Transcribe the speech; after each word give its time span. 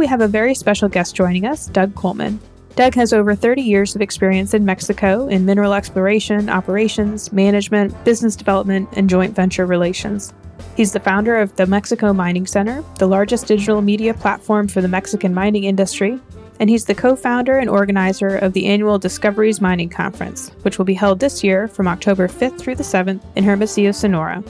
we 0.00 0.06
have 0.06 0.22
a 0.22 0.28
very 0.28 0.54
special 0.54 0.88
guest 0.88 1.14
joining 1.14 1.44
us, 1.44 1.66
Doug 1.66 1.94
Coleman. 1.94 2.40
Doug 2.74 2.94
has 2.94 3.12
over 3.12 3.34
30 3.34 3.60
years 3.60 3.94
of 3.94 4.00
experience 4.00 4.54
in 4.54 4.64
Mexico 4.64 5.28
in 5.28 5.44
mineral 5.44 5.74
exploration, 5.74 6.48
operations, 6.48 7.30
management, 7.34 7.92
business 8.02 8.34
development, 8.34 8.88
and 8.92 9.10
joint 9.10 9.36
venture 9.36 9.66
relations. 9.66 10.32
He's 10.74 10.92
the 10.92 11.00
founder 11.00 11.36
of 11.36 11.54
the 11.56 11.66
Mexico 11.66 12.14
Mining 12.14 12.46
Center, 12.46 12.82
the 12.98 13.06
largest 13.06 13.46
digital 13.46 13.82
media 13.82 14.14
platform 14.14 14.68
for 14.68 14.80
the 14.80 14.88
Mexican 14.88 15.34
mining 15.34 15.64
industry, 15.64 16.18
and 16.58 16.70
he's 16.70 16.86
the 16.86 16.94
co 16.94 17.14
founder 17.14 17.58
and 17.58 17.68
organizer 17.68 18.38
of 18.38 18.54
the 18.54 18.66
annual 18.66 18.98
Discoveries 18.98 19.60
Mining 19.60 19.90
Conference, 19.90 20.50
which 20.62 20.78
will 20.78 20.86
be 20.86 20.94
held 20.94 21.20
this 21.20 21.44
year 21.44 21.68
from 21.68 21.86
October 21.86 22.26
5th 22.26 22.58
through 22.58 22.76
the 22.76 22.82
7th 22.82 23.22
in 23.36 23.44
Hermosillo, 23.44 23.92
Sonora. 23.92 24.42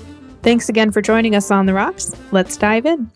Thanks 0.43 0.69
again 0.69 0.93
for 0.93 1.03
joining 1.03 1.35
us 1.35 1.51
on 1.51 1.67
The 1.67 1.75
Rocks. 1.75 2.15
Let's 2.31 2.57
dive 2.57 2.87
in. 2.87 3.11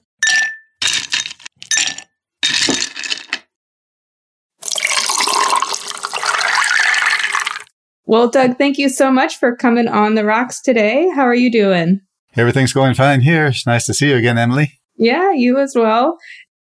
Well, 8.15 8.29
Doug, 8.29 8.59
thank 8.59 8.79
you 8.79 8.91
so 8.91 9.11
much 9.11 9.41
for 9.41 9.57
coming 9.57 9.89
on 9.89 10.15
The 10.15 10.25
Rocks 10.25 10.63
today. 10.63 11.11
How 11.17 11.23
are 11.23 11.35
you 11.35 11.51
doing? 11.51 12.01
Everything's 12.37 12.73
going 12.73 12.95
fine 12.95 13.23
here. 13.23 13.47
It's 13.47 13.67
nice 13.67 13.87
to 13.87 13.93
see 13.93 14.11
you 14.11 14.15
again, 14.15 14.39
Emily. 14.39 14.79
Yeah, 14.97 15.33
you 15.33 15.59
as 15.59 15.75
well. 15.75 16.17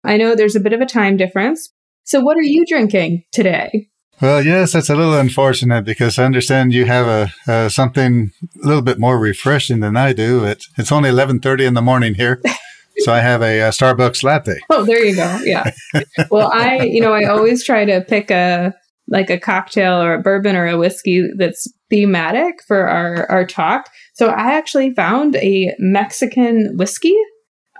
I 0.03 0.17
know 0.17 0.35
there's 0.35 0.57
a 0.57 0.59
bit 0.59 0.73
of 0.73 0.81
a 0.81 0.85
time 0.85 1.15
difference. 1.15 1.71
So, 2.03 2.19
what 2.19 2.35
are 2.35 2.41
you 2.41 2.65
drinking 2.65 3.23
today? 3.31 3.87
Well, 4.21 4.43
yes, 4.43 4.73
that's 4.73 4.89
a 4.89 4.95
little 4.97 5.13
unfortunate 5.13 5.85
because 5.85 6.19
I 6.19 6.25
understand 6.25 6.73
you 6.73 6.83
have 6.87 7.07
a 7.07 7.49
uh, 7.49 7.69
something 7.69 8.33
a 8.61 8.67
little 8.67 8.83
bit 8.83 8.99
more 8.99 9.17
refreshing 9.17 9.79
than 9.79 9.95
I 9.95 10.11
do. 10.11 10.43
It, 10.43 10.65
it's 10.77 10.91
only 10.91 11.07
eleven 11.07 11.39
thirty 11.39 11.63
in 11.63 11.73
the 11.73 11.81
morning 11.81 12.15
here, 12.15 12.41
so 12.97 13.13
I 13.13 13.21
have 13.21 13.41
a, 13.41 13.61
a, 13.61 13.69
Starbucks 13.69 14.25
latte. 14.25 14.59
Oh, 14.69 14.83
there 14.83 15.05
you 15.05 15.15
go. 15.15 15.39
Yeah. 15.45 15.71
well, 16.31 16.51
I, 16.53 16.81
you 16.81 16.99
know, 16.99 17.13
I 17.13 17.29
always 17.29 17.63
try 17.63 17.85
to 17.85 18.01
pick 18.01 18.29
a 18.29 18.73
like 19.09 19.29
a 19.29 19.39
cocktail 19.39 20.01
or 20.01 20.13
a 20.13 20.21
bourbon 20.21 20.55
or 20.55 20.67
a 20.67 20.77
whiskey 20.77 21.27
that's 21.37 21.67
thematic 21.89 22.61
for 22.67 22.87
our 22.87 23.29
our 23.29 23.45
talk. 23.45 23.89
So 24.13 24.27
I 24.27 24.53
actually 24.53 24.93
found 24.93 25.35
a 25.37 25.73
Mexican 25.79 26.77
whiskey 26.77 27.17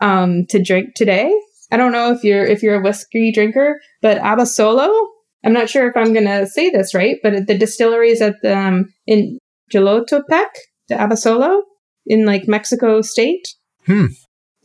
um, 0.02 0.46
to 0.48 0.62
drink 0.62 0.96
today. 0.96 1.34
I 1.72 1.78
don't 1.78 1.92
know 1.92 2.12
if 2.12 2.24
you're 2.24 2.46
if 2.46 2.64
you're 2.64 2.80
a 2.80 2.84
whiskey 2.84 3.32
drinker, 3.32 3.80
but 4.02 4.18
Abasolo. 4.20 5.08
I'm 5.46 5.54
not 5.54 5.70
sure 5.70 5.88
if 5.88 5.96
I'm 5.96 6.12
going 6.12 6.26
to 6.26 6.46
say 6.48 6.70
this 6.70 6.94
right, 6.94 7.16
but 7.24 7.48
the 7.48 7.58
distillery 7.58 8.10
is 8.10 8.22
at 8.22 8.36
the, 8.42 8.58
um, 8.58 8.94
in 9.08 9.40
Jilotepec, 9.74 10.48
the 10.90 10.96
Abasolo, 10.96 11.62
in 12.06 12.26
like 12.26 12.50
Mexico 12.50 13.02
State. 13.02 13.48
Hmm. 13.86 14.08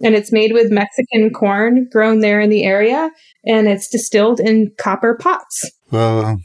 And 0.03 0.17
it's 0.17 0.33
made 0.33 0.53
with 0.53 0.73
Mexican 0.73 1.31
corn 1.31 1.89
grown 1.93 2.19
there 2.19 2.41
in 2.41 2.51
the 2.51 2.65
area, 2.65 3.13
and 3.47 3.69
it's 3.69 3.89
distilled 3.89 4.41
in 4.41 4.73
copper 4.77 5.17
pots. 5.17 5.71
Well, 5.93 6.41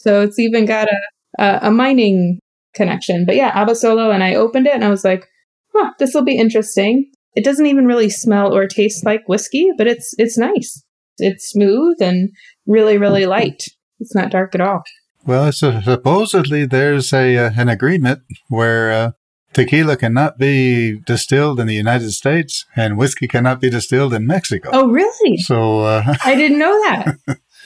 so 0.00 0.22
it's 0.22 0.38
even 0.38 0.64
got 0.64 0.88
a, 0.88 1.42
a, 1.42 1.58
a 1.64 1.70
mining 1.70 2.40
connection. 2.74 3.26
But 3.26 3.36
yeah, 3.36 3.52
Abasolo, 3.52 4.12
and 4.12 4.24
I 4.24 4.34
opened 4.34 4.66
it 4.66 4.74
and 4.74 4.84
I 4.84 4.88
was 4.88 5.04
like, 5.04 5.26
huh, 5.74 5.92
this 5.98 6.14
will 6.14 6.24
be 6.24 6.38
interesting. 6.38 7.10
It 7.36 7.44
doesn't 7.44 7.66
even 7.66 7.86
really 7.86 8.08
smell 8.08 8.54
or 8.54 8.66
taste 8.66 9.04
like 9.04 9.28
whiskey, 9.28 9.70
but 9.76 9.86
it's 9.86 10.14
it's 10.18 10.38
nice. 10.38 10.82
It's 11.18 11.50
smooth 11.50 12.00
and 12.00 12.30
really 12.66 12.98
really 12.98 13.26
light. 13.26 13.64
It's 14.00 14.14
not 14.14 14.30
dark 14.30 14.54
at 14.54 14.62
all. 14.62 14.82
Well, 15.26 15.52
so 15.52 15.80
supposedly 15.82 16.64
there's 16.64 17.12
a 17.12 17.36
uh, 17.36 17.50
an 17.54 17.68
agreement 17.68 18.22
where 18.48 18.90
uh, 18.90 19.10
tequila 19.52 19.98
cannot 19.98 20.38
be 20.38 20.98
distilled 21.00 21.60
in 21.60 21.66
the 21.66 21.74
United 21.74 22.12
States 22.12 22.64
and 22.74 22.96
whiskey 22.96 23.28
cannot 23.28 23.60
be 23.60 23.68
distilled 23.68 24.14
in 24.14 24.26
Mexico. 24.26 24.70
Oh, 24.72 24.88
really? 24.88 25.36
So 25.36 25.80
uh, 25.80 26.14
I 26.24 26.34
didn't 26.34 26.58
know 26.58 26.72
that. 26.84 27.16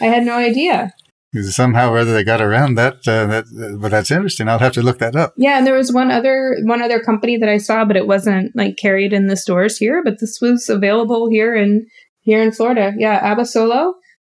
I 0.00 0.06
had 0.06 0.24
no 0.24 0.34
idea 0.34 0.92
somehow 1.42 1.90
or 1.90 1.98
other 1.98 2.12
they 2.12 2.24
got 2.24 2.40
around 2.40 2.76
that. 2.76 2.94
Uh, 3.06 3.26
that, 3.26 3.78
but 3.80 3.90
that's 3.90 4.10
interesting. 4.10 4.48
I'll 4.48 4.58
have 4.58 4.72
to 4.72 4.82
look 4.82 4.98
that 4.98 5.16
up. 5.16 5.34
Yeah, 5.36 5.58
and 5.58 5.66
there 5.66 5.74
was 5.74 5.92
one 5.92 6.10
other 6.10 6.56
one 6.64 6.82
other 6.82 7.00
company 7.00 7.36
that 7.36 7.48
I 7.48 7.58
saw, 7.58 7.84
but 7.84 7.96
it 7.96 8.06
wasn't 8.06 8.54
like 8.54 8.76
carried 8.76 9.12
in 9.12 9.26
the 9.26 9.36
stores 9.36 9.78
here. 9.78 10.02
But 10.04 10.20
this 10.20 10.38
was 10.40 10.68
available 10.68 11.28
here 11.28 11.54
in 11.54 11.86
here 12.20 12.42
in 12.42 12.52
Florida. 12.52 12.92
Yeah, 12.96 13.34
Abasolo 13.34 13.94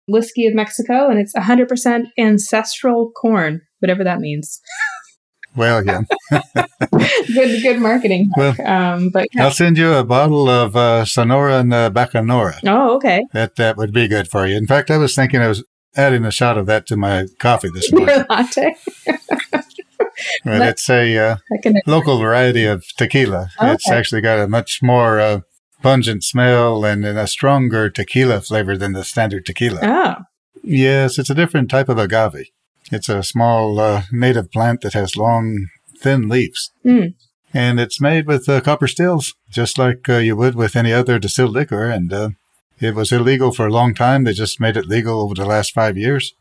whiskey 0.07 0.45
of 0.45 0.53
Mexico, 0.53 1.09
and 1.09 1.19
it's 1.19 1.33
100% 1.33 2.05
ancestral 2.17 3.11
corn, 3.11 3.61
whatever 3.79 4.03
that 4.03 4.19
means. 4.19 4.61
Well, 5.55 5.85
yeah. 5.85 6.01
good, 7.33 7.61
good 7.61 7.79
marketing. 7.79 8.29
Well, 8.35 8.55
um, 8.67 9.09
but 9.09 9.29
yeah. 9.33 9.45
I'll 9.45 9.51
send 9.51 9.77
you 9.77 9.93
a 9.93 10.03
bottle 10.03 10.49
of 10.49 10.75
uh, 10.75 11.05
Sonora 11.05 11.59
and 11.59 11.73
uh, 11.73 11.89
Bacanora. 11.91 12.59
Oh, 12.67 12.95
okay. 12.97 13.23
That 13.31 13.55
that 13.55 13.77
would 13.77 13.93
be 13.93 14.09
good 14.09 14.27
for 14.27 14.45
you. 14.45 14.57
In 14.57 14.67
fact, 14.67 14.91
I 14.91 14.97
was 14.97 15.15
thinking 15.15 15.39
I 15.39 15.47
was 15.47 15.63
adding 15.95 16.25
a 16.25 16.31
shot 16.31 16.57
of 16.57 16.65
that 16.67 16.85
to 16.87 16.97
my 16.97 17.27
coffee 17.39 17.69
this 17.73 17.91
morning. 17.91 18.15
Your 18.15 18.25
latte. 18.29 18.75
but 20.43 20.61
it's 20.61 20.89
a 20.89 21.17
uh, 21.17 21.37
local 21.85 22.19
variety 22.19 22.65
of 22.65 22.85
tequila. 22.97 23.49
Okay. 23.59 23.73
It's 23.73 23.89
actually 23.89 24.21
got 24.21 24.39
a 24.39 24.47
much 24.47 24.79
more 24.81 25.19
uh, 25.19 25.41
pungent 25.81 26.23
smell 26.23 26.85
and, 26.85 27.05
and, 27.05 27.17
a 27.17 27.27
stronger 27.27 27.89
tequila 27.89 28.41
flavor 28.41 28.77
than 28.77 28.93
the 28.93 29.03
standard 29.03 29.45
tequila. 29.45 29.79
Oh. 29.83 30.15
Yes, 30.63 31.19
it's 31.19 31.29
a 31.29 31.35
different 31.35 31.69
type 31.69 31.89
of 31.89 31.99
agave. 31.99 32.47
It's 32.91 33.09
a 33.09 33.23
small 33.23 33.79
uh, 33.79 34.03
native 34.11 34.51
plant 34.51 34.81
that 34.81 34.93
has 34.93 35.15
long, 35.15 35.67
thin 35.99 36.27
leaves. 36.27 36.71
Mm. 36.85 37.15
And 37.53 37.79
it's 37.79 38.01
made 38.01 38.27
with 38.27 38.49
uh, 38.49 38.61
copper 38.61 38.87
stills, 38.87 39.33
just 39.49 39.77
like 39.77 40.09
uh, 40.09 40.17
you 40.17 40.35
would 40.35 40.55
with 40.55 40.75
any 40.75 40.91
other 40.91 41.19
distilled 41.19 41.53
liquor. 41.53 41.85
And 41.85 42.11
uh, 42.11 42.29
it 42.79 42.95
was 42.95 43.11
illegal 43.11 43.51
for 43.51 43.67
a 43.67 43.71
long 43.71 43.93
time. 43.93 44.23
They 44.23 44.33
just 44.33 44.59
made 44.59 44.77
it 44.77 44.87
legal 44.87 45.21
over 45.21 45.33
the 45.33 45.45
last 45.45 45.73
five 45.73 45.97
years. 45.97 46.33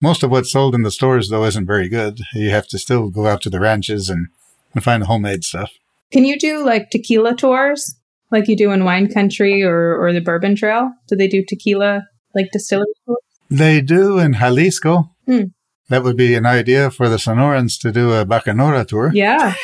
Most 0.00 0.22
of 0.22 0.30
what's 0.30 0.52
sold 0.52 0.74
in 0.74 0.82
the 0.82 0.90
stores, 0.90 1.28
though, 1.28 1.44
isn't 1.44 1.66
very 1.66 1.88
good. 1.88 2.20
You 2.32 2.50
have 2.50 2.68
to 2.68 2.78
still 2.78 3.08
go 3.08 3.26
out 3.26 3.42
to 3.42 3.50
the 3.50 3.60
ranches 3.60 4.08
and, 4.08 4.28
and 4.74 4.82
find 4.82 5.02
the 5.02 5.06
homemade 5.06 5.44
stuff. 5.44 5.72
Can 6.12 6.24
you 6.24 6.38
do 6.38 6.64
like 6.64 6.90
tequila 6.90 7.34
tours 7.34 7.96
like 8.30 8.48
you 8.48 8.56
do 8.56 8.70
in 8.70 8.84
wine 8.84 9.12
country 9.12 9.62
or, 9.62 9.96
or 10.00 10.12
the 10.12 10.20
bourbon 10.20 10.56
trail? 10.56 10.92
Do 11.08 11.16
they 11.16 11.28
do 11.28 11.44
tequila 11.44 12.06
like 12.34 12.50
distillery 12.52 12.86
tours? 13.06 13.18
They 13.50 13.80
do 13.80 14.18
in 14.18 14.34
Jalisco. 14.34 15.10
Hmm. 15.26 15.44
That 15.88 16.02
would 16.02 16.16
be 16.16 16.34
an 16.34 16.46
idea 16.46 16.90
for 16.90 17.08
the 17.08 17.16
Sonorans 17.16 17.80
to 17.80 17.90
do 17.90 18.12
a 18.12 18.24
Bacanora 18.24 18.86
tour. 18.86 19.10
Yeah, 19.14 19.54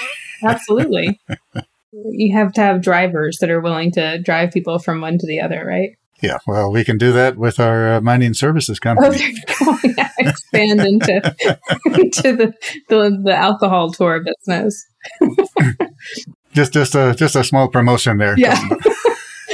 absolutely. 0.42 1.20
you 2.04 2.36
have 2.36 2.52
to 2.54 2.60
have 2.60 2.82
drivers 2.82 3.38
that 3.40 3.50
are 3.50 3.60
willing 3.60 3.90
to 3.92 4.20
drive 4.22 4.52
people 4.52 4.78
from 4.78 5.00
one 5.00 5.18
to 5.18 5.26
the 5.26 5.40
other, 5.40 5.64
right? 5.66 5.96
Yeah, 6.22 6.38
well, 6.46 6.72
we 6.72 6.84
can 6.84 6.96
do 6.96 7.12
that 7.12 7.36
with 7.36 7.60
our 7.60 7.94
uh, 7.94 8.00
mining 8.00 8.34
services 8.34 8.78
company. 8.78 9.34
Oh, 9.60 9.78
yeah, 9.96 10.08
expand 10.18 10.80
into 10.80 11.34
into 11.86 12.36
the, 12.36 12.54
the 12.88 13.20
the 13.22 13.34
alcohol 13.34 13.90
tour 13.92 14.24
business. 14.24 14.86
just 16.52 16.72
just 16.72 16.94
a 16.94 17.14
just 17.14 17.36
a 17.36 17.44
small 17.44 17.68
promotion 17.68 18.18
there. 18.18 18.34
Yeah. 18.38 18.58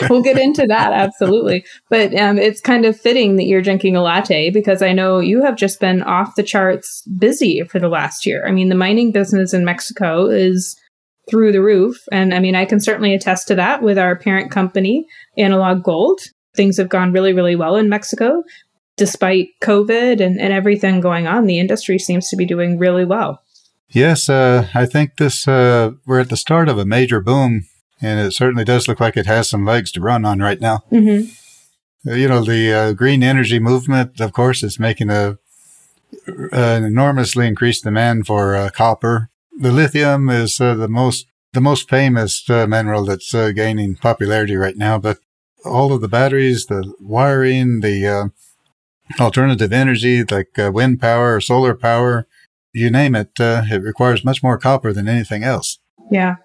we'll 0.08 0.22
get 0.22 0.38
into 0.38 0.64
that 0.66 0.94
absolutely 0.94 1.62
but 1.90 2.14
um, 2.14 2.38
it's 2.38 2.62
kind 2.62 2.86
of 2.86 2.98
fitting 2.98 3.36
that 3.36 3.44
you're 3.44 3.60
drinking 3.60 3.94
a 3.94 4.00
latte 4.00 4.48
because 4.48 4.80
i 4.80 4.94
know 4.94 5.18
you 5.18 5.42
have 5.42 5.56
just 5.56 5.78
been 5.78 6.02
off 6.04 6.36
the 6.36 6.42
charts 6.42 7.02
busy 7.18 7.62
for 7.64 7.78
the 7.78 7.88
last 7.88 8.24
year 8.24 8.46
i 8.46 8.50
mean 8.50 8.70
the 8.70 8.74
mining 8.74 9.12
business 9.12 9.52
in 9.52 9.62
mexico 9.62 10.24
is 10.24 10.79
through 11.30 11.52
the 11.52 11.62
roof. 11.62 11.96
And 12.12 12.34
I 12.34 12.40
mean, 12.40 12.54
I 12.54 12.64
can 12.64 12.80
certainly 12.80 13.14
attest 13.14 13.48
to 13.48 13.54
that 13.54 13.82
with 13.82 13.98
our 13.98 14.16
parent 14.16 14.50
company, 14.50 15.06
Analog 15.38 15.82
Gold. 15.82 16.20
Things 16.54 16.76
have 16.78 16.88
gone 16.88 17.12
really, 17.12 17.32
really 17.32 17.56
well 17.56 17.76
in 17.76 17.88
Mexico. 17.88 18.42
Despite 18.96 19.48
COVID 19.62 20.20
and, 20.20 20.38
and 20.40 20.52
everything 20.52 21.00
going 21.00 21.26
on, 21.26 21.46
the 21.46 21.58
industry 21.58 21.98
seems 21.98 22.28
to 22.28 22.36
be 22.36 22.44
doing 22.44 22.78
really 22.78 23.04
well. 23.04 23.42
Yes, 23.88 24.28
uh, 24.28 24.68
I 24.74 24.86
think 24.86 25.16
this 25.16 25.48
uh, 25.48 25.92
we're 26.06 26.20
at 26.20 26.28
the 26.28 26.36
start 26.36 26.68
of 26.68 26.78
a 26.78 26.84
major 26.84 27.20
boom, 27.20 27.66
and 28.00 28.20
it 28.20 28.32
certainly 28.32 28.64
does 28.64 28.86
look 28.86 29.00
like 29.00 29.16
it 29.16 29.26
has 29.26 29.48
some 29.48 29.64
legs 29.64 29.90
to 29.92 30.00
run 30.00 30.24
on 30.24 30.38
right 30.38 30.60
now. 30.60 30.84
Mm-hmm. 30.92 31.30
Uh, 32.08 32.14
you 32.14 32.28
know, 32.28 32.44
the 32.44 32.72
uh, 32.72 32.92
green 32.92 33.22
energy 33.22 33.58
movement, 33.58 34.20
of 34.20 34.32
course, 34.32 34.62
is 34.62 34.78
making 34.78 35.10
a 35.10 35.38
an 36.52 36.84
enormously 36.84 37.46
increased 37.46 37.84
demand 37.84 38.26
for 38.26 38.54
uh, 38.54 38.70
copper 38.70 39.29
the 39.58 39.72
lithium 39.72 40.28
is 40.30 40.60
uh, 40.60 40.74
the 40.74 40.88
most 40.88 41.26
the 41.52 41.60
most 41.60 41.88
famous 41.88 42.48
uh, 42.48 42.66
mineral 42.66 43.04
that's 43.04 43.34
uh, 43.34 43.50
gaining 43.50 43.96
popularity 43.96 44.54
right 44.54 44.76
now. 44.76 44.98
But 44.98 45.18
all 45.64 45.92
of 45.92 46.00
the 46.00 46.08
batteries, 46.08 46.66
the 46.66 46.94
wiring, 47.00 47.80
the 47.80 48.06
uh, 48.06 49.22
alternative 49.22 49.72
energy 49.72 50.22
like 50.22 50.56
uh, 50.58 50.70
wind 50.72 51.00
power 51.00 51.34
or 51.34 51.40
solar 51.40 51.74
power, 51.74 52.28
you 52.72 52.88
name 52.88 53.16
it, 53.16 53.32
uh, 53.40 53.62
it 53.68 53.82
requires 53.82 54.24
much 54.24 54.42
more 54.44 54.58
copper 54.58 54.92
than 54.92 55.08
anything 55.08 55.42
else. 55.42 55.80
Yeah. 56.10 56.36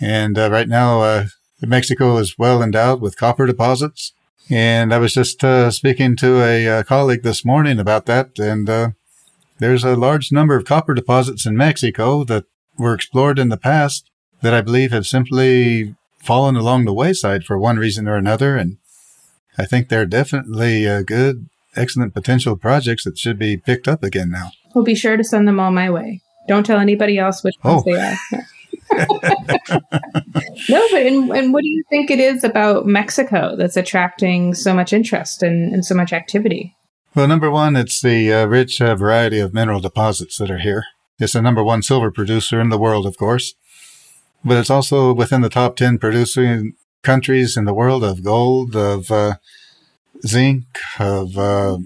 And 0.00 0.36
right 0.36 0.68
now, 0.68 1.26
Mexico 1.60 2.16
is 2.18 2.38
well 2.38 2.62
endowed 2.62 3.00
with 3.00 3.16
copper 3.16 3.46
deposits. 3.46 4.12
And 4.50 4.92
I 4.92 4.98
was 4.98 5.14
just 5.14 5.44
speaking 5.74 6.16
to 6.16 6.40
a 6.40 6.84
colleague 6.84 7.22
this 7.22 7.44
morning 7.44 7.78
about 7.78 8.06
that, 8.06 8.38
and 8.38 8.94
there's 9.58 9.84
a 9.84 9.96
large 9.96 10.32
number 10.32 10.56
of 10.56 10.64
copper 10.64 10.94
deposits 10.94 11.46
in 11.46 11.56
Mexico 11.56 12.24
that 12.24 12.46
were 12.78 12.94
explored 12.94 13.38
in 13.38 13.48
the 13.48 13.56
past 13.56 14.10
that 14.40 14.54
I 14.54 14.60
believe 14.60 14.90
have 14.92 15.06
simply 15.06 15.94
fallen 16.18 16.56
along 16.56 16.84
the 16.84 16.92
wayside 16.92 17.44
for 17.44 17.58
one 17.58 17.76
reason 17.76 18.08
or 18.08 18.16
another. 18.16 18.56
And 18.56 18.78
I 19.58 19.66
think 19.66 19.88
they're 19.88 20.06
definitely 20.06 20.88
uh, 20.88 21.02
good, 21.02 21.48
excellent 21.76 22.14
potential 22.14 22.56
projects 22.56 23.04
that 23.04 23.18
should 23.18 23.38
be 23.38 23.56
picked 23.56 23.88
up 23.88 24.02
again 24.02 24.30
now. 24.30 24.50
We'll 24.74 24.84
be 24.84 24.94
sure 24.94 25.16
to 25.16 25.24
send 25.24 25.46
them 25.46 25.60
all 25.60 25.70
my 25.70 25.90
way. 25.90 26.20
Don't 26.48 26.64
tell 26.64 26.78
anybody 26.78 27.18
else 27.18 27.44
which 27.44 27.54
ones 27.62 27.82
oh. 27.86 27.92
they 27.92 28.00
are. 28.00 28.16
no, 30.68 30.88
but 30.90 31.06
and, 31.06 31.30
and, 31.30 31.52
what 31.52 31.62
do 31.62 31.68
you 31.68 31.82
think 31.88 32.10
it 32.10 32.18
is 32.18 32.44
about 32.44 32.86
Mexico 32.86 33.56
that's 33.56 33.76
attracting 33.76 34.54
so 34.54 34.74
much 34.74 34.92
interest 34.92 35.42
and, 35.42 35.72
and 35.72 35.84
so 35.84 35.94
much 35.94 36.12
activity? 36.12 36.76
Well, 37.14 37.28
number 37.28 37.50
one, 37.50 37.76
it's 37.76 38.00
the 38.00 38.32
uh, 38.32 38.46
rich 38.46 38.80
uh, 38.80 38.94
variety 38.94 39.38
of 39.38 39.54
mineral 39.54 39.80
deposits 39.80 40.38
that 40.38 40.50
are 40.50 40.58
here. 40.58 40.84
It's 41.18 41.34
the 41.34 41.42
number 41.42 41.62
one 41.62 41.82
silver 41.82 42.10
producer 42.10 42.60
in 42.60 42.68
the 42.68 42.78
world, 42.78 43.06
of 43.06 43.16
course, 43.16 43.54
but 44.44 44.56
it's 44.56 44.70
also 44.70 45.12
within 45.12 45.40
the 45.40 45.48
top 45.48 45.76
10 45.76 45.98
producing 45.98 46.74
countries 47.02 47.56
in 47.56 47.64
the 47.64 47.74
world 47.74 48.02
of 48.02 48.24
gold, 48.24 48.74
of 48.74 49.10
uh, 49.10 49.34
zinc, 50.26 50.64
of 50.98 51.36
uh, 51.38 51.78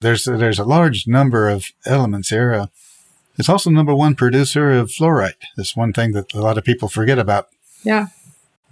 there's 0.00 0.24
there's 0.24 0.58
a 0.58 0.64
large 0.64 1.06
number 1.06 1.48
of 1.48 1.66
elements 1.86 2.28
here. 2.28 2.52
Uh, 2.52 2.66
it's 3.38 3.48
also 3.48 3.70
number 3.70 3.94
one 3.94 4.14
producer 4.14 4.70
of 4.70 4.90
fluorite. 4.90 5.42
That's 5.56 5.76
one 5.76 5.92
thing 5.92 6.12
that 6.12 6.34
a 6.34 6.40
lot 6.40 6.58
of 6.58 6.64
people 6.64 6.88
forget 6.88 7.18
about. 7.18 7.48
Yeah. 7.84 8.08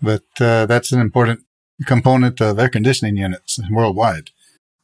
But 0.02 0.24
uh, 0.40 0.66
that's 0.66 0.92
an 0.92 1.00
important 1.00 1.40
component 1.86 2.40
of 2.40 2.58
air 2.58 2.68
conditioning 2.68 3.16
units 3.16 3.58
worldwide. 3.70 4.30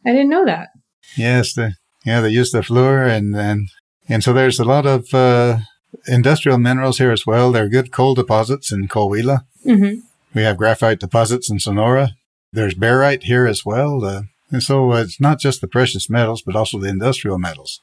I 0.06 0.12
didn't 0.12 0.31
know 0.31 0.44
that. 0.46 0.70
Yes, 1.16 1.55
the, 1.55 1.75
yeah, 2.05 2.20
they 2.20 2.31
use 2.31 2.50
the 2.52 2.62
fluor, 2.62 3.06
and 3.06 3.37
and 3.37 3.69
and 4.08 4.22
so 4.22 4.32
there's 4.32 4.58
a 4.58 4.64
lot 4.64 4.87
of 4.87 5.12
uh, 5.14 5.58
industrial 6.06 6.58
minerals 6.58 6.99
here 6.99 7.12
as 7.12 7.26
well. 7.26 7.52
There 7.52 7.64
are 7.64 7.69
good 7.69 7.93
coal 7.93 8.14
deposits 8.14 8.72
in 8.72 8.88
Coahuila. 8.88 9.44
Mm-hmm. 9.66 10.00
We 10.34 10.43
have 10.43 10.56
graphite 10.56 11.00
deposits 11.00 11.50
in 11.50 11.60
Sonora. 11.60 12.10
There's 12.52 12.75
barite 12.75 13.25
here 13.25 13.46
as 13.46 13.64
well. 13.64 14.04
Uh, 14.04 14.22
and 14.50 14.62
so 14.62 14.93
it's 14.93 15.20
not 15.20 15.38
just 15.38 15.60
the 15.60 15.69
precious 15.69 16.10
metals, 16.10 16.43
but 16.43 16.56
also 16.56 16.78
the 16.78 16.88
industrial 16.88 17.38
metals. 17.38 17.81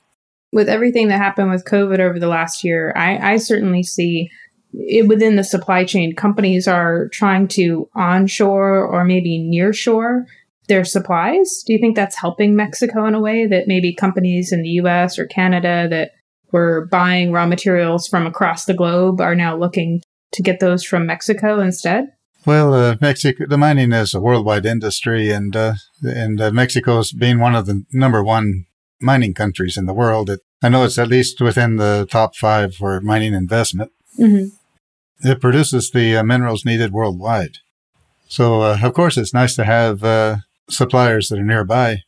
With 0.52 0.68
everything 0.68 1.08
that 1.10 1.18
happened 1.18 1.52
with 1.52 1.66
COVID 1.66 2.00
over 2.00 2.20
the 2.20 2.28
last 2.28 2.64
year, 2.64 2.92
I, 2.96 3.34
I 3.34 3.38
certainly 3.38 3.84
see 3.84 4.30
it, 4.74 5.08
within 5.08 5.36
the 5.36 5.44
supply 5.44 5.84
chain, 5.84 6.16
companies 6.16 6.68
are 6.68 7.08
trying 7.10 7.48
to 7.50 7.90
onshore 7.96 8.86
or 8.86 9.04
maybe 9.04 9.40
nearshore 9.40 10.26
their 10.70 10.86
supplies. 10.86 11.64
Do 11.66 11.74
you 11.74 11.80
think 11.80 11.96
that's 11.96 12.16
helping 12.16 12.56
Mexico 12.56 13.06
in 13.06 13.14
a 13.14 13.20
way 13.20 13.46
that 13.48 13.68
maybe 13.68 13.94
companies 13.94 14.52
in 14.54 14.62
the 14.62 14.70
US 14.82 15.20
or 15.20 15.26
Canada 15.26 15.88
that 15.90 16.12
were 16.52 16.88
buying 16.90 17.32
raw 17.32 17.46
materials 17.46 18.08
from 18.08 18.26
across 18.26 18.66
the 18.66 18.74
globe 18.74 19.20
are 19.20 19.36
now 19.36 19.58
looking 19.58 20.02
to 20.32 20.44
get 20.44 20.60
those 20.60 20.84
from 20.84 21.06
Mexico 21.06 21.60
instead? 21.60 22.08
Well, 22.46 22.74
uh, 22.74 22.96
Mexico, 23.02 23.46
the 23.48 23.58
mining 23.58 23.92
is 23.92 24.14
a 24.14 24.22
worldwide 24.22 24.66
industry, 24.66 25.30
and 25.30 25.56
uh, 25.56 25.74
and 26.02 26.40
uh, 26.40 26.52
Mexico's 26.52 27.12
being 27.12 27.40
one 27.40 27.54
of 27.54 27.66
the 27.66 27.84
number 27.92 28.24
one 28.24 28.66
mining 29.02 29.34
countries 29.34 29.78
in 29.78 29.86
the 29.86 29.94
world. 29.94 30.30
It, 30.30 30.40
I 30.64 30.70
know 30.70 30.86
it's 30.86 30.98
at 30.98 31.10
least 31.10 31.42
within 31.42 31.76
the 31.76 32.08
top 32.10 32.36
five 32.36 32.76
for 32.76 33.02
mining 33.02 33.34
investment. 33.34 33.92
Mm-hmm. 34.18 35.30
It 35.30 35.42
produces 35.42 35.92
the 35.92 36.16
uh, 36.16 36.24
minerals 36.24 36.64
needed 36.64 36.94
worldwide. 36.94 37.58
So, 38.30 38.62
uh, 38.62 38.78
of 38.82 38.94
course, 38.94 39.18
it's 39.18 39.34
nice 39.34 39.56
to 39.56 39.66
have 39.66 40.04
uh, 40.04 40.38
suppliers 40.70 41.30
that 41.30 41.40
are 41.40 41.44
nearby, 41.44 42.04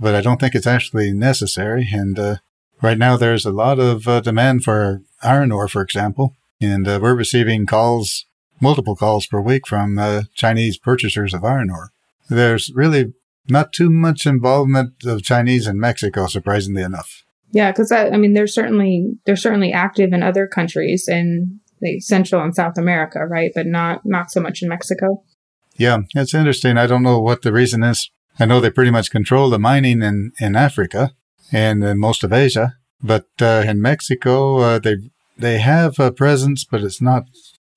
but 0.00 0.14
I 0.14 0.20
don't 0.20 0.40
think 0.40 0.54
it's 0.54 0.66
actually 0.66 1.12
necessary. 1.12 1.88
And 1.92 2.18
uh, 2.18 2.36
right 2.80 2.98
now, 2.98 3.16
there's 3.16 3.44
a 3.44 3.52
lot 3.52 3.78
of 3.78 4.04
demand 4.24 4.64
for 4.64 5.02
iron 5.22 5.52
ore, 5.52 5.68
for 5.68 5.82
example, 5.82 6.34
and 6.60 6.86
we're 6.86 7.14
receiving 7.14 7.66
calls 7.66 8.26
multiple 8.60 8.94
calls 8.94 9.26
per 9.26 9.40
week 9.40 9.66
from 9.66 9.98
uh, 9.98 10.22
Chinese 10.34 10.78
purchasers 10.78 11.34
of 11.34 11.44
iron 11.44 11.68
ore. 11.70 11.90
There's 12.30 12.70
really 12.74 13.12
not 13.48 13.72
too 13.72 13.90
much 13.90 14.24
involvement 14.24 15.04
of 15.04 15.22
Chinese 15.22 15.66
in 15.66 15.80
Mexico, 15.80 16.26
surprisingly 16.26 16.82
enough. 16.82 17.24
Yeah, 17.50 17.70
because 17.70 17.92
I 17.92 18.16
mean, 18.16 18.32
they're 18.32 18.46
certainly 18.46 19.18
they're 19.26 19.36
certainly 19.36 19.72
active 19.72 20.12
in 20.12 20.22
other 20.22 20.46
countries 20.46 21.06
in 21.06 21.60
like 21.82 22.00
Central 22.00 22.42
and 22.42 22.54
South 22.54 22.78
America, 22.78 23.26
right? 23.26 23.52
But 23.54 23.66
not 23.66 24.06
not 24.06 24.30
so 24.30 24.40
much 24.40 24.62
in 24.62 24.68
Mexico. 24.68 25.22
Yeah, 25.76 26.02
it's 26.14 26.34
interesting. 26.34 26.76
I 26.76 26.86
don't 26.86 27.02
know 27.02 27.20
what 27.20 27.42
the 27.42 27.52
reason 27.52 27.82
is. 27.82 28.10
I 28.38 28.44
know 28.44 28.60
they 28.60 28.70
pretty 28.70 28.90
much 28.90 29.10
control 29.10 29.50
the 29.50 29.58
mining 29.58 30.02
in 30.02 30.32
in 30.40 30.56
Africa 30.56 31.12
and 31.50 31.84
in 31.84 31.98
most 31.98 32.24
of 32.24 32.32
Asia, 32.32 32.74
but 33.02 33.26
uh, 33.40 33.64
in 33.66 33.80
Mexico, 33.82 34.58
uh, 34.58 34.78
they 34.78 34.96
they 35.36 35.58
have 35.58 35.98
a 35.98 36.12
presence, 36.12 36.64
but 36.64 36.82
it's 36.82 37.00
not 37.00 37.24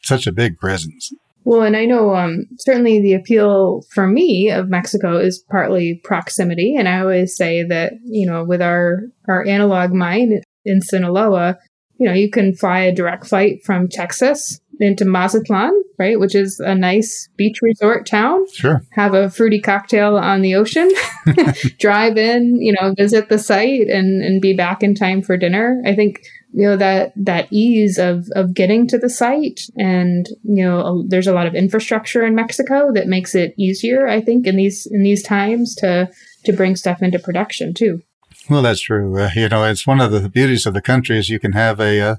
such 0.02 0.28
a 0.28 0.32
big 0.32 0.58
presence. 0.58 1.12
Well, 1.44 1.62
and 1.62 1.78
I 1.78 1.86
know 1.86 2.16
um, 2.16 2.48
certainly 2.58 3.00
the 3.02 3.14
appeal 3.14 3.84
for 3.94 4.08
me 4.08 4.50
of 4.50 4.68
Mexico 4.70 5.18
is 5.18 5.44
partly 5.50 6.02
proximity, 6.04 6.76
and 6.76 6.90
I 6.90 7.02
always 7.02 7.36
say 7.36 7.64
that 7.64 7.94
you 8.04 8.26
know 8.26 8.44
with 8.44 8.62
our 8.62 9.04
our 9.28 9.46
analog 9.46 9.92
mine 9.92 10.42
in 10.64 10.82
Sinaloa, 10.82 11.58
you 11.98 12.08
know 12.08 12.14
you 12.14 12.30
can 12.30 12.56
fly 12.56 12.80
a 12.80 12.96
direct 12.96 13.28
flight 13.28 13.60
from 13.64 13.88
Texas 13.88 14.60
into 14.80 15.06
Mazatlan, 15.06 15.84
right, 15.98 16.20
which 16.20 16.36
is 16.36 16.60
a 16.60 16.76
nice 16.76 17.30
beach 17.38 17.62
resort 17.62 18.06
town. 18.06 18.46
Sure. 18.54 18.82
Have 18.92 19.14
a 19.14 19.30
fruity 19.30 19.60
cocktail 19.60 20.18
on 20.18 20.42
the 20.42 20.56
ocean, 20.56 20.92
drive 21.80 22.18
in, 22.18 22.62
you 22.62 22.74
know, 22.74 22.94
visit 22.96 23.30
the 23.30 23.40
site, 23.40 23.88
and 23.88 24.24
and 24.24 24.42
be 24.42 24.54
back 24.54 24.84
in 24.84 24.96
time 24.96 25.22
for 25.22 25.38
dinner. 25.38 25.82
I 25.86 25.96
think 25.96 26.22
you 26.56 26.68
know 26.68 26.78
that 26.78 27.12
that 27.18 27.48
ease 27.52 27.98
of 27.98 28.28
of 28.34 28.54
getting 28.54 28.88
to 28.88 28.98
the 28.98 29.10
site 29.10 29.62
and 29.78 30.28
you 30.44 30.64
know 30.64 31.04
there's 31.06 31.28
a 31.28 31.34
lot 31.34 31.48
of 31.48 31.54
infrastructure 31.54 32.26
in 32.26 32.34
Mexico 32.34 32.94
that 32.94 33.08
makes 33.08 33.36
it 33.36 33.54
easier 33.58 34.08
I 34.08 34.22
think 34.22 34.48
in 34.48 34.56
these 34.56 34.88
in 34.90 35.04
these 35.04 35.22
times 35.22 35.76
to 35.76 36.10
to 36.46 36.54
bring 36.54 36.78
stuff 36.78 37.02
into 37.02 37.20
production 37.20 37.74
too. 37.74 38.02
Well, 38.50 38.62
that's 38.62 38.82
true. 38.82 39.18
Uh, 39.18 39.32
you 39.36 39.50
know, 39.50 39.64
it's 39.64 39.88
one 39.88 40.00
of 40.00 40.12
the 40.12 40.30
beauties 40.30 40.66
of 40.66 40.74
the 40.74 40.82
country 40.82 41.18
is 41.18 41.30
you 41.30 41.40
can 41.40 41.54
have 41.54 41.80
a 41.80 42.00
uh, 42.00 42.16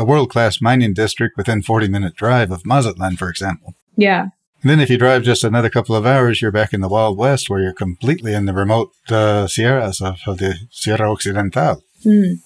a 0.00 0.04
world 0.04 0.30
class 0.30 0.62
mining 0.62 0.94
district 0.94 1.36
within 1.36 1.60
40 1.60 1.88
minute 1.88 2.14
drive 2.16 2.50
of 2.50 2.64
Mazatlan, 2.64 3.16
for 3.16 3.28
example. 3.28 3.74
Yeah. 3.96 4.28
And 4.62 4.70
then 4.70 4.80
if 4.80 4.88
you 4.88 4.96
drive 4.96 5.24
just 5.24 5.44
another 5.44 5.68
couple 5.68 5.94
of 5.94 6.06
hours, 6.06 6.40
you're 6.40 6.50
back 6.50 6.72
in 6.72 6.80
the 6.80 6.88
Wild 6.88 7.18
West 7.18 7.50
where 7.50 7.60
you're 7.60 7.74
completely 7.74 8.32
in 8.32 8.46
the 8.46 8.54
remote 8.54 8.92
uh, 9.10 9.46
sierras 9.46 10.00
of, 10.00 10.20
of, 10.26 10.38
the 10.38 10.54
Sierra 10.70 11.12
Occidental. 11.12 11.84
Mm. 12.04 12.38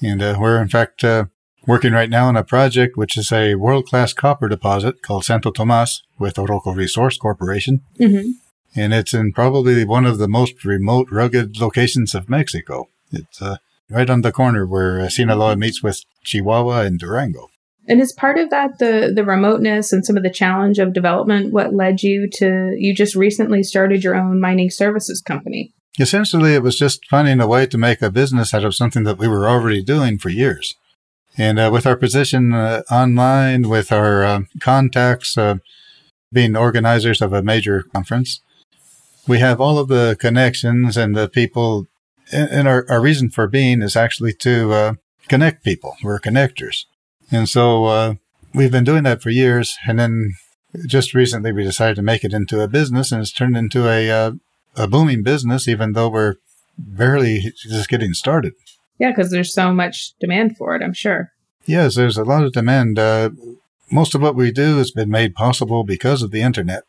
And 0.00 0.22
uh, 0.22 0.36
we're, 0.38 0.62
in 0.62 0.68
fact, 0.68 1.02
uh, 1.02 1.24
working 1.66 1.92
right 1.92 2.10
now 2.10 2.26
on 2.26 2.36
a 2.36 2.44
project 2.44 2.96
which 2.96 3.16
is 3.16 3.32
a 3.32 3.56
world 3.56 3.86
class 3.86 4.12
copper 4.12 4.48
deposit 4.48 5.02
called 5.02 5.24
Santo 5.24 5.50
Tomas 5.50 6.04
with 6.20 6.36
Oroco 6.36 6.74
Resource 6.74 7.18
Corporation. 7.18 7.80
Mm-hmm. 7.98 8.30
And 8.76 8.94
it's 8.94 9.12
in 9.12 9.32
probably 9.32 9.84
one 9.84 10.06
of 10.06 10.18
the 10.18 10.28
most 10.28 10.64
remote, 10.64 11.08
rugged 11.10 11.60
locations 11.60 12.14
of 12.14 12.28
Mexico. 12.28 12.88
It's 13.10 13.42
uh, 13.42 13.56
right 13.90 14.08
on 14.10 14.22
the 14.22 14.32
corner 14.32 14.66
where 14.66 15.08
Sinaloa 15.08 15.56
meets 15.56 15.82
with 15.82 16.02
Chihuahua 16.24 16.80
and 16.80 16.98
Durango. 16.98 17.48
And 17.88 18.00
is 18.00 18.12
part 18.12 18.38
of 18.38 18.50
that 18.50 18.78
the 18.78 19.12
the 19.14 19.24
remoteness 19.24 19.92
and 19.92 20.04
some 20.04 20.16
of 20.16 20.22
the 20.22 20.30
challenge 20.30 20.78
of 20.78 20.92
development 20.92 21.52
what 21.52 21.72
led 21.72 22.02
you 22.02 22.28
to 22.34 22.74
you 22.76 22.94
just 22.94 23.14
recently 23.14 23.62
started 23.62 24.02
your 24.02 24.16
own 24.16 24.40
mining 24.40 24.70
services 24.70 25.20
company? 25.20 25.72
Essentially, 25.98 26.54
it 26.54 26.62
was 26.62 26.76
just 26.76 27.06
finding 27.08 27.40
a 27.40 27.46
way 27.46 27.64
to 27.66 27.78
make 27.78 28.02
a 28.02 28.10
business 28.10 28.52
out 28.52 28.64
of 28.64 28.74
something 28.74 29.04
that 29.04 29.18
we 29.18 29.28
were 29.28 29.48
already 29.48 29.82
doing 29.82 30.18
for 30.18 30.28
years. 30.28 30.74
And 31.38 31.58
uh, 31.58 31.70
with 31.72 31.86
our 31.86 31.96
position 31.96 32.52
uh, 32.52 32.82
online, 32.90 33.68
with 33.68 33.92
our 33.92 34.24
uh, 34.24 34.40
contacts, 34.60 35.38
uh, 35.38 35.56
being 36.32 36.56
organizers 36.56 37.22
of 37.22 37.32
a 37.32 37.42
major 37.42 37.82
conference, 37.94 38.40
we 39.28 39.38
have 39.38 39.60
all 39.60 39.78
of 39.78 39.88
the 39.88 40.16
connections 40.18 40.96
and 40.96 41.14
the 41.14 41.28
people. 41.28 41.86
And 42.32 42.66
our, 42.66 42.84
our 42.88 43.00
reason 43.00 43.30
for 43.30 43.46
being 43.46 43.82
is 43.82 43.96
actually 43.96 44.32
to 44.34 44.72
uh, 44.72 44.94
connect 45.28 45.64
people. 45.64 45.96
We're 46.02 46.18
connectors. 46.18 46.86
And 47.30 47.48
so 47.48 47.84
uh, 47.84 48.14
we've 48.52 48.72
been 48.72 48.84
doing 48.84 49.04
that 49.04 49.22
for 49.22 49.30
years. 49.30 49.76
And 49.86 49.98
then 49.98 50.34
just 50.86 51.14
recently 51.14 51.52
we 51.52 51.62
decided 51.62 51.96
to 51.96 52.02
make 52.02 52.24
it 52.24 52.32
into 52.32 52.60
a 52.60 52.68
business 52.68 53.12
and 53.12 53.22
it's 53.22 53.32
turned 53.32 53.56
into 53.56 53.88
a 53.88 54.38
a 54.76 54.86
booming 54.86 55.22
business, 55.22 55.66
even 55.66 55.92
though 55.92 56.08
we're 56.08 56.36
barely 56.78 57.52
just 57.56 57.88
getting 57.88 58.12
started. 58.12 58.54
Yeah, 58.98 59.10
because 59.10 59.30
there's 59.30 59.52
so 59.52 59.72
much 59.72 60.12
demand 60.20 60.56
for 60.56 60.74
it, 60.76 60.82
I'm 60.82 60.92
sure. 60.92 61.32
Yes, 61.64 61.96
there's 61.96 62.18
a 62.18 62.24
lot 62.24 62.44
of 62.44 62.52
demand. 62.52 62.98
Uh, 62.98 63.30
most 63.90 64.14
of 64.14 64.22
what 64.22 64.36
we 64.36 64.50
do 64.50 64.78
has 64.78 64.90
been 64.90 65.10
made 65.10 65.34
possible 65.34 65.84
because 65.84 66.22
of 66.22 66.30
the 66.30 66.42
internet. 66.42 66.84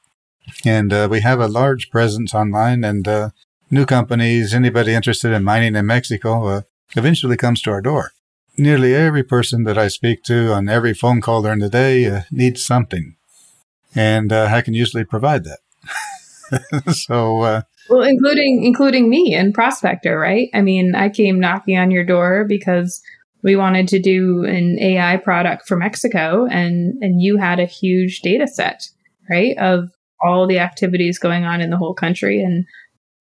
And 0.64 0.94
uh, 0.94 1.08
we 1.10 1.22
have 1.22 1.40
a 1.40 1.48
large 1.48 1.90
presence 1.90 2.34
online, 2.34 2.84
and 2.84 3.08
uh, 3.08 3.30
new 3.70 3.86
companies, 3.86 4.54
anybody 4.54 4.94
interested 4.94 5.32
in 5.34 5.44
mining 5.44 5.76
in 5.76 5.86
Mexico, 5.86 6.46
uh, 6.48 6.62
eventually 6.96 7.38
comes 7.38 7.62
to 7.62 7.72
our 7.72 7.82
door. 7.82 8.12
Nearly 8.58 8.96
every 8.96 9.24
person 9.24 9.64
that 9.66 9.78
I 9.78 9.88
speak 9.88 10.24
to 10.24 10.54
on 10.54 10.68
every 10.68 10.94
phone 10.94 11.22
call 11.22 11.42
during 11.44 11.60
the 11.60 11.70
day 11.70 12.06
uh, 12.08 12.22
needs 12.32 12.66
something. 12.66 13.16
And 13.96 14.32
uh, 14.32 14.50
I 14.52 14.62
can 14.62 14.74
usually 14.74 15.04
provide 15.06 15.44
that. 15.44 15.60
so 16.94 17.64
well, 17.90 18.04
including 18.04 18.64
including 18.64 19.10
me 19.10 19.34
and 19.34 19.54
Prospector, 19.54 20.18
right? 20.18 20.50
I 20.54 20.62
mean, 20.62 20.96
I 20.96 21.10
came 21.10 21.40
knocking 21.40 21.78
on 21.78 21.92
your 21.92 22.04
door 22.04 22.46
because 22.48 23.02
we 23.44 23.56
wanted 23.56 23.88
to 23.90 24.00
do 24.00 24.44
an 24.44 24.78
AI 24.80 25.18
product 25.18 25.68
for 25.68 25.78
Mexico 25.78 26.46
and 26.50 27.02
and 27.02 27.22
you 27.22 27.38
had 27.38 27.60
a 27.60 27.66
huge 27.66 28.22
data 28.22 28.48
set, 28.48 28.90
right? 29.30 29.58
Of 29.58 29.90
all 30.22 30.48
the 30.48 30.60
activities 30.60 31.20
going 31.20 31.46
on 31.46 31.62
in 31.62 31.70
the 31.70 31.78
whole 31.78 31.94
country. 31.94 32.42
And 32.42 32.66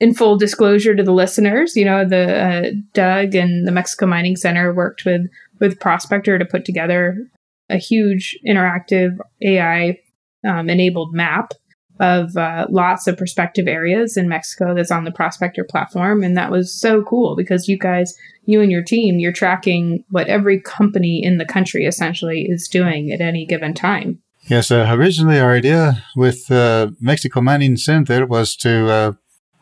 in 0.00 0.14
full 0.14 0.36
disclosure 0.36 0.94
to 0.94 1.02
the 1.02 1.12
listeners, 1.12 1.76
you 1.76 1.84
know, 1.84 2.06
the 2.06 2.36
uh, 2.36 2.70
Doug 2.92 3.34
and 3.34 3.66
the 3.66 3.72
Mexico 3.72 4.06
Mining 4.06 4.36
Center 4.36 4.74
worked 4.74 5.04
with 5.04 5.22
with 5.60 5.80
Prospector 5.80 6.38
to 6.38 6.44
put 6.44 6.64
together 6.64 7.16
a 7.70 7.78
huge 7.78 8.38
interactive 8.46 9.16
AI 9.42 9.98
um, 10.46 10.68
enabled 10.68 11.14
map 11.14 11.52
of 11.98 12.36
uh, 12.36 12.66
lots 12.68 13.06
of 13.06 13.16
prospective 13.16 13.66
areas 13.66 14.18
in 14.18 14.28
Mexico 14.28 14.74
that's 14.74 14.90
on 14.90 15.04
the 15.04 15.10
Prospector 15.10 15.64
platform. 15.64 16.22
And 16.22 16.36
that 16.36 16.50
was 16.50 16.78
so 16.78 17.02
cool 17.02 17.34
because 17.36 17.68
you 17.68 17.78
guys, 17.78 18.14
you 18.44 18.60
and 18.60 18.70
your 18.70 18.82
team, 18.82 19.18
you're 19.18 19.32
tracking 19.32 20.04
what 20.10 20.28
every 20.28 20.60
company 20.60 21.24
in 21.24 21.38
the 21.38 21.46
country 21.46 21.86
essentially 21.86 22.46
is 22.48 22.68
doing 22.68 23.12
at 23.12 23.22
any 23.22 23.46
given 23.46 23.72
time. 23.72 24.20
Yes, 24.48 24.70
uh, 24.70 24.86
originally 24.90 25.40
our 25.40 25.52
idea 25.52 26.04
with 26.14 26.50
uh, 26.50 26.90
Mexico 27.00 27.40
Mining 27.40 27.76
Center 27.76 28.26
was 28.26 28.54
to 28.56 28.88
uh, 28.88 29.12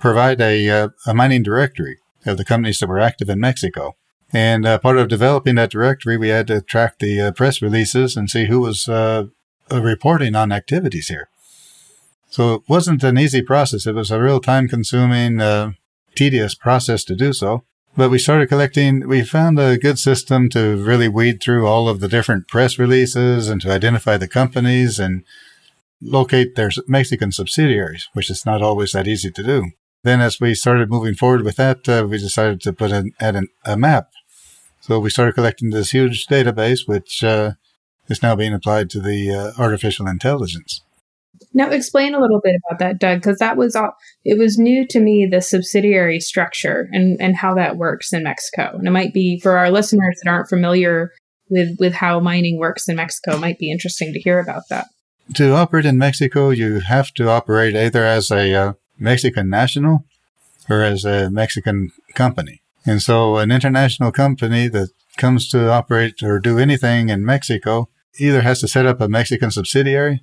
provide 0.05 0.39
a, 0.39 0.69
uh, 0.69 0.89
a 1.07 1.15
mining 1.15 1.43
directory 1.43 1.97
of 2.27 2.37
the 2.37 2.45
companies 2.45 2.79
that 2.79 2.91
were 2.91 3.01
active 3.01 3.31
in 3.31 3.41
Mexico. 3.41 3.97
And 4.35 4.67
uh, 4.67 4.79
part 4.79 4.99
of 4.99 5.09
developing 5.09 5.55
that 5.55 5.71
directory, 5.71 6.19
we 6.19 6.29
had 6.29 6.47
to 6.49 6.61
track 6.61 6.99
the 6.99 7.19
uh, 7.23 7.33
press 7.33 7.63
releases 7.63 8.15
and 8.15 8.29
see 8.29 8.45
who 8.45 8.61
was 8.61 8.87
reporting 9.71 10.35
on 10.35 10.53
activities 10.53 11.09
here. 11.09 11.31
So 12.29 12.53
it 12.53 12.63
wasn't 12.69 13.03
an 13.03 13.17
easy 13.17 13.41
process. 13.41 13.87
It 13.87 13.95
was 13.95 14.11
a 14.11 14.21
real 14.21 14.41
time 14.41 14.69
consuming, 14.69 15.41
tedious 16.15 16.55
process 16.55 17.03
to 17.05 17.17
do 17.17 17.33
so. 17.33 17.65
But 17.97 18.11
we 18.11 18.19
started 18.19 18.51
collecting, 18.51 19.09
we 19.09 19.25
found 19.25 19.59
a 19.59 19.79
good 19.79 19.99
system 19.99 20.51
to 20.51 20.85
really 20.85 21.09
weed 21.09 21.43
through 21.43 21.67
all 21.67 21.89
of 21.89 22.01
the 22.01 22.09
different 22.09 22.47
press 22.47 22.79
releases 22.79 23.49
and 23.49 23.59
to 23.63 23.73
identify 23.73 24.19
the 24.19 24.29
companies 24.29 24.99
and 24.99 25.25
locate 26.03 26.57
their 26.57 26.71
Mexican 26.87 27.33
subsidiaries, 27.33 28.09
which 28.13 28.29
is 28.29 28.45
not 28.45 28.61
always 28.61 28.93
that 28.93 29.09
easy 29.09 29.31
to 29.31 29.43
do. 29.43 29.71
Then, 30.05 30.21
as 30.21 30.39
we 30.39 30.55
started 30.55 30.91
moving 30.91 31.15
forward 31.15 31.43
with 31.45 31.57
that, 31.57 31.89
uh, 31.89 32.07
we 32.09 32.19
decided 32.19 32.61
to 32.61 32.73
put 32.75 32.91
in, 32.91 33.13
add 33.21 33.37
an, 33.37 33.49
a 33.65 33.77
map. 33.77 34.11
So 34.81 35.01
we 35.01 35.09
started 35.09 35.35
collecting 35.35 35.71
this 35.71 35.93
huge 35.93 36.27
database, 36.27 36.87
which 36.87 37.25
uh, 37.25 37.53
is 38.09 38.23
now 38.23 38.37
being 38.37 38.53
applied 38.53 38.91
to 38.91 39.01
the 39.01 39.35
uh, 39.35 39.61
artificial 39.61 40.07
intelligence. 40.07 40.83
Now, 41.55 41.71
explain 41.71 42.15
a 42.15 42.21
little 42.21 42.41
bit 42.45 42.57
about 42.69 42.79
that, 42.81 42.99
Doug, 42.99 43.21
because 43.21 43.39
that 43.39 43.57
was 43.57 43.75
all, 43.75 43.93
it 44.25 44.39
was 44.39 44.59
new 44.59 44.87
to 44.89 45.01
me 45.01 45.27
the 45.31 45.41
subsidiary 45.41 46.21
structure 46.21 46.89
and 46.93 47.17
and 47.21 47.37
how 47.37 47.55
that 47.55 47.77
works 47.77 48.13
in 48.13 48.25
Mexico. 48.25 48.73
And 48.75 48.87
it 48.87 48.91
might 48.91 49.15
be 49.15 49.41
for 49.41 49.57
our 49.57 49.71
listeners 49.71 50.21
that 50.23 50.31
aren't 50.31 50.49
familiar 50.49 51.13
with 51.49 51.77
with 51.81 51.95
how 51.95 52.21
mining 52.21 52.59
works 52.59 52.89
in 52.89 52.97
Mexico, 52.97 53.39
might 53.39 53.59
be 53.59 53.71
interesting 53.71 54.13
to 54.13 54.21
hear 54.21 54.39
about 54.39 54.65
that. 54.69 54.87
To 55.37 55.55
operate 55.55 55.87
in 55.87 55.97
Mexico, 55.97 56.51
you 56.51 56.81
have 56.81 57.13
to 57.15 57.31
operate 57.31 57.75
either 57.75 58.05
as 58.05 58.31
a 58.31 58.55
uh, 58.55 58.73
Mexican 58.99 59.49
national 59.49 60.05
or 60.69 60.83
as 60.83 61.05
a 61.05 61.31
Mexican 61.31 61.91
company. 62.15 62.63
And 62.87 63.03
so, 63.03 63.37
an 63.39 63.51
international 63.51 64.13
company 64.13 64.69
that 64.69 64.91
comes 65.17 65.49
to 65.51 65.71
operate 65.71 66.23
or 66.23 66.39
do 66.39 66.59
anything 66.59 67.09
in 67.09 67.25
Mexico 67.25 67.89
either 68.19 68.43
has 68.43 68.61
to 68.61 68.69
set 68.69 68.87
up 68.87 69.01
a 69.01 69.09
Mexican 69.09 69.51
subsidiary 69.51 70.23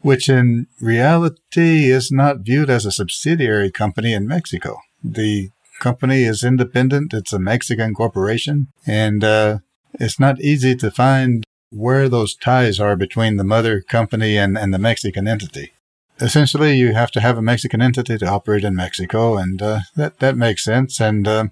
which 0.00 0.28
in 0.28 0.66
reality 0.80 1.90
is 1.90 2.10
not 2.10 2.40
viewed 2.40 2.70
as 2.70 2.86
a 2.86 2.92
subsidiary 2.92 3.70
company 3.70 4.12
in 4.12 4.26
Mexico. 4.26 4.78
The 5.02 5.50
company 5.80 6.22
is 6.24 6.44
independent. 6.44 7.12
It's 7.12 7.32
a 7.32 7.38
Mexican 7.38 7.94
corporation 7.94 8.68
and, 8.86 9.24
uh, 9.24 9.58
it's 9.94 10.20
not 10.20 10.40
easy 10.40 10.76
to 10.76 10.90
find 10.90 11.44
where 11.70 12.08
those 12.08 12.36
ties 12.36 12.78
are 12.78 12.94
between 12.94 13.36
the 13.36 13.44
mother 13.44 13.80
company 13.80 14.36
and, 14.36 14.56
and 14.56 14.72
the 14.72 14.78
Mexican 14.78 15.26
entity. 15.26 15.72
Essentially, 16.20 16.76
you 16.76 16.94
have 16.94 17.10
to 17.12 17.20
have 17.20 17.38
a 17.38 17.42
Mexican 17.42 17.80
entity 17.80 18.18
to 18.18 18.26
operate 18.26 18.64
in 18.64 18.74
Mexico, 18.74 19.36
and 19.36 19.62
uh, 19.62 19.80
that 19.94 20.18
that 20.18 20.36
makes 20.36 20.64
sense. 20.64 21.00
And 21.00 21.28
uh, 21.28 21.46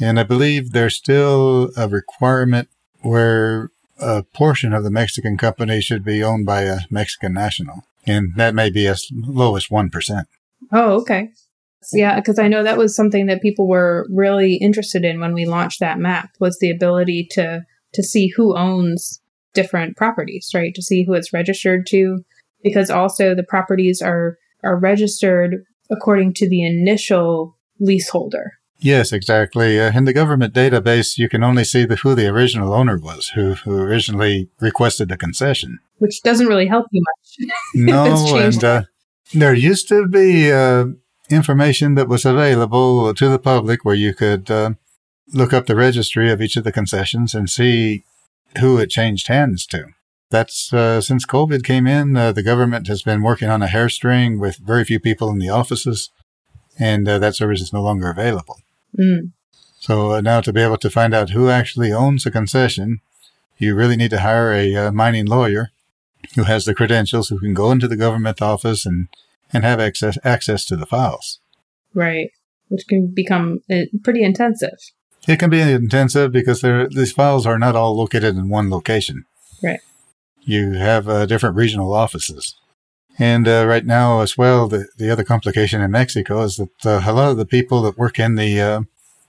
and 0.00 0.18
I 0.18 0.22
believe 0.22 0.72
there's 0.72 0.96
still 0.96 1.70
a 1.76 1.88
requirement 1.88 2.68
where 3.02 3.70
a 3.98 4.22
portion 4.22 4.72
of 4.72 4.84
the 4.84 4.90
Mexican 4.90 5.36
company 5.36 5.80
should 5.80 6.04
be 6.04 6.22
owned 6.22 6.46
by 6.46 6.62
a 6.62 6.80
Mexican 6.90 7.32
national. 7.32 7.84
And 8.06 8.34
that 8.36 8.54
may 8.54 8.70
be 8.70 8.86
as 8.86 9.08
low 9.12 9.56
as 9.56 9.68
1%. 9.68 10.24
Oh, 10.72 11.00
okay. 11.00 11.30
Yeah, 11.92 12.16
because 12.16 12.38
I 12.38 12.48
know 12.48 12.62
that 12.62 12.78
was 12.78 12.96
something 12.96 13.26
that 13.26 13.42
people 13.42 13.68
were 13.68 14.06
really 14.10 14.54
interested 14.54 15.04
in 15.04 15.20
when 15.20 15.34
we 15.34 15.44
launched 15.44 15.80
that 15.80 15.98
map 15.98 16.30
was 16.40 16.58
the 16.58 16.70
ability 16.70 17.28
to 17.32 17.64
to 17.92 18.02
see 18.02 18.26
who 18.28 18.56
owns 18.56 19.20
different 19.52 19.96
properties, 19.96 20.50
right? 20.52 20.74
To 20.74 20.82
see 20.82 21.04
who 21.04 21.12
it's 21.12 21.32
registered 21.32 21.86
to, 21.88 22.24
because 22.64 22.90
also 22.90 23.34
the 23.34 23.44
properties 23.44 24.02
are 24.02 24.36
are 24.64 24.76
registered 24.76 25.64
according 25.90 26.32
to 26.32 26.48
the 26.48 26.64
initial 26.64 27.56
leaseholder, 27.78 28.54
Yes, 28.84 29.14
exactly. 29.14 29.80
Uh, 29.80 29.96
in 29.96 30.04
the 30.04 30.12
government 30.12 30.52
database, 30.52 31.16
you 31.16 31.26
can 31.26 31.42
only 31.42 31.64
see 31.64 31.86
the, 31.86 31.96
who 31.96 32.14
the 32.14 32.26
original 32.26 32.74
owner 32.74 32.98
was, 32.98 33.28
who, 33.28 33.54
who 33.54 33.78
originally 33.78 34.50
requested 34.60 35.08
the 35.08 35.16
concession. 35.16 35.78
Which 35.98 36.22
doesn't 36.22 36.48
really 36.48 36.66
help 36.66 36.84
you 36.90 37.02
much. 37.02 37.50
no, 37.74 38.36
and 38.36 38.62
uh, 38.62 38.82
there 39.32 39.54
used 39.54 39.88
to 39.88 40.06
be 40.06 40.52
uh, 40.52 40.86
information 41.30 41.94
that 41.94 42.08
was 42.08 42.26
available 42.26 43.14
to 43.14 43.28
the 43.30 43.38
public 43.38 43.86
where 43.86 43.94
you 43.94 44.12
could 44.12 44.50
uh, 44.50 44.72
look 45.32 45.54
up 45.54 45.64
the 45.64 45.76
registry 45.76 46.30
of 46.30 46.42
each 46.42 46.56
of 46.56 46.64
the 46.64 46.72
concessions 46.72 47.34
and 47.34 47.48
see 47.48 48.04
who 48.60 48.76
it 48.76 48.90
changed 48.90 49.28
hands 49.28 49.66
to. 49.68 49.86
That's 50.34 50.72
uh, 50.72 51.00
since 51.00 51.24
COVID 51.24 51.62
came 51.62 51.86
in, 51.86 52.16
uh, 52.16 52.32
the 52.32 52.42
government 52.42 52.88
has 52.88 53.02
been 53.02 53.22
working 53.22 53.48
on 53.48 53.62
a 53.62 53.68
hair 53.68 53.88
string 53.88 54.40
with 54.40 54.56
very 54.56 54.84
few 54.84 54.98
people 54.98 55.30
in 55.30 55.38
the 55.38 55.48
offices, 55.48 56.10
and 56.76 57.06
that 57.06 57.36
service 57.36 57.60
is 57.60 57.72
no 57.72 57.80
longer 57.80 58.10
available. 58.10 58.58
Mm. 58.98 59.30
So 59.78 60.10
uh, 60.10 60.20
now 60.20 60.40
to 60.40 60.52
be 60.52 60.60
able 60.60 60.78
to 60.78 60.90
find 60.90 61.14
out 61.14 61.30
who 61.30 61.50
actually 61.50 61.92
owns 61.92 62.26
a 62.26 62.32
concession, 62.32 63.00
you 63.58 63.76
really 63.76 63.94
need 63.94 64.10
to 64.10 64.22
hire 64.22 64.52
a 64.52 64.74
uh, 64.74 64.90
mining 64.90 65.26
lawyer 65.26 65.70
who 66.34 66.42
has 66.42 66.64
the 66.64 66.74
credentials, 66.74 67.28
who 67.28 67.38
can 67.38 67.54
go 67.54 67.70
into 67.70 67.86
the 67.86 67.96
government 67.96 68.42
office 68.42 68.84
and, 68.84 69.06
and 69.52 69.62
have 69.62 69.78
access, 69.78 70.18
access 70.24 70.64
to 70.64 70.74
the 70.74 70.86
files. 70.86 71.38
Right. 71.94 72.32
Which 72.70 72.88
can 72.88 73.06
become 73.06 73.60
uh, 73.70 73.82
pretty 74.02 74.24
intensive. 74.24 74.78
It 75.28 75.38
can 75.38 75.50
be 75.50 75.60
intensive 75.60 76.32
because 76.32 76.62
these 76.62 77.12
files 77.12 77.46
are 77.46 77.58
not 77.58 77.76
all 77.76 77.96
located 77.96 78.34
in 78.34 78.48
one 78.48 78.68
location. 78.68 79.26
Right. 79.62 79.78
You 80.44 80.72
have 80.72 81.08
uh, 81.08 81.26
different 81.26 81.56
regional 81.56 81.94
offices. 81.94 82.54
And 83.18 83.46
uh, 83.46 83.64
right 83.66 83.86
now, 83.86 84.20
as 84.20 84.36
well, 84.36 84.68
the, 84.68 84.88
the 84.98 85.10
other 85.10 85.24
complication 85.24 85.80
in 85.80 85.90
Mexico 85.90 86.42
is 86.42 86.56
that 86.56 86.86
uh, 86.86 87.02
a 87.04 87.12
lot 87.12 87.30
of 87.30 87.36
the 87.36 87.46
people 87.46 87.82
that 87.82 87.96
work 87.96 88.18
in 88.18 88.34
the 88.34 88.60
uh, 88.60 88.80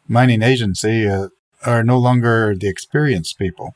mining 0.07 0.41
agency 0.41 1.07
uh, 1.07 1.27
are 1.65 1.83
no 1.83 1.97
longer 1.97 2.55
the 2.55 2.67
experienced 2.67 3.37
people. 3.37 3.75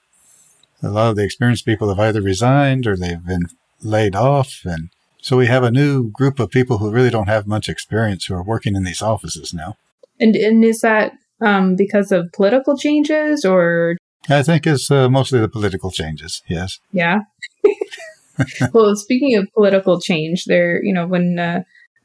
A 0.82 0.90
lot 0.90 1.12
of 1.12 1.16
the 1.16 1.24
experienced 1.24 1.66
people 1.66 1.90
have 1.90 2.00
either 2.00 2.22
resigned 2.22 2.88
or 2.88 2.96
they've 2.96 3.24
been 3.26 3.48
laid 3.82 4.16
off. 4.16 4.62
And 4.66 4.90
so 5.22 5.38
we 5.38 5.48
have 5.48 5.64
a 5.64 5.72
new 5.72 6.10
group 6.10 6.40
of 6.40 6.50
people 6.50 6.78
who 6.80 6.92
really 6.92 7.10
don't 7.10 7.28
have 7.28 7.46
much 7.46 7.70
experience 7.70 8.26
who 8.26 8.34
are 8.34 8.44
working 8.44 8.76
in 8.76 8.84
these 8.84 9.02
offices 9.02 9.54
now. 9.54 9.76
And, 10.20 10.36
and 10.36 10.64
is 10.64 10.82
that 10.82 11.14
um, 11.42 11.76
because 11.76 12.12
of 12.12 12.32
political 12.32 12.78
changes 12.78 13.46
or? 13.46 13.98
I 14.28 14.44
think 14.44 14.68
it's 14.68 14.92
uh, 14.92 15.10
mostly 15.10 15.40
the 15.40 15.48
political 15.48 15.92
changes, 15.92 16.42
yes. 16.48 16.80
Yeah. 16.92 17.20
well, 18.74 18.96
speaking 18.96 19.36
of 19.36 19.48
political 19.54 20.00
change, 20.00 20.46
there, 20.46 20.84
you 20.84 20.94
know, 20.94 21.08
when 21.08 21.40
uh, 21.40 21.64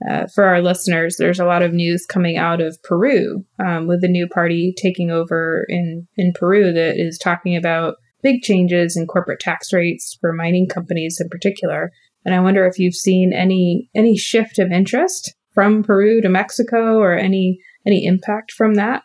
uh, 0.08 0.26
for 0.34 0.44
our 0.44 0.60
listeners, 0.60 1.16
there's 1.18 1.40
a 1.40 1.44
lot 1.44 1.62
of 1.62 1.72
news 1.72 2.04
coming 2.06 2.36
out 2.36 2.60
of 2.60 2.82
Peru 2.82 3.44
um, 3.64 3.86
with 3.86 4.00
the 4.00 4.08
new 4.08 4.28
party 4.28 4.74
taking 4.76 5.10
over 5.10 5.64
in 5.68 6.06
in 6.16 6.32
Peru 6.32 6.72
that 6.72 6.96
is 6.96 7.18
talking 7.18 7.56
about 7.56 7.96
big 8.22 8.42
changes 8.42 8.96
in 8.96 9.06
corporate 9.06 9.40
tax 9.40 9.72
rates 9.72 10.16
for 10.20 10.32
mining 10.32 10.68
companies 10.68 11.18
in 11.20 11.28
particular. 11.28 11.92
And 12.24 12.34
I 12.34 12.40
wonder 12.40 12.66
if 12.66 12.78
you've 12.78 12.94
seen 12.94 13.32
any 13.32 13.88
any 13.94 14.16
shift 14.16 14.58
of 14.58 14.72
interest 14.72 15.34
from 15.52 15.82
Peru 15.82 16.20
to 16.20 16.28
Mexico 16.28 16.98
or 16.98 17.14
any 17.16 17.60
any 17.86 18.04
impact 18.04 18.52
from 18.52 18.74
that. 18.74 19.04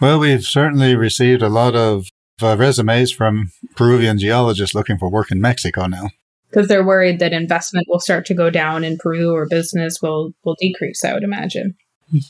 Well, 0.00 0.18
we've 0.18 0.42
certainly 0.42 0.96
received 0.96 1.42
a 1.42 1.48
lot 1.48 1.76
of 1.76 2.06
uh, 2.42 2.56
resumes 2.56 3.12
from 3.12 3.52
Peruvian 3.76 4.18
geologists 4.18 4.74
looking 4.74 4.98
for 4.98 5.08
work 5.08 5.30
in 5.30 5.40
Mexico 5.40 5.86
now 5.86 6.10
because 6.54 6.68
they're 6.68 6.86
worried 6.86 7.18
that 7.18 7.32
investment 7.32 7.86
will 7.88 7.98
start 7.98 8.24
to 8.26 8.34
go 8.34 8.48
down 8.48 8.84
in 8.84 8.96
Peru 8.96 9.34
or 9.34 9.46
business 9.46 10.00
will 10.00 10.32
will 10.44 10.56
decrease. 10.60 11.04
I 11.04 11.12
would 11.12 11.24
imagine. 11.24 11.74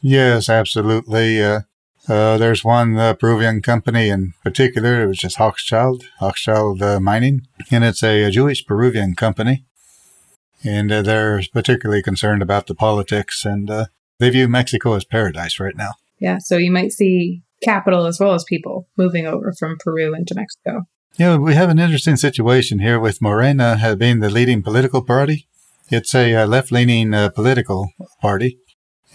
Yes, 0.03 0.49
absolutely. 0.49 1.43
Uh, 1.43 1.61
uh, 2.09 2.39
there's 2.39 2.65
one 2.65 2.97
uh, 2.97 3.15
Peruvian 3.15 3.61
company 3.61 4.09
in 4.09 4.35
particular, 4.43 5.09
which 5.09 5.25
is 5.25 5.37
Hochschild, 5.37 6.05
Hochschild 6.21 6.81
uh, 6.83 7.01
Mining, 7.01 7.47
and 7.71 7.83
it's 7.83 8.03
a, 8.03 8.25
a, 8.25 8.31
Jewish 8.31 8.65
Peruvian 8.65 9.15
company. 9.15 9.65
And 10.63 10.93
uh, 10.93 11.03
they're 11.03 11.43
particularly 11.53 12.03
concerned 12.03 12.43
about 12.43 12.67
the 12.67 12.75
politics, 12.75 13.45
and 13.45 13.71
uh, 13.71 13.87
they 14.19 14.31
view 14.31 14.49
Mexico 14.49 14.95
as 14.95 15.05
paradise 15.05 15.59
right 15.59 15.77
now. 15.77 15.93
Yeah, 16.19 16.39
so 16.39 16.57
you 16.57 16.71
might 16.71 16.93
see 16.93 17.43
capital 17.64 18.06
as 18.06 18.18
well 18.21 18.35
as 18.35 18.44
people 18.44 18.88
moving 18.97 19.26
over 19.26 19.52
from 19.59 19.76
Peru 19.78 20.14
into 20.14 20.35
Mexico. 20.35 20.87
Yeah, 21.16 21.37
we 21.37 21.54
have 21.54 21.71
an 21.71 21.78
interesting 21.78 22.16
situation 22.16 22.80
here 22.80 22.99
with 22.99 23.23
Morena 23.23 23.97
being 23.99 24.21
the 24.21 24.30
leading 24.30 24.62
political 24.62 25.02
party 25.02 25.47
It's 25.90 26.14
a, 26.14 26.35
uh, 26.35 26.47
left-leaning 26.47 27.12
uh, 27.14 27.28
political 27.28 27.90
party 28.21 28.59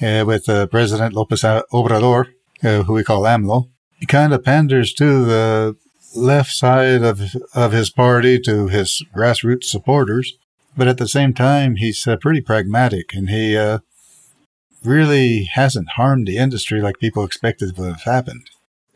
uh, 0.01 0.23
with 0.25 0.47
uh, 0.47 0.67
President 0.67 1.13
Lopez 1.13 1.41
Obrador, 1.41 2.27
uh, 2.63 2.83
who 2.83 2.93
we 2.93 3.03
call 3.03 3.23
AMLO. 3.23 3.69
He 3.99 4.05
kind 4.05 4.33
of 4.33 4.43
panders 4.43 4.93
to 4.93 5.25
the 5.25 5.75
left 6.15 6.51
side 6.51 7.01
of 7.01 7.21
of 7.53 7.71
his 7.71 7.89
party 7.89 8.39
to 8.39 8.67
his 8.67 9.03
grassroots 9.15 9.65
supporters, 9.65 10.37
but 10.77 10.87
at 10.87 10.97
the 10.97 11.07
same 11.07 11.33
time, 11.33 11.75
he's 11.75 12.07
uh, 12.07 12.15
pretty 12.15 12.41
pragmatic, 12.41 13.13
and 13.13 13.29
he 13.29 13.55
really 14.83 15.43
hasn't 15.53 15.89
harmed 15.89 16.27
the 16.27 16.37
industry 16.37 16.81
like 16.81 16.99
people 16.99 17.23
expected 17.23 17.77
would 17.77 17.89
have 17.89 18.03
happened. 18.03 18.49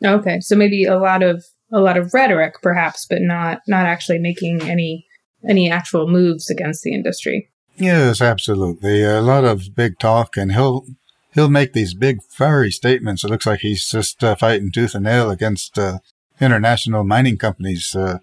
Okay, 0.04 0.40
so 0.40 0.56
maybe 0.56 0.86
a 0.86 0.98
lot 0.98 1.24
of 1.24 1.44
a 1.72 1.80
lot 1.80 1.98
of 1.98 2.14
rhetoric, 2.14 2.56
perhaps, 2.62 3.06
but 3.06 3.22
not 3.22 3.62
not 3.68 3.86
actually 3.86 4.20
making 4.20 4.62
any 4.64 5.06
any 5.48 5.70
actual 5.72 6.08
moves 6.08 6.50
against 6.50 6.84
the 6.84 6.94
industry. 6.94 7.50
Yes, 7.78 8.22
absolutely. 8.22 9.04
A 9.04 9.22
lot 9.22 9.46
of 9.46 9.76
big 9.76 9.98
talk, 10.00 10.38
and 10.38 10.52
he'll 10.52 10.86
he'll 11.34 11.50
make 11.50 11.74
these 11.74 11.94
big 11.94 12.22
fiery 12.24 12.72
statements. 12.72 13.24
It 13.24 13.30
looks 13.30 13.46
like 13.46 13.62
he's 13.62 13.90
just 13.90 14.24
uh, 14.24 14.36
fighting 14.36 14.72
tooth 14.72 14.96
and 14.96 15.06
nail 15.06 15.30
against 15.30 15.78
uh, 15.78 16.00
international 16.40 17.04
mining 17.04 17.38
companies 17.38 17.96
uh, 17.96 18.20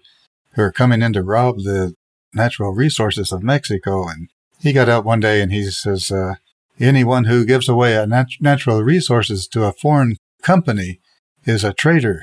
who 0.53 0.61
are 0.61 0.71
coming 0.71 1.01
in 1.01 1.13
to 1.13 1.23
rob 1.23 1.57
the 1.57 1.95
natural 2.33 2.71
resources 2.71 3.31
of 3.31 3.43
Mexico. 3.43 4.07
And 4.07 4.29
he 4.59 4.73
got 4.73 4.89
out 4.89 5.05
one 5.05 5.19
day 5.19 5.41
and 5.41 5.51
he 5.51 5.69
says, 5.69 6.11
uh, 6.11 6.35
anyone 6.81 7.25
who 7.25 7.45
gives 7.45 7.69
away 7.69 8.03
nat- 8.05 8.39
natural 8.39 8.81
resources 8.83 9.47
to 9.47 9.63
a 9.63 9.73
foreign 9.73 10.17
company 10.41 10.99
is 11.45 11.63
a 11.63 11.73
traitor. 11.73 12.21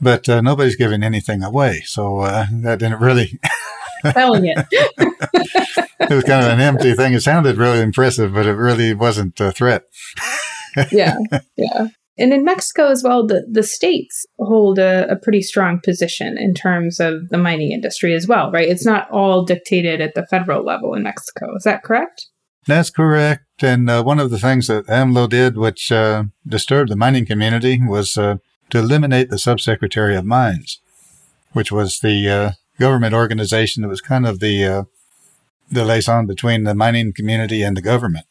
But 0.00 0.28
uh, 0.28 0.40
nobody's 0.40 0.76
giving 0.76 1.02
anything 1.02 1.42
away, 1.42 1.82
so 1.84 2.18
uh, 2.18 2.46
that 2.62 2.78
didn't 2.78 3.00
really. 3.00 3.38
Telling 4.12 4.44
it. 4.44 4.66
it 4.70 6.14
was 6.14 6.24
kind 6.24 6.44
of 6.44 6.52
an 6.52 6.60
empty 6.60 6.92
thing. 6.92 7.14
It 7.14 7.22
sounded 7.22 7.56
really 7.56 7.80
impressive, 7.80 8.34
but 8.34 8.46
it 8.46 8.54
really 8.54 8.92
wasn't 8.92 9.40
a 9.40 9.52
threat. 9.52 9.84
yeah, 10.92 11.16
yeah. 11.56 11.88
And 12.18 12.32
in 12.32 12.44
Mexico 12.44 12.88
as 12.88 13.02
well, 13.02 13.26
the, 13.26 13.46
the 13.50 13.62
states 13.62 14.24
hold 14.38 14.78
a, 14.78 15.10
a, 15.10 15.16
pretty 15.16 15.42
strong 15.42 15.80
position 15.84 16.38
in 16.38 16.54
terms 16.54 16.98
of 16.98 17.28
the 17.28 17.36
mining 17.36 17.72
industry 17.72 18.14
as 18.14 18.26
well, 18.26 18.50
right? 18.50 18.68
It's 18.68 18.86
not 18.86 19.10
all 19.10 19.44
dictated 19.44 20.00
at 20.00 20.14
the 20.14 20.26
federal 20.26 20.64
level 20.64 20.94
in 20.94 21.02
Mexico. 21.02 21.54
Is 21.56 21.64
that 21.64 21.82
correct? 21.82 22.26
That's 22.66 22.90
correct. 22.90 23.62
And 23.62 23.88
uh, 23.88 24.02
one 24.02 24.18
of 24.18 24.30
the 24.30 24.38
things 24.38 24.66
that 24.66 24.86
AMLO 24.86 25.28
did, 25.28 25.56
which 25.56 25.92
uh, 25.92 26.24
disturbed 26.46 26.90
the 26.90 26.96
mining 26.96 27.24
community, 27.24 27.80
was 27.80 28.18
uh, 28.18 28.38
to 28.70 28.78
eliminate 28.78 29.30
the 29.30 29.36
Subsecretary 29.36 30.18
of 30.18 30.24
Mines, 30.24 30.80
which 31.52 31.70
was 31.70 32.00
the 32.00 32.28
uh, 32.28 32.50
government 32.78 33.14
organization 33.14 33.82
that 33.82 33.88
was 33.88 34.00
kind 34.00 34.26
of 34.26 34.40
the 34.40 34.64
uh, 34.64 34.82
the 35.70 35.84
liaison 35.84 36.26
between 36.26 36.64
the 36.64 36.74
mining 36.74 37.12
community 37.12 37.62
and 37.62 37.76
the 37.76 37.82
government. 37.82 38.26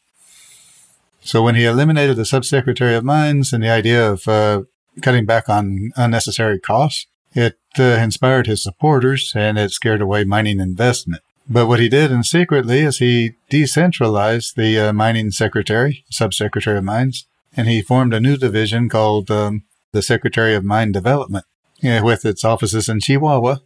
So 1.20 1.42
when 1.42 1.54
he 1.54 1.64
eliminated 1.64 2.16
the 2.16 2.22
subsecretary 2.22 2.96
of 2.96 3.04
mines 3.04 3.52
and 3.52 3.62
the 3.62 3.68
idea 3.68 4.10
of 4.10 4.28
uh, 4.28 4.62
cutting 5.02 5.26
back 5.26 5.48
on 5.48 5.90
unnecessary 5.96 6.58
costs, 6.58 7.06
it 7.34 7.58
inspired 7.76 8.46
his 8.46 8.62
supporters 8.62 9.32
and 9.34 9.58
it 9.58 9.70
scared 9.72 10.00
away 10.00 10.24
mining 10.24 10.60
investment. 10.60 11.22
But 11.48 11.66
what 11.66 11.80
he 11.80 11.88
did 11.88 12.10
in 12.10 12.24
secretly 12.24 12.80
is 12.80 12.98
he 12.98 13.34
decentralized 13.50 14.56
the 14.56 14.78
uh, 14.78 14.92
mining 14.92 15.30
secretary, 15.30 16.04
subsecretary 16.10 16.78
of 16.78 16.84
mines, 16.84 17.26
and 17.56 17.68
he 17.68 17.82
formed 17.82 18.12
a 18.12 18.20
new 18.20 18.36
division 18.36 18.88
called 18.88 19.30
um, 19.30 19.62
the 19.92 20.02
Secretary 20.02 20.54
of 20.54 20.64
Mine 20.64 20.92
Development, 20.92 21.44
with 21.82 22.24
its 22.24 22.44
offices 22.44 22.88
in 22.88 23.00
Chihuahua. 23.00 23.58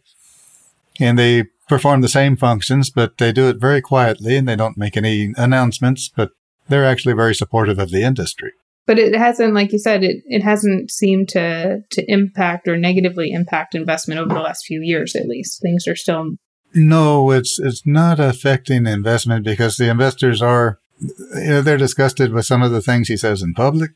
And 0.99 1.17
they 1.17 1.45
perform 1.67 2.01
the 2.01 2.07
same 2.07 2.35
functions, 2.35 2.89
but 2.89 3.17
they 3.17 3.31
do 3.31 3.49
it 3.49 3.59
very 3.59 3.81
quietly 3.81 4.37
and 4.37 4.47
they 4.47 4.55
don't 4.55 4.77
make 4.77 4.95
any 4.95 5.33
announcements, 5.37 6.09
but 6.15 6.31
they're 6.67 6.85
actually 6.85 7.13
very 7.13 7.33
supportive 7.33 7.79
of 7.79 7.89
the 7.91 8.03
industry. 8.03 8.51
But 8.85 8.99
it 8.99 9.15
hasn't, 9.15 9.53
like 9.53 9.71
you 9.71 9.79
said, 9.79 10.03
it, 10.03 10.23
it 10.25 10.43
hasn't 10.43 10.91
seemed 10.91 11.29
to 11.29 11.81
to 11.91 12.11
impact 12.11 12.67
or 12.67 12.77
negatively 12.77 13.31
impact 13.31 13.75
investment 13.75 14.19
over 14.19 14.33
the 14.33 14.41
last 14.41 14.65
few 14.65 14.81
years. 14.81 15.15
At 15.15 15.27
least 15.27 15.61
things 15.61 15.87
are 15.87 15.95
still. 15.95 16.31
No, 16.73 17.31
it's 17.31 17.59
it's 17.59 17.85
not 17.85 18.19
affecting 18.19 18.87
investment 18.87 19.43
because 19.43 19.77
the 19.77 19.89
investors 19.89 20.41
are 20.41 20.79
you 20.99 21.49
know, 21.49 21.61
they're 21.61 21.77
disgusted 21.77 22.31
with 22.31 22.45
some 22.45 22.61
of 22.61 22.71
the 22.71 22.81
things 22.81 23.07
he 23.07 23.17
says 23.17 23.41
in 23.41 23.53
public, 23.53 23.91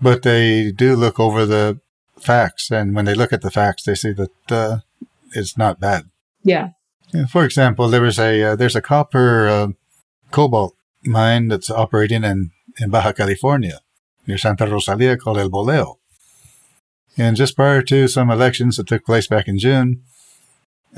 but 0.00 0.22
they 0.22 0.72
do 0.72 0.96
look 0.96 1.20
over 1.20 1.46
the 1.46 1.80
facts, 2.18 2.70
and 2.70 2.94
when 2.94 3.04
they 3.04 3.14
look 3.14 3.32
at 3.32 3.42
the 3.42 3.50
facts, 3.50 3.84
they 3.84 3.94
see 3.94 4.12
that 4.12 4.52
uh, 4.52 4.78
it's 5.32 5.56
not 5.56 5.80
bad. 5.80 6.08
Yeah. 6.42 6.70
For 7.30 7.44
example, 7.44 7.88
there 7.88 8.02
was 8.02 8.18
a 8.18 8.42
uh, 8.42 8.56
there's 8.56 8.76
a 8.76 8.82
copper 8.82 9.48
uh, 9.48 9.68
cobalt 10.30 10.74
mine 11.04 11.48
that's 11.48 11.70
operating 11.70 12.24
in, 12.24 12.50
in 12.78 12.90
Baja 12.90 13.12
California 13.12 13.80
near 14.26 14.38
Santa 14.38 14.66
Rosalia 14.66 15.16
called 15.16 15.38
El 15.38 15.50
Boleo. 15.50 15.96
And 17.16 17.36
just 17.36 17.56
prior 17.56 17.82
to 17.82 18.08
some 18.08 18.30
elections 18.30 18.76
that 18.76 18.86
took 18.86 19.04
place 19.04 19.26
back 19.26 19.48
in 19.48 19.58
June, 19.58 20.02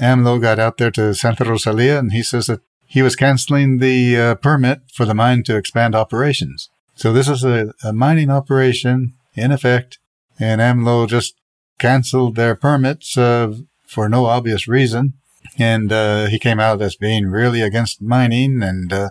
AMLO 0.01 0.41
got 0.41 0.59
out 0.59 0.79
there 0.79 0.91
to 0.93 1.15
Santa 1.15 1.45
Rosalia 1.45 1.99
and 1.99 2.13
he 2.13 2.23
says 2.23 2.47
that 2.47 2.61
he 2.87 3.03
was 3.03 3.15
canceling 3.15 3.79
the 3.79 4.17
uh, 4.17 4.35
permit 4.35 4.81
for 4.93 5.05
the 5.05 5.15
mine 5.15 5.45
to 5.45 5.57
expand 5.57 5.95
operations. 5.95 6.71
So 6.97 7.13
this 7.13 7.29
is 7.29 7.45
a, 7.45 7.73
a 7.85 7.93
mining 7.93 8.31
operation 8.31 9.15
in 9.35 9.53
effect, 9.53 9.99
and 10.39 10.61
AMLO 10.61 11.07
just 11.07 11.35
canceled 11.79 12.35
their 12.35 12.57
permits 12.57 13.17
uh, 13.17 13.55
for 13.87 14.09
no 14.09 14.27
obvious 14.27 14.67
reason. 14.67 15.15
And 15.59 15.93
uh, 15.93 16.27
he 16.27 16.39
came 16.39 16.61
out 16.61 16.83
as 16.83 16.97
being 16.97 17.29
really 17.29 17.63
against 17.63 18.03
mining 18.03 18.63
and 18.63 18.93
uh, 18.93 19.11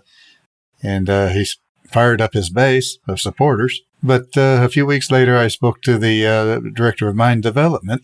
and 0.81 1.09
uh, 1.09 1.27
he 1.29 1.45
fired 1.87 2.21
up 2.21 2.33
his 2.33 2.49
base 2.49 2.97
of 3.07 3.19
supporters. 3.19 3.81
But 4.01 4.37
uh, 4.37 4.59
a 4.61 4.69
few 4.69 4.85
weeks 4.85 5.11
later, 5.11 5.37
I 5.37 5.49
spoke 5.49 5.81
to 5.83 5.97
the 5.97 6.71
director 6.73 7.07
of 7.09 7.15
mine 7.15 7.41
development, 7.41 8.03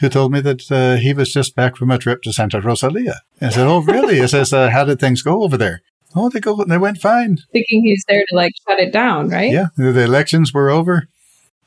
who 0.00 0.08
told 0.08 0.32
me 0.32 0.40
that 0.40 0.70
uh, 0.72 0.96
he 0.96 1.12
was 1.12 1.32
just 1.32 1.54
back 1.54 1.76
from 1.76 1.90
a 1.90 1.98
trip 1.98 2.22
to 2.22 2.32
Santa 2.32 2.60
Rosalia. 2.60 3.20
And 3.40 3.50
I 3.50 3.54
said, 3.54 3.66
"Oh, 3.66 3.80
really?" 3.80 4.20
I 4.20 4.26
says, 4.26 4.52
uh, 4.52 4.70
"How 4.70 4.84
did 4.84 4.98
things 4.98 5.22
go 5.22 5.42
over 5.42 5.56
there?" 5.56 5.82
Oh, 6.16 6.28
they 6.28 6.40
go. 6.40 6.64
They 6.64 6.78
went 6.78 6.98
fine. 6.98 7.38
Thinking 7.52 7.84
he's 7.84 8.04
there 8.08 8.24
to 8.28 8.34
like 8.34 8.52
shut 8.68 8.80
it 8.80 8.92
down, 8.92 9.28
right? 9.28 9.52
Yeah, 9.52 9.68
the 9.76 10.02
elections 10.02 10.52
were 10.52 10.70
over. 10.70 11.06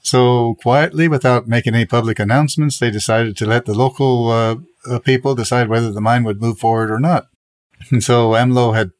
So 0.01 0.55
quietly, 0.61 1.07
without 1.07 1.47
making 1.47 1.75
any 1.75 1.85
public 1.85 2.19
announcements, 2.19 2.77
they 2.77 2.91
decided 2.91 3.37
to 3.37 3.45
let 3.45 3.65
the 3.65 3.73
local 3.73 4.29
uh, 4.29 4.99
people 4.99 5.33
decide 5.33 5.69
whether 5.69 5.91
the 5.91 6.01
mine 6.01 6.25
would 6.25 6.41
move 6.41 6.59
forward 6.59 6.91
or 6.91 6.99
not. 6.99 7.27
And 7.89 8.03
so 8.03 8.31
AMLO 8.31 8.75
had 8.75 8.91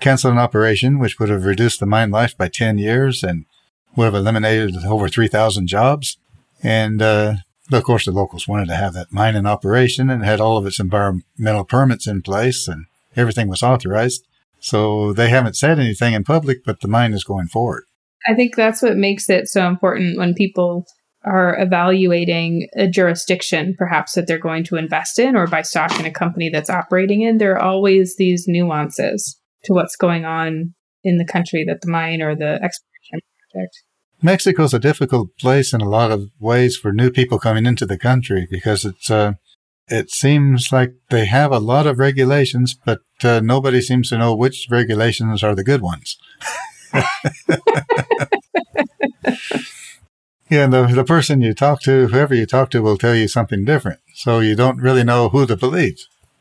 canceled 0.00 0.34
an 0.34 0.38
operation 0.38 0.98
which 0.98 1.18
would 1.18 1.28
have 1.28 1.44
reduced 1.44 1.80
the 1.80 1.86
mine 1.86 2.10
life 2.10 2.36
by 2.36 2.48
10 2.48 2.78
years 2.78 3.22
and 3.22 3.44
would 3.96 4.06
have 4.06 4.14
eliminated 4.14 4.76
over 4.84 5.08
3,000 5.08 5.66
jobs. 5.66 6.18
And, 6.62 7.00
uh, 7.02 7.34
of 7.72 7.84
course, 7.84 8.04
the 8.04 8.12
locals 8.12 8.48
wanted 8.48 8.66
to 8.68 8.76
have 8.76 8.94
that 8.94 9.12
mine 9.12 9.36
in 9.36 9.46
operation 9.46 10.10
and 10.10 10.24
had 10.24 10.40
all 10.40 10.56
of 10.56 10.66
its 10.66 10.80
environmental 10.80 11.64
permits 11.64 12.06
in 12.06 12.22
place 12.22 12.66
and 12.68 12.86
everything 13.16 13.48
was 13.48 13.62
authorized. 13.62 14.26
So 14.58 15.12
they 15.12 15.28
haven't 15.28 15.56
said 15.56 15.78
anything 15.78 16.14
in 16.14 16.24
public, 16.24 16.64
but 16.64 16.80
the 16.80 16.88
mine 16.88 17.12
is 17.12 17.24
going 17.24 17.48
forward. 17.48 17.84
I 18.26 18.34
think 18.34 18.54
that's 18.54 18.82
what 18.82 18.96
makes 18.96 19.30
it 19.30 19.48
so 19.48 19.66
important 19.66 20.18
when 20.18 20.34
people 20.34 20.86
are 21.24 21.58
evaluating 21.60 22.68
a 22.76 22.86
jurisdiction, 22.86 23.74
perhaps 23.78 24.14
that 24.14 24.26
they're 24.26 24.38
going 24.38 24.64
to 24.64 24.76
invest 24.76 25.18
in 25.18 25.36
or 25.36 25.46
buy 25.46 25.62
stock 25.62 25.98
in 25.98 26.06
a 26.06 26.10
company 26.10 26.48
that's 26.48 26.70
operating 26.70 27.22
in. 27.22 27.38
There 27.38 27.54
are 27.54 27.62
always 27.62 28.16
these 28.16 28.46
nuances 28.46 29.38
to 29.64 29.74
what's 29.74 29.96
going 29.96 30.24
on 30.24 30.74
in 31.04 31.18
the 31.18 31.26
country 31.26 31.64
that 31.66 31.80
the 31.82 31.90
mine 31.90 32.22
or 32.22 32.34
the 32.34 32.54
exploration 32.62 33.20
project. 33.52 33.82
Mexico's 34.22 34.74
a 34.74 34.78
difficult 34.78 35.36
place 35.38 35.72
in 35.72 35.80
a 35.80 35.88
lot 35.88 36.10
of 36.10 36.30
ways 36.38 36.76
for 36.76 36.92
new 36.92 37.10
people 37.10 37.38
coming 37.38 37.66
into 37.66 37.86
the 37.86 37.98
country 37.98 38.46
because 38.50 38.84
it's 38.84 39.10
uh, 39.10 39.32
it 39.88 40.10
seems 40.10 40.70
like 40.70 40.92
they 41.08 41.26
have 41.26 41.50
a 41.50 41.58
lot 41.58 41.86
of 41.86 41.98
regulations, 41.98 42.76
but 42.84 43.00
uh, 43.24 43.40
nobody 43.40 43.80
seems 43.80 44.08
to 44.10 44.18
know 44.18 44.34
which 44.34 44.68
regulations 44.70 45.42
are 45.42 45.54
the 45.54 45.64
good 45.64 45.82
ones. 45.82 46.16
yeah, 50.50 50.66
the 50.66 50.86
the 50.94 51.04
person 51.06 51.40
you 51.40 51.54
talk 51.54 51.80
to, 51.82 52.08
whoever 52.08 52.34
you 52.34 52.46
talk 52.46 52.70
to, 52.70 52.82
will 52.82 52.98
tell 52.98 53.14
you 53.14 53.26
something 53.26 53.64
different. 53.64 54.00
So 54.14 54.40
you 54.40 54.54
don't 54.54 54.78
really 54.78 55.04
know 55.04 55.28
who 55.28 55.46
to 55.46 55.56
believe. 55.56 55.98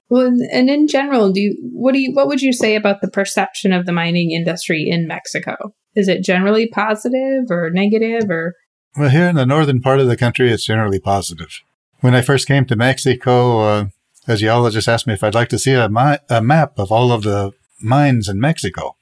Well, 0.09 0.35
and 0.51 0.69
in 0.69 0.87
general, 0.87 1.31
do 1.31 1.39
you, 1.39 1.57
what 1.71 1.93
do 1.93 1.99
you 1.99 2.13
what 2.13 2.27
would 2.27 2.41
you 2.41 2.51
say 2.51 2.75
about 2.75 3.01
the 3.01 3.09
perception 3.09 3.71
of 3.71 3.85
the 3.85 3.91
mining 3.91 4.31
industry 4.31 4.87
in 4.89 5.07
Mexico? 5.07 5.73
Is 5.99 6.07
it 6.07 6.23
generally 6.23 6.67
positive 6.67 7.51
or 7.51 7.69
negative 7.69 8.29
or? 8.29 8.55
Well, 8.97 9.09
here 9.09 9.27
in 9.27 9.35
the 9.35 9.45
northern 9.45 9.81
part 9.81 9.99
of 9.99 10.07
the 10.07 10.17
country, 10.17 10.51
it's 10.51 10.65
generally 10.65 10.99
positive. 10.99 11.59
When 11.99 12.15
I 12.15 12.21
first 12.21 12.47
came 12.47 12.65
to 12.65 12.75
Mexico, 12.75 13.59
uh, 13.59 13.85
a 14.27 14.37
geologist 14.37 14.87
asked 14.87 15.07
me 15.07 15.13
if 15.13 15.23
I'd 15.23 15.35
like 15.35 15.49
to 15.49 15.59
see 15.59 15.73
a, 15.73 15.89
mi- 15.89 16.23
a 16.29 16.41
map 16.41 16.79
of 16.79 16.91
all 16.91 17.11
of 17.11 17.23
the 17.23 17.51
mines 17.81 18.29
in 18.29 18.39
Mexico. 18.39 18.95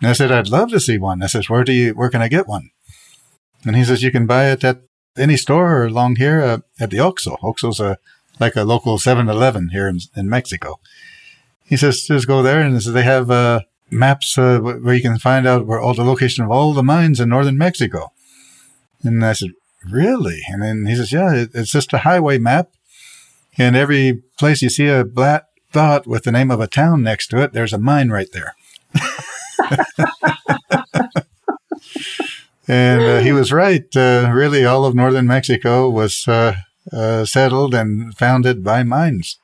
And 0.00 0.08
I 0.08 0.14
said, 0.14 0.32
I'd 0.32 0.48
love 0.48 0.70
to 0.70 0.80
see 0.80 0.98
one. 0.98 1.22
I 1.22 1.26
said, 1.26 1.44
where 1.48 1.64
do 1.64 1.72
you, 1.72 1.92
where 1.92 2.08
can 2.08 2.22
I 2.22 2.28
get 2.28 2.48
one? 2.48 2.70
And 3.64 3.76
he 3.76 3.84
says, 3.84 4.02
you 4.02 4.10
can 4.10 4.26
buy 4.26 4.50
it 4.50 4.64
at 4.64 4.80
any 5.16 5.36
store 5.36 5.84
along 5.84 6.16
here 6.16 6.40
uh, 6.40 6.58
at 6.80 6.90
the 6.90 6.96
Oxxo. 6.98 7.36
Oxxo's 7.42 7.80
a 7.80 7.98
like 8.40 8.56
a 8.56 8.64
local 8.64 8.96
7-Eleven 8.96 9.68
here 9.68 9.86
in, 9.86 9.98
in 10.16 10.28
Mexico. 10.28 10.80
he 11.64 11.76
says, 11.76 12.02
just 12.02 12.26
go 12.26 12.42
there. 12.42 12.62
And 12.62 12.80
they 12.80 13.02
have 13.02 13.30
uh, 13.30 13.60
maps 13.90 14.36
uh, 14.38 14.58
where 14.58 14.94
you 14.94 15.02
can 15.02 15.18
find 15.18 15.46
out 15.46 15.66
where 15.66 15.80
all 15.80 15.94
the 15.94 16.04
location 16.04 16.44
of 16.44 16.50
all 16.50 16.72
the 16.72 16.82
mines 16.82 17.20
in 17.20 17.28
northern 17.28 17.58
Mexico. 17.58 18.12
And 19.02 19.24
I 19.24 19.32
said, 19.32 19.50
really? 19.88 20.40
And 20.48 20.62
then 20.62 20.86
he 20.86 20.96
says, 20.96 21.12
yeah, 21.12 21.46
it's 21.52 21.70
just 21.70 21.92
a 21.92 21.98
highway 21.98 22.38
map. 22.38 22.70
And 23.58 23.76
every 23.76 24.22
place 24.38 24.62
you 24.62 24.70
see 24.70 24.88
a 24.88 25.04
black 25.04 25.44
dot 25.72 26.06
with 26.06 26.24
the 26.24 26.32
name 26.32 26.50
of 26.50 26.60
a 26.60 26.66
town 26.66 27.02
next 27.02 27.28
to 27.28 27.42
it, 27.42 27.52
there's 27.52 27.72
a 27.72 27.78
mine 27.78 28.10
right 28.10 28.30
there. 28.32 28.54
and 32.68 33.02
uh, 33.02 33.18
he 33.20 33.32
was 33.32 33.52
right. 33.52 33.84
Uh, 33.94 34.30
really, 34.32 34.64
all 34.64 34.84
of 34.84 34.94
northern 34.94 35.26
Mexico 35.26 35.88
was 35.88 36.26
uh, 36.28 36.54
uh 36.92 37.24
settled 37.24 37.74
and 37.74 38.16
founded 38.16 38.64
by 38.64 38.82
mines. 38.82 39.38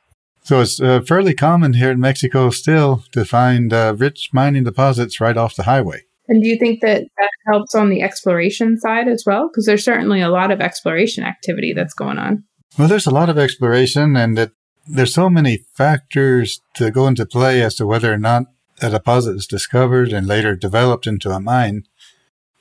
So 0.47 0.61
it's 0.61 0.81
uh, 0.81 1.01
fairly 1.01 1.35
common 1.35 1.73
here 1.73 1.91
in 1.91 1.99
Mexico 1.99 2.51
still 2.51 3.03
to 3.11 3.25
find 3.25 3.73
uh, 3.73 3.97
rich 3.99 4.31
mining 4.33 4.63
deposits 4.63 5.21
right 5.21 5.37
off 5.37 5.57
the 5.57 5.65
highway. 5.65 6.05
And 6.29 6.41
do 6.41 6.49
you 6.49 6.57
think 6.57 6.83
that 6.83 7.03
that 7.19 7.31
helps 7.49 7.75
on 7.75 7.91
the 7.91 8.01
exploration 8.01 8.79
side 8.79 9.09
as 9.09 9.25
well? 9.27 9.49
Because 9.49 9.67
there's 9.67 9.85
certainly 9.85 10.21
a 10.21 10.29
lot 10.29 10.53
of 10.53 10.61
exploration 10.61 11.25
activity 11.25 11.73
that's 11.73 11.95
going 11.95 12.19
on. 12.19 12.45
Well, 12.79 12.87
there's 12.87 13.09
a 13.09 13.11
lot 13.11 13.29
of 13.29 13.37
exploration, 13.37 14.17
and 14.17 14.39
it, 14.39 14.53
there's 14.87 15.13
so 15.13 15.29
many 15.29 15.65
factors 15.75 16.61
to 16.77 16.93
go 16.93 17.09
into 17.09 17.27
play 17.27 17.61
as 17.61 17.75
to 17.77 17.87
whether 17.87 18.13
or 18.13 18.19
not 18.19 18.45
a 18.81 18.89
deposit 18.89 19.35
is 19.35 19.49
discovered 19.49 20.13
and 20.13 20.29
later 20.29 20.55
developed 20.55 21.09
into 21.09 21.33
a 21.33 21.41
mine. 21.41 21.83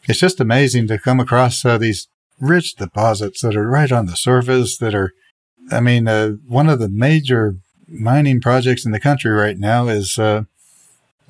It's 0.05 0.21
just 0.21 0.39
amazing 0.39 0.87
to 0.87 0.97
come 0.97 1.19
across 1.19 1.63
uh, 1.63 1.77
these 1.77 2.07
rich 2.39 2.77
deposits 2.77 3.41
that 3.41 3.55
are 3.55 3.69
right 3.69 3.91
on 3.91 4.07
the 4.07 4.15
surface 4.15 4.75
that 4.79 4.95
are, 4.95 5.13
I 5.71 5.81
mean, 5.81 6.07
uh, 6.07 6.31
one 6.47 6.67
of 6.67 6.79
the 6.79 6.89
major 6.89 7.57
mining 7.87 8.41
projects 8.41 8.85
in 8.85 8.91
the 8.91 8.99
country 8.99 9.31
right 9.31 9.57
now 9.57 9.87
is 9.87 10.17
uh, 10.19 10.43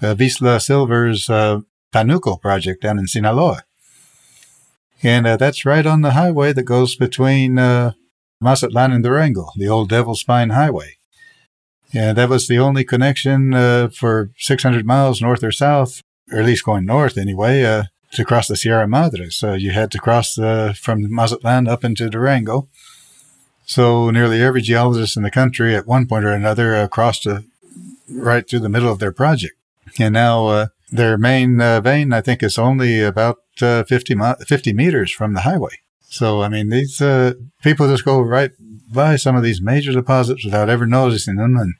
uh 0.01 0.15
Vizsla 0.15 0.61
Silver's 0.61 1.29
uh, 1.29 1.61
Panuco 1.93 2.39
project 2.39 2.81
down 2.81 2.99
in 2.99 3.07
Sinaloa. 3.07 3.63
And 5.03 5.27
uh, 5.27 5.37
that's 5.37 5.65
right 5.65 5.85
on 5.85 6.01
the 6.01 6.11
highway 6.11 6.53
that 6.53 6.63
goes 6.63 6.95
between 6.95 7.59
uh, 7.59 7.91
Mazatlan 8.41 8.91
and 8.91 9.03
Durango, 9.03 9.49
the 9.55 9.67
old 9.67 9.89
Devil's 9.89 10.21
Spine 10.21 10.49
Highway. 10.49 10.97
And 11.93 12.17
that 12.17 12.29
was 12.29 12.47
the 12.47 12.59
only 12.59 12.83
connection 12.83 13.53
uh, 13.53 13.89
for 13.89 14.31
600 14.37 14.85
miles 14.85 15.21
north 15.21 15.43
or 15.43 15.51
south, 15.51 16.01
or 16.31 16.39
at 16.39 16.45
least 16.45 16.65
going 16.65 16.85
north 16.85 17.17
anyway, 17.17 17.63
uh, 17.63 17.83
to 18.11 18.25
cross 18.25 18.47
the 18.47 18.55
Sierra 18.55 18.87
Madre. 18.87 19.29
So 19.29 19.53
you 19.53 19.71
had 19.71 19.91
to 19.91 19.99
cross 19.99 20.37
uh, 20.37 20.73
from 20.73 21.13
Mazatlan 21.13 21.67
up 21.67 21.83
into 21.83 22.09
Durango. 22.09 22.67
So 23.65 24.09
nearly 24.11 24.41
every 24.41 24.61
geologist 24.61 25.17
in 25.17 25.23
the 25.23 25.31
country 25.31 25.75
at 25.75 25.87
one 25.87 26.07
point 26.07 26.25
or 26.25 26.31
another 26.31 26.75
uh, 26.75 26.87
crossed 26.87 27.27
right 28.09 28.47
through 28.47 28.59
the 28.59 28.69
middle 28.69 28.91
of 28.91 28.99
their 28.99 29.11
project. 29.11 29.55
And 29.99 30.13
now 30.13 30.47
uh, 30.47 30.67
their 30.91 31.17
main 31.17 31.61
uh, 31.61 31.81
vein, 31.81 32.13
I 32.13 32.21
think, 32.21 32.43
is 32.43 32.57
only 32.57 33.01
about 33.01 33.39
uh, 33.61 33.83
50, 33.83 34.15
50 34.45 34.73
meters 34.73 35.11
from 35.11 35.33
the 35.33 35.41
highway. 35.41 35.79
So, 36.01 36.41
I 36.41 36.49
mean, 36.49 36.69
these 36.69 37.01
uh, 37.01 37.33
people 37.63 37.87
just 37.87 38.05
go 38.05 38.21
right 38.21 38.51
by 38.93 39.15
some 39.15 39.35
of 39.35 39.43
these 39.43 39.61
major 39.61 39.91
deposits 39.91 40.45
without 40.45 40.69
ever 40.69 40.85
noticing 40.85 41.35
them. 41.35 41.57
And 41.57 41.73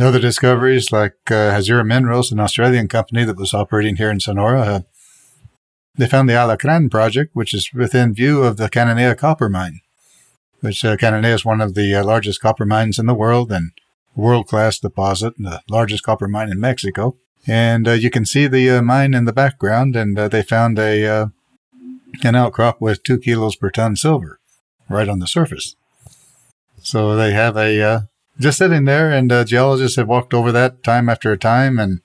other 0.00 0.20
discoveries 0.20 0.92
like 0.92 1.16
uh, 1.30 1.34
Azure 1.34 1.84
Minerals, 1.84 2.32
an 2.32 2.40
Australian 2.40 2.88
company 2.88 3.24
that 3.24 3.36
was 3.36 3.52
operating 3.52 3.96
here 3.96 4.10
in 4.10 4.20
Sonora, 4.20 4.84
they 5.96 6.06
found 6.06 6.28
the 6.28 6.34
Alacran 6.34 6.90
project, 6.90 7.34
which 7.34 7.52
is 7.52 7.70
within 7.74 8.14
view 8.14 8.42
of 8.42 8.56
the 8.56 8.70
Cananea 8.70 9.16
copper 9.16 9.48
mine, 9.50 9.80
which 10.62 10.84
uh, 10.84 10.96
Cananea 10.96 11.34
is 11.34 11.44
one 11.44 11.60
of 11.60 11.74
the 11.74 11.94
uh, 11.94 12.04
largest 12.04 12.40
copper 12.40 12.64
mines 12.64 12.98
in 12.98 13.06
the 13.06 13.14
world 13.14 13.50
and 13.50 13.72
world 14.14 14.46
class 14.46 14.78
deposit, 14.78 15.34
and 15.36 15.46
the 15.46 15.60
largest 15.68 16.04
copper 16.04 16.28
mine 16.28 16.50
in 16.50 16.60
Mexico. 16.60 17.16
And 17.46 17.88
uh, 17.88 17.92
you 17.92 18.10
can 18.10 18.24
see 18.24 18.46
the 18.46 18.70
uh, 18.70 18.82
mine 18.82 19.12
in 19.12 19.24
the 19.24 19.32
background, 19.32 19.96
and 19.96 20.16
uh, 20.16 20.28
they 20.28 20.42
found 20.42 20.78
a 20.78 21.04
uh, 21.04 21.26
an 22.22 22.36
outcrop 22.36 22.80
with 22.80 23.02
two 23.02 23.18
kilos 23.18 23.56
per 23.56 23.70
ton 23.70 23.96
silver 23.96 24.38
right 24.88 25.08
on 25.08 25.18
the 25.18 25.26
surface. 25.26 25.74
So 26.80 27.16
they 27.16 27.32
have 27.32 27.56
a 27.56 28.06
just 28.38 28.58
sitting 28.58 28.84
there, 28.84 29.10
and 29.10 29.30
geologists 29.46 29.96
have 29.96 30.08
walked 30.08 30.32
over 30.32 30.52
that 30.52 30.84
time 30.84 31.08
after 31.08 31.36
time. 31.36 31.80
And 31.80 32.00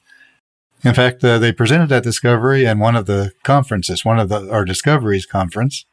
in 0.84 0.96
fact, 0.96 1.22
they 1.22 1.52
presented 1.52 1.90
that 1.90 2.04
discovery 2.04 2.66
in 2.66 2.80
one 2.80 2.96
of 2.96 3.06
the 3.06 3.34
conferences, 3.44 4.04
one 4.04 4.18
of 4.18 4.30
the 4.30 4.50
our 4.52 4.66
discoveries 4.66 5.28
conference. 5.28 5.86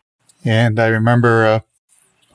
And 0.44 0.79
I 0.81 0.87
remember 0.87 1.62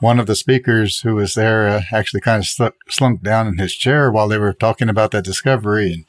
one 0.00 0.18
of 0.18 0.26
the 0.26 0.34
speakers 0.34 1.00
who 1.00 1.14
was 1.14 1.34
there 1.34 1.82
actually 1.92 2.20
kind 2.20 2.42
of 2.42 2.72
slunk 2.88 3.22
down 3.22 3.46
in 3.46 3.58
his 3.58 3.74
chair 3.74 4.10
while 4.10 4.28
they 4.28 4.38
were 4.38 4.52
talking 4.52 4.88
about 4.88 5.12
that 5.12 5.24
discovery 5.24 5.92
and 5.92 6.04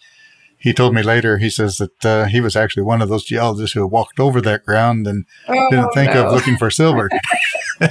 he 0.61 0.73
told 0.73 0.93
me 0.93 1.01
later, 1.01 1.39
he 1.39 1.49
says 1.49 1.77
that 1.77 2.05
uh, 2.05 2.25
he 2.25 2.39
was 2.39 2.55
actually 2.55 2.83
one 2.83 3.01
of 3.01 3.09
those 3.09 3.23
geologists 3.23 3.73
who 3.73 3.87
walked 3.87 4.19
over 4.19 4.39
that 4.41 4.63
ground 4.63 5.07
and 5.07 5.25
oh, 5.47 5.69
didn't 5.71 5.91
think 5.95 6.13
no. 6.13 6.27
of 6.27 6.33
looking 6.33 6.55
for 6.55 6.69
silver. 6.69 7.09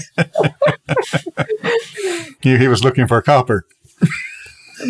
he, 2.41 2.57
he 2.57 2.69
was 2.69 2.85
looking 2.85 3.09
for 3.09 3.21
copper. 3.23 3.67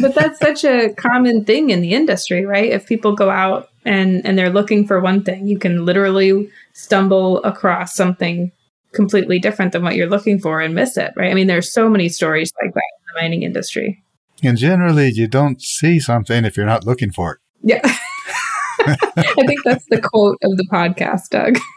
but 0.02 0.14
that's 0.14 0.38
such 0.38 0.62
a 0.62 0.92
common 0.92 1.46
thing 1.46 1.70
in 1.70 1.80
the 1.80 1.94
industry, 1.94 2.44
right? 2.44 2.70
If 2.70 2.86
people 2.86 3.14
go 3.14 3.30
out 3.30 3.70
and, 3.86 4.26
and 4.26 4.36
they're 4.36 4.50
looking 4.50 4.86
for 4.86 5.00
one 5.00 5.24
thing, 5.24 5.46
you 5.46 5.58
can 5.58 5.86
literally 5.86 6.50
stumble 6.74 7.42
across 7.44 7.94
something 7.94 8.52
completely 8.92 9.38
different 9.38 9.72
than 9.72 9.82
what 9.82 9.96
you're 9.96 10.08
looking 10.08 10.38
for 10.38 10.60
and 10.60 10.74
miss 10.74 10.96
it, 10.96 11.12
right? 11.16 11.30
I 11.30 11.34
mean, 11.34 11.46
there's 11.46 11.72
so 11.72 11.88
many 11.88 12.08
stories 12.08 12.52
like 12.62 12.74
that 12.74 12.82
in 12.98 13.14
the 13.14 13.20
mining 13.20 13.42
industry. 13.42 14.02
And 14.42 14.56
generally, 14.56 15.10
you 15.10 15.28
don't 15.28 15.60
see 15.60 16.00
something 16.00 16.44
if 16.44 16.56
you're 16.56 16.66
not 16.66 16.86
looking 16.86 17.10
for 17.10 17.34
it. 17.34 17.38
Yeah. 17.62 17.82
I 18.86 19.44
think 19.46 19.60
that's 19.64 19.84
the 19.90 20.00
quote 20.00 20.38
of 20.42 20.56
the 20.56 20.66
podcast, 20.72 21.28
Doug. 21.28 21.58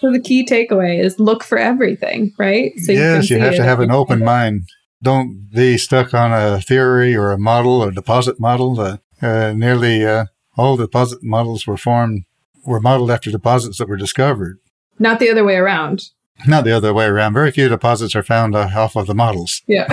so, 0.00 0.12
the 0.12 0.20
key 0.20 0.46
takeaway 0.46 1.02
is 1.02 1.18
look 1.18 1.42
for 1.42 1.58
everything, 1.58 2.32
right? 2.38 2.72
So 2.78 2.92
yes, 2.92 3.28
you, 3.28 3.36
you 3.36 3.42
have 3.42 3.56
to 3.56 3.64
have 3.64 3.80
an 3.80 3.90
open 3.90 4.24
mind. 4.24 4.68
Don't 5.02 5.50
be 5.50 5.76
stuck 5.76 6.14
on 6.14 6.32
a 6.32 6.60
theory 6.60 7.16
or 7.16 7.32
a 7.32 7.38
model 7.38 7.82
or 7.82 7.90
deposit 7.90 8.38
model. 8.38 8.80
Uh, 8.80 8.98
uh, 9.20 9.52
nearly 9.56 10.06
uh, 10.06 10.26
all 10.56 10.76
deposit 10.76 11.18
models 11.22 11.66
were 11.66 11.76
formed 11.76 12.24
were 12.64 12.80
modeled 12.80 13.10
after 13.10 13.30
deposits 13.30 13.78
that 13.78 13.88
were 13.88 13.96
discovered. 13.96 14.58
Not 14.98 15.18
the 15.18 15.30
other 15.30 15.44
way 15.44 15.56
around. 15.56 16.10
Not 16.46 16.64
the 16.64 16.72
other 16.72 16.94
way 16.94 17.06
around. 17.06 17.34
Very 17.34 17.50
few 17.50 17.68
deposits 17.68 18.14
are 18.14 18.22
found 18.22 18.54
off 18.54 18.96
of 18.96 19.06
the 19.06 19.14
models. 19.14 19.62
Yeah. 19.66 19.88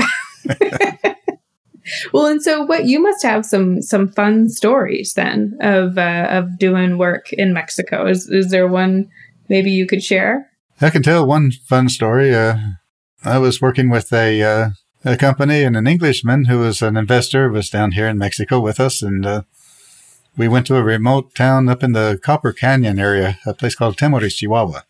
well, 2.14 2.28
and 2.28 2.42
so 2.42 2.64
what 2.66 2.86
you 2.86 3.02
must 3.02 3.24
have 3.24 3.46
some 3.46 3.82
some 3.82 4.08
fun 4.08 4.50
stories 4.50 5.14
then 5.14 5.58
of 5.62 5.98
uh, 5.98 6.28
of 6.30 6.58
doing 6.58 6.98
work 6.98 7.34
in 7.34 7.54
Mexico. 7.54 8.08
Is 8.08 8.30
is 8.30 8.52
there 8.52 8.68
one 8.68 9.10
maybe 9.50 9.72
you 9.72 9.86
could 9.86 10.04
share? 10.04 10.50
I 10.80 10.90
can 10.90 11.04
tell 11.04 11.26
one 11.26 11.52
fun 11.52 11.90
story. 11.90 12.34
Uh, 12.34 12.58
I 13.24 13.40
was 13.40 13.62
working 13.62 13.90
with 13.90 14.14
a 14.14 14.42
uh, 14.42 14.70
a 15.04 15.18
company 15.18 15.64
and 15.64 15.76
an 15.76 15.88
Englishman 15.88 16.46
who 16.46 16.60
was 16.60 16.82
an 16.82 16.98
investor 16.98 17.50
was 17.50 17.70
down 17.70 17.92
here 17.92 18.08
in 18.08 18.18
Mexico 18.18 18.60
with 18.60 18.80
us, 18.80 19.02
and 19.02 19.26
uh, 19.26 19.42
we 20.38 20.48
went 20.48 20.68
to 20.68 20.76
a 20.76 20.84
remote 20.84 21.34
town 21.34 21.68
up 21.68 21.84
in 21.84 21.94
the 21.94 22.20
Copper 22.22 22.54
Canyon 22.54 23.00
area, 23.00 23.40
a 23.46 23.54
place 23.54 23.76
called 23.76 23.98
Temoris, 23.98 24.36
Chihuahua. 24.36 24.82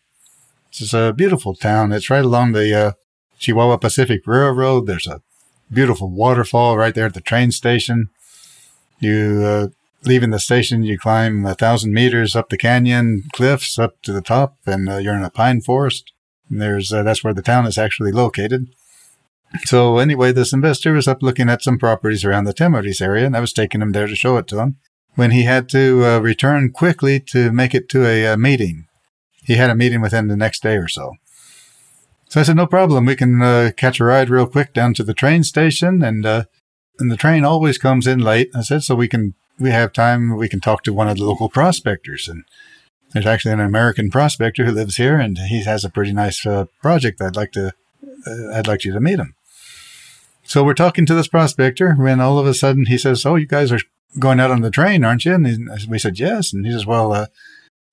It's 0.68 0.92
a 0.92 1.14
beautiful 1.16 1.54
town. 1.54 1.90
It's 1.90 2.10
right 2.10 2.24
along 2.24 2.52
the 2.52 2.74
uh, 2.74 2.92
Chihuahua 3.38 3.78
Pacific 3.78 4.26
Railroad. 4.26 4.86
There's 4.86 5.06
a 5.06 5.22
beautiful 5.72 6.10
waterfall 6.10 6.76
right 6.76 6.94
there 6.94 7.06
at 7.06 7.14
the 7.14 7.22
train 7.22 7.50
station. 7.50 8.10
You 9.00 9.42
uh, 9.44 9.68
leaving 10.04 10.30
the 10.30 10.38
station, 10.38 10.82
you 10.82 10.98
climb 10.98 11.46
a 11.46 11.54
thousand 11.54 11.94
meters 11.94 12.36
up 12.36 12.50
the 12.50 12.58
canyon 12.58 13.24
cliffs 13.32 13.78
up 13.78 14.02
to 14.02 14.12
the 14.12 14.20
top, 14.20 14.56
and 14.66 14.88
uh, 14.88 14.96
you're 14.98 15.16
in 15.16 15.24
a 15.24 15.30
pine 15.30 15.62
forest. 15.62 16.12
And 16.50 16.60
there's 16.60 16.92
uh, 16.92 17.02
that's 17.02 17.24
where 17.24 17.34
the 17.34 17.42
town 17.42 17.66
is 17.66 17.78
actually 17.78 18.12
located. 18.12 18.68
So 19.64 19.96
anyway, 19.96 20.32
this 20.32 20.52
investor 20.52 20.92
was 20.92 21.08
up 21.08 21.22
looking 21.22 21.48
at 21.48 21.62
some 21.62 21.78
properties 21.78 22.22
around 22.22 22.44
the 22.44 22.52
Temoris 22.52 23.00
area, 23.00 23.24
and 23.24 23.34
I 23.34 23.40
was 23.40 23.54
taking 23.54 23.80
him 23.80 23.92
there 23.92 24.06
to 24.06 24.14
show 24.14 24.36
it 24.36 24.46
to 24.48 24.58
him. 24.58 24.76
When 25.14 25.30
he 25.32 25.42
had 25.42 25.68
to 25.70 26.04
uh, 26.04 26.18
return 26.20 26.70
quickly 26.70 27.18
to 27.20 27.50
make 27.50 27.74
it 27.74 27.88
to 27.90 28.06
a, 28.06 28.24
a 28.26 28.36
meeting, 28.36 28.86
he 29.44 29.54
had 29.54 29.70
a 29.70 29.74
meeting 29.74 30.00
within 30.00 30.28
the 30.28 30.36
next 30.36 30.62
day 30.62 30.76
or 30.76 30.88
so. 30.88 31.16
So 32.28 32.40
I 32.40 32.42
said, 32.42 32.56
no 32.56 32.66
problem. 32.66 33.06
We 33.06 33.16
can 33.16 33.40
uh, 33.40 33.70
catch 33.76 34.00
a 34.00 34.04
ride 34.04 34.28
real 34.28 34.46
quick 34.46 34.74
down 34.74 34.92
to 34.94 35.02
the 35.02 35.14
train 35.14 35.42
station. 35.42 36.02
And, 36.02 36.26
uh, 36.26 36.44
and 36.98 37.10
the 37.10 37.16
train 37.16 37.44
always 37.44 37.78
comes 37.78 38.06
in 38.06 38.18
late. 38.18 38.50
I 38.54 38.60
said, 38.60 38.82
so 38.82 38.94
we 38.94 39.08
can, 39.08 39.34
we 39.58 39.70
have 39.70 39.92
time. 39.92 40.36
We 40.36 40.48
can 40.48 40.60
talk 40.60 40.82
to 40.84 40.92
one 40.92 41.08
of 41.08 41.16
the 41.16 41.24
local 41.24 41.48
prospectors. 41.48 42.28
And 42.28 42.44
there's 43.12 43.26
actually 43.26 43.52
an 43.52 43.60
American 43.60 44.10
prospector 44.10 44.66
who 44.66 44.72
lives 44.72 44.96
here 44.96 45.18
and 45.18 45.38
he 45.38 45.64
has 45.64 45.84
a 45.84 45.90
pretty 45.90 46.12
nice 46.12 46.44
uh, 46.44 46.66
project. 46.82 47.22
I'd 47.22 47.36
like 47.36 47.52
to, 47.52 47.72
uh, 48.26 48.52
I'd 48.52 48.66
like 48.66 48.84
you 48.84 48.92
to 48.92 49.00
meet 49.00 49.18
him. 49.18 49.34
So 50.44 50.62
we're 50.62 50.74
talking 50.74 51.06
to 51.06 51.14
this 51.14 51.28
prospector 51.28 51.94
when 51.94 52.20
all 52.20 52.38
of 52.38 52.46
a 52.46 52.54
sudden 52.54 52.86
he 52.86 52.98
says, 52.98 53.24
oh, 53.24 53.36
you 53.36 53.46
guys 53.46 53.72
are 53.72 53.80
going 54.18 54.40
out 54.40 54.50
on 54.50 54.62
the 54.62 54.70
train, 54.70 55.04
aren't 55.04 55.24
you? 55.24 55.34
And 55.34 55.70
we 55.88 55.98
said, 55.98 56.18
yes. 56.18 56.52
And 56.52 56.64
he 56.64 56.72
says, 56.72 56.86
well, 56.86 57.12
uh, 57.12 57.26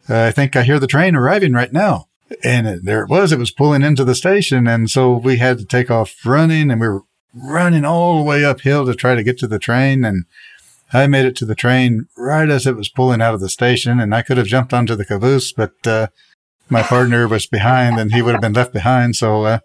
I 0.08 0.32
think 0.32 0.56
I 0.56 0.64
hear 0.64 0.80
the 0.80 0.88
train 0.88 1.16
arriving 1.16 1.54
right 1.54 1.72
now. 1.72 2.08
And 2.44 2.68
it, 2.68 2.86
there 2.86 3.04
it 3.04 3.10
was. 3.10 3.32
It 3.32 3.40
was 3.40 3.52
pulling 3.52 3.84
into 3.84 4.04
the 4.04 4.16
station. 4.16 4.68
And 4.68 4.90
so 4.90 5.14
we 5.14 5.38
had 5.38 5.58
to 5.60 5.66
take 5.66 5.92
off 5.92 6.16
running 6.26 6.72
and 6.72 6.82
we 6.82 6.88
were 6.88 7.04
running 7.34 7.86
all 7.86 8.18
the 8.18 8.24
way 8.24 8.46
uphill 8.46 8.86
to 8.86 8.96
try 8.96 9.16
to 9.16 9.24
get 9.24 9.38
to 9.40 9.48
the 9.48 9.60
train. 9.60 10.04
And 10.04 10.26
I 10.94 11.08
made 11.08 11.26
it 11.26 11.36
to 11.38 11.46
the 11.46 11.56
train 11.56 12.08
right 12.18 12.50
as 12.50 12.66
it 12.66 12.76
was 12.76 12.90
pulling 12.90 13.22
out 13.22 13.34
of 13.34 13.42
the 13.42 13.50
station. 13.50 14.00
And 14.00 14.14
I 14.16 14.22
could 14.22 14.38
have 14.38 14.48
jumped 14.48 14.74
onto 14.74 14.96
the 14.96 15.06
caboose, 15.06 15.52
but 15.52 15.74
uh, 15.86 16.08
my 16.70 16.82
partner 16.82 17.28
was 17.28 17.46
behind 17.46 18.00
and 18.00 18.14
he 18.14 18.22
would 18.22 18.34
have 18.34 18.42
been 18.42 18.54
left 18.54 18.74
behind. 18.74 19.16
So 19.16 19.44
uh, 19.44 19.60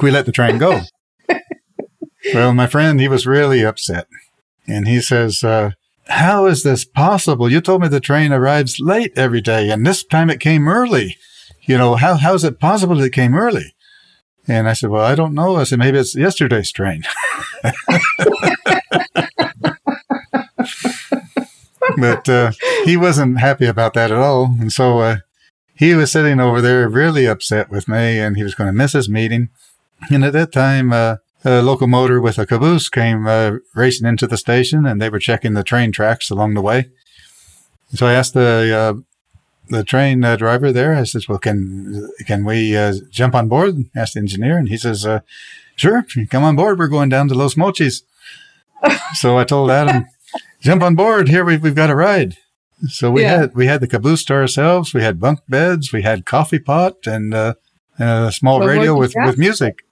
we 0.00 0.10
let 0.10 0.26
the 0.26 0.32
train 0.32 0.58
go. 0.58 0.80
well, 2.34 2.52
my 2.52 2.66
friend, 2.66 3.00
he 3.00 3.08
was 3.08 3.26
really 3.26 3.64
upset. 3.64 4.08
And 4.68 4.88
he 4.88 5.00
says, 5.00 5.44
uh, 5.44 5.70
how 6.08 6.46
is 6.46 6.62
this 6.62 6.84
possible? 6.84 7.50
You 7.50 7.60
told 7.60 7.82
me 7.82 7.88
the 7.88 8.00
train 8.00 8.32
arrives 8.32 8.78
late 8.80 9.12
every 9.16 9.40
day, 9.40 9.70
and 9.70 9.86
this 9.86 10.04
time 10.04 10.30
it 10.30 10.40
came 10.40 10.68
early. 10.68 11.16
You 11.62 11.78
know, 11.78 11.96
how, 11.96 12.14
how 12.14 12.34
is 12.34 12.44
it 12.44 12.60
possible 12.60 13.00
it 13.00 13.12
came 13.12 13.34
early? 13.34 13.74
And 14.48 14.68
I 14.68 14.74
said, 14.74 14.90
Well, 14.90 15.04
I 15.04 15.16
don't 15.16 15.34
know. 15.34 15.56
I 15.56 15.64
said, 15.64 15.80
Maybe 15.80 15.98
it's 15.98 16.14
yesterday's 16.14 16.70
train. 16.70 17.02
but 21.96 22.28
uh, 22.28 22.52
he 22.84 22.96
wasn't 22.96 23.40
happy 23.40 23.66
about 23.66 23.94
that 23.94 24.12
at 24.12 24.18
all. 24.18 24.54
And 24.60 24.72
so 24.72 25.00
uh, 25.00 25.16
he 25.74 25.94
was 25.94 26.12
sitting 26.12 26.38
over 26.40 26.60
there 26.60 26.88
really 26.88 27.26
upset 27.26 27.70
with 27.70 27.88
me, 27.88 28.18
and 28.20 28.36
he 28.36 28.44
was 28.44 28.54
going 28.54 28.68
to 28.68 28.72
miss 28.72 28.92
his 28.92 29.08
meeting. 29.08 29.48
And 30.10 30.24
at 30.24 30.32
that 30.34 30.52
time, 30.52 30.92
uh, 30.92 31.16
a 31.46 31.62
locomotive 31.62 32.22
with 32.22 32.38
a 32.38 32.46
caboose 32.46 32.88
came 32.88 33.26
uh, 33.26 33.52
racing 33.74 34.06
into 34.06 34.26
the 34.26 34.36
station, 34.36 34.84
and 34.84 35.00
they 35.00 35.08
were 35.08 35.18
checking 35.20 35.54
the 35.54 35.62
train 35.62 35.92
tracks 35.92 36.30
along 36.30 36.54
the 36.54 36.60
way. 36.62 36.90
So 37.94 38.06
I 38.06 38.12
asked 38.14 38.34
the 38.34 38.74
uh, 38.76 39.00
the 39.68 39.84
train 39.84 40.24
uh, 40.24 40.36
driver 40.36 40.72
there. 40.72 40.94
I 40.94 41.04
says, 41.04 41.28
"Well, 41.28 41.38
can 41.38 42.10
can 42.26 42.44
we 42.44 42.76
uh, 42.76 42.94
jump 43.10 43.34
on 43.34 43.48
board?" 43.48 43.76
Asked 43.94 44.14
the 44.14 44.20
engineer, 44.20 44.58
and 44.58 44.68
he 44.68 44.76
says, 44.76 45.06
uh, 45.06 45.20
"Sure, 45.76 46.04
come 46.30 46.44
on 46.44 46.56
board. 46.56 46.78
We're 46.78 46.88
going 46.88 47.08
down 47.08 47.28
to 47.28 47.34
Los 47.34 47.54
Mochis." 47.54 48.02
so 49.14 49.38
I 49.38 49.44
told 49.44 49.70
Adam, 49.70 50.06
"Jump 50.60 50.82
on 50.82 50.94
board. 50.96 51.28
Here 51.28 51.44
we've 51.44 51.62
we've 51.62 51.74
got 51.74 51.90
a 51.90 51.94
ride." 51.96 52.36
So 52.88 53.10
we 53.10 53.22
Yeah. 53.22 53.38
had 53.38 53.54
we 53.54 53.66
had 53.66 53.80
the 53.80 53.86
caboose 53.88 54.24
to 54.26 54.34
ourselves. 54.34 54.92
We 54.92 55.02
had 55.02 55.18
bunk 55.20 55.40
beds. 55.48 55.92
We 55.92 56.02
had 56.02 56.26
coffee 56.26 56.58
pot 56.58 57.06
and 57.06 57.32
uh, 57.32 57.54
a 57.98 58.30
small 58.32 58.60
radio 58.66 58.96
with 58.96 59.14
with 59.16 59.38
music. 59.38 59.85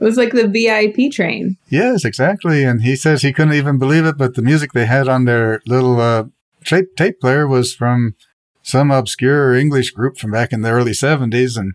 It 0.00 0.04
was 0.04 0.16
like 0.16 0.32
the 0.32 0.46
VIP 0.46 1.10
train. 1.12 1.56
Yes, 1.68 2.04
exactly. 2.04 2.64
And 2.64 2.82
he 2.82 2.94
says 2.96 3.22
he 3.22 3.32
couldn't 3.32 3.54
even 3.54 3.78
believe 3.78 4.04
it, 4.06 4.16
but 4.16 4.34
the 4.34 4.42
music 4.42 4.72
they 4.72 4.86
had 4.86 5.08
on 5.08 5.24
their 5.24 5.60
little 5.66 6.00
uh, 6.00 6.24
tape 6.64 6.94
tape 6.96 7.20
player 7.20 7.46
was 7.46 7.74
from 7.74 8.14
some 8.62 8.90
obscure 8.90 9.54
English 9.54 9.90
group 9.90 10.18
from 10.18 10.30
back 10.30 10.52
in 10.52 10.62
the 10.62 10.70
early 10.70 10.94
seventies. 10.94 11.56
And 11.56 11.72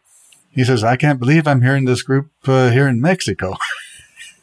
he 0.50 0.64
says, 0.64 0.84
"I 0.84 0.96
can't 0.96 1.20
believe 1.20 1.48
I'm 1.48 1.62
hearing 1.62 1.86
this 1.86 2.02
group 2.04 2.30
uh, 2.48 2.70
here 2.72 2.88
in 2.88 3.02
Mexico." 3.02 3.56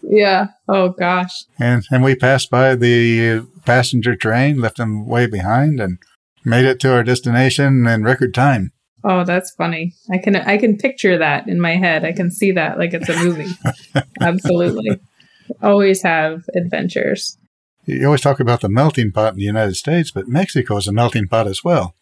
Yeah. 0.03 0.49
Oh 0.67 0.89
gosh. 0.91 1.45
and 1.59 1.85
and 1.91 2.03
we 2.03 2.15
passed 2.15 2.51
by 2.51 2.75
the 2.75 3.47
passenger 3.67 4.17
train, 4.17 4.59
left 4.59 4.79
them 4.79 5.07
way 5.07 5.27
behind, 5.27 5.79
and 5.79 5.99
made 6.43 6.65
it 6.65 6.81
to 6.81 6.93
our 6.95 7.05
destination 7.05 7.87
in 7.87 8.03
record 8.03 8.33
time. 8.33 8.73
Oh, 9.03 9.25
that's 9.25 9.51
funny. 9.53 9.95
I 10.11 10.19
can 10.19 10.37
I 10.37 10.59
can 10.59 10.77
picture 10.77 11.19
that 11.19 11.49
in 11.49 11.61
my 11.61 11.77
head. 11.77 12.05
I 12.05 12.13
can 12.13 12.31
see 12.31 12.53
that 12.53 12.79
like 12.79 12.93
it's 12.93 13.09
a 13.09 13.17
movie. 13.17 13.51
Absolutely. 14.21 15.01
Always 15.63 16.03
have 16.03 16.45
adventures. 16.55 17.39
You 17.87 18.07
always 18.07 18.21
talk 18.21 18.41
about 18.41 18.61
the 18.61 18.69
melting 18.69 19.11
pot 19.11 19.33
in 19.33 19.39
the 19.39 19.45
United 19.45 19.75
States, 19.75 20.11
but 20.11 20.29
Mexico 20.29 20.77
is 20.77 20.87
a 20.87 20.93
melting 20.93 21.29
pot 21.29 21.47
as 21.47 21.65
well. 21.65 21.95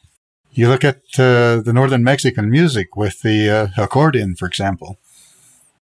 You 0.52 0.68
look 0.68 0.84
at 0.84 1.02
uh, 1.18 1.61
the 1.61 1.72
northern 1.72 2.02
Mexican 2.02 2.50
music 2.50 2.96
with 2.96 3.22
the 3.22 3.48
uh, 3.48 3.82
accordion, 3.82 4.34
for 4.34 4.46
example. 4.46 4.98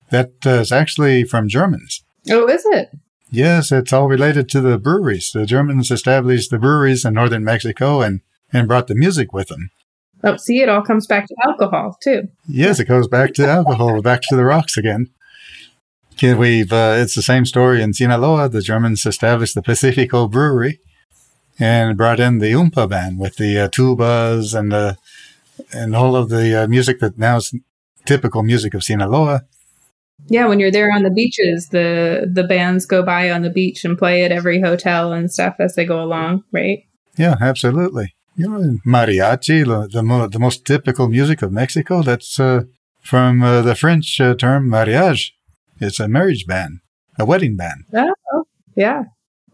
That 0.10 0.34
uh, 0.46 0.62
is 0.62 0.72
actually 0.72 1.24
from 1.24 1.48
Germans. 1.48 2.04
Oh, 2.30 2.48
is 2.48 2.66
it? 2.66 2.90
Yes, 3.32 3.72
it's 3.72 3.94
all 3.94 4.08
related 4.08 4.50
to 4.50 4.62
the 4.62 4.78
breweries. 4.78 5.32
The 5.34 5.46
Germans 5.46 5.92
established 5.92 6.52
the 6.52 6.60
breweries 6.60 7.06
in 7.06 7.14
northern 7.14 7.44
Mexico 7.44 8.02
and, 8.02 8.22
and 8.54 8.68
brought 8.68 8.88
the 8.88 8.96
music 8.96 9.34
with 9.34 9.48
them. 9.48 9.72
Oh, 10.26 10.38
see, 10.38 10.62
it 10.62 10.70
all 10.70 10.82
comes 10.82 11.06
back 11.06 11.28
to 11.28 11.36
alcohol 11.46 11.98
too. 12.02 12.24
Yes, 12.48 12.80
it 12.80 12.86
goes 12.86 13.08
back 13.08 13.34
to 13.36 13.48
alcohol, 13.48 14.02
back 14.02 14.22
to 14.30 14.36
the 14.36 14.44
rocks 14.44 14.76
again. 14.76 15.10
Yeah, 16.20 16.36
we've 16.36 16.72
uh, 16.74 16.96
it's 16.98 17.14
the 17.14 17.22
same 17.22 17.46
story 17.46 17.82
in 17.82 17.94
Sinaloa. 17.94 18.50
The 18.50 18.62
Germans 18.62 19.06
established 19.06 19.54
the 19.54 19.62
Pacifico 19.62 20.28
Brewery 20.28 20.80
and 21.60 21.98
brought 21.98 22.20
in 22.20 22.40
the 22.40 22.54
Oompa 22.54 22.90
band 22.90 23.20
with 23.20 23.36
the 23.36 23.60
uh, 23.60 23.68
tubas 23.68 24.58
and 24.58 24.74
uh, 24.74 24.96
and 25.72 25.96
all 25.96 26.16
of 26.16 26.30
the 26.30 26.64
uh, 26.64 26.68
music 26.68 27.00
that 27.00 27.18
now 27.18 27.38
is 27.38 27.54
typical 28.06 28.44
music 28.44 28.74
of 28.74 28.84
Sinaloa. 28.84 29.46
Yeah, 30.28 30.48
when 30.48 30.60
you're 30.60 30.72
there 30.72 30.92
on 30.92 31.04
the 31.04 31.12
beaches, 31.12 31.70
the 31.70 32.30
the 32.32 32.44
bands 32.44 32.86
go 32.86 33.04
by 33.04 33.30
on 33.30 33.42
the 33.42 33.50
beach 33.50 33.86
and 33.86 33.98
play 33.98 34.24
at 34.24 34.32
every 34.32 34.62
hotel 34.62 35.14
and 35.14 35.32
stuff 35.32 35.58
as 35.60 35.76
they 35.76 35.86
go 35.86 36.02
along, 36.02 36.44
right? 36.52 36.86
Yeah, 37.18 37.36
absolutely. 37.40 38.16
You 38.36 38.50
know, 38.50 38.78
mariachi, 38.86 39.66
the 39.66 39.88
the, 39.88 40.04
mo- 40.04 40.28
the 40.28 40.40
most 40.40 40.66
typical 40.66 41.08
music 41.08 41.42
of 41.42 41.52
Mexico. 41.52 42.04
That's 42.04 42.40
uh, 42.40 42.64
from 43.02 43.42
uh, 43.42 43.62
the 43.62 43.76
French 43.76 44.20
uh, 44.20 44.36
term 44.36 44.70
mariage. 44.70 45.34
It's 45.80 46.00
a 46.00 46.08
marriage 46.08 46.46
band, 46.46 46.80
a 47.20 47.26
wedding 47.26 47.56
band. 47.56 47.86
Oh, 47.94 48.44
yeah. 48.76 49.04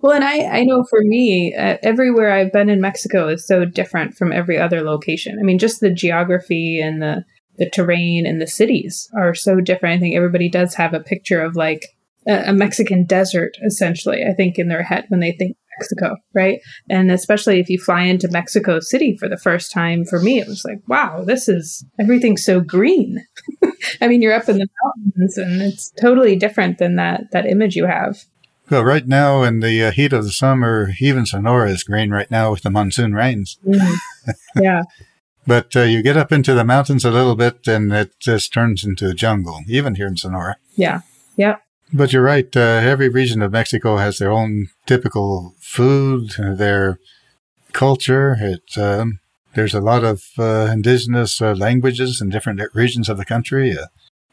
Well, 0.02 0.14
and 0.14 0.24
I, 0.24 0.46
I 0.46 0.64
know 0.64 0.84
for 0.90 1.02
me, 1.04 1.56
uh, 1.56 1.78
everywhere 1.84 2.32
I've 2.32 2.52
been 2.52 2.70
in 2.70 2.82
Mexico 2.82 3.28
is 3.28 3.46
so 3.46 3.66
different 3.66 4.16
from 4.16 4.32
every 4.32 4.58
other 4.58 4.82
location. 4.82 5.38
I 5.40 5.44
mean, 5.44 5.60
just 5.60 5.80
the 5.80 5.92
geography 5.92 6.80
and 6.82 7.02
the, 7.02 7.24
the 7.58 7.70
terrain 7.70 8.26
and 8.26 8.42
the 8.42 8.48
cities 8.48 9.08
are 9.16 9.36
so 9.36 9.62
different. 9.62 9.98
I 9.98 10.00
think 10.00 10.16
everybody 10.16 10.50
does 10.50 10.74
have 10.74 10.96
a 10.96 11.00
picture 11.00 11.40
of 11.42 11.56
like 11.56 11.86
a, 12.28 12.50
a 12.50 12.54
Mexican 12.54 13.06
desert, 13.06 13.58
essentially, 13.64 14.24
I 14.28 14.34
think, 14.34 14.58
in 14.58 14.70
their 14.70 14.84
head 14.84 15.06
when 15.10 15.20
they 15.20 15.34
think 15.34 15.56
Mexico, 15.80 16.16
right? 16.34 16.60
And 16.90 17.12
especially 17.12 17.60
if 17.60 17.70
you 17.70 17.80
fly 17.80 18.04
into 18.04 18.28
Mexico 18.30 18.80
City 18.80 19.18
for 19.18 19.28
the 19.28 19.38
first 19.38 19.72
time, 19.72 20.06
for 20.06 20.20
me, 20.20 20.40
it 20.40 20.48
was 20.48 20.64
like, 20.66 20.80
wow, 20.88 21.24
this 21.24 21.48
is 21.48 21.86
everything's 22.00 22.44
so 22.44 22.60
green. 22.60 23.26
I 24.02 24.08
mean, 24.08 24.22
you're 24.22 24.34
up 24.34 24.50
in 24.50 24.58
the 24.58 24.68
mountains 24.84 25.38
and 25.38 25.62
it's 25.62 25.92
totally 26.00 26.36
different 26.36 26.78
than 26.78 26.96
that, 26.96 27.32
that 27.32 27.46
image 27.46 27.76
you 27.76 27.86
have. 27.86 28.24
Well, 28.70 28.84
right 28.84 29.06
now 29.06 29.44
in 29.44 29.60
the 29.60 29.84
uh, 29.84 29.92
heat 29.92 30.14
of 30.14 30.24
the 30.24 30.32
summer, 30.32 30.92
even 31.02 31.26
Sonora 31.26 31.70
is 31.72 31.84
green 31.84 32.12
right 32.12 32.32
now 32.32 32.52
with 32.52 32.62
the 32.62 32.70
monsoon 32.70 33.14
rains. 33.14 33.60
Mm. 33.66 33.96
yeah. 34.56 34.82
But 35.48 35.76
uh, 35.76 35.82
you 35.82 36.04
get 36.04 36.18
up 36.18 36.32
into 36.32 36.54
the 36.54 36.64
mountains 36.64 37.04
a 37.04 37.10
little 37.10 37.36
bit 37.36 37.68
and 37.68 37.92
it 37.92 38.20
just 38.20 38.54
turns 38.54 38.84
into 38.84 39.10
a 39.10 39.14
jungle, 39.16 39.62
even 39.68 39.96
here 39.96 40.06
in 40.06 40.16
Sonora. 40.16 40.58
Yeah. 40.76 41.02
Yep. 41.38 41.61
But 41.94 42.14
you're 42.14 42.24
right. 42.24 42.56
Uh, 42.56 42.60
every 42.60 43.10
region 43.10 43.42
of 43.42 43.52
Mexico 43.52 43.98
has 43.98 44.18
their 44.18 44.32
own 44.32 44.68
typical 44.86 45.56
food, 45.60 46.32
their 46.38 47.00
culture. 47.74 48.38
It, 48.40 48.78
um, 48.78 49.20
there's 49.56 49.74
a 49.74 49.82
lot 49.82 50.06
of 50.06 50.24
uh, 50.40 50.70
indigenous 50.72 51.42
uh, 51.42 51.54
languages 51.54 52.22
in 52.22 52.30
different 52.30 52.62
regions 52.74 53.10
of 53.10 53.18
the 53.18 53.26
country. 53.26 53.78
Uh, 53.78 53.88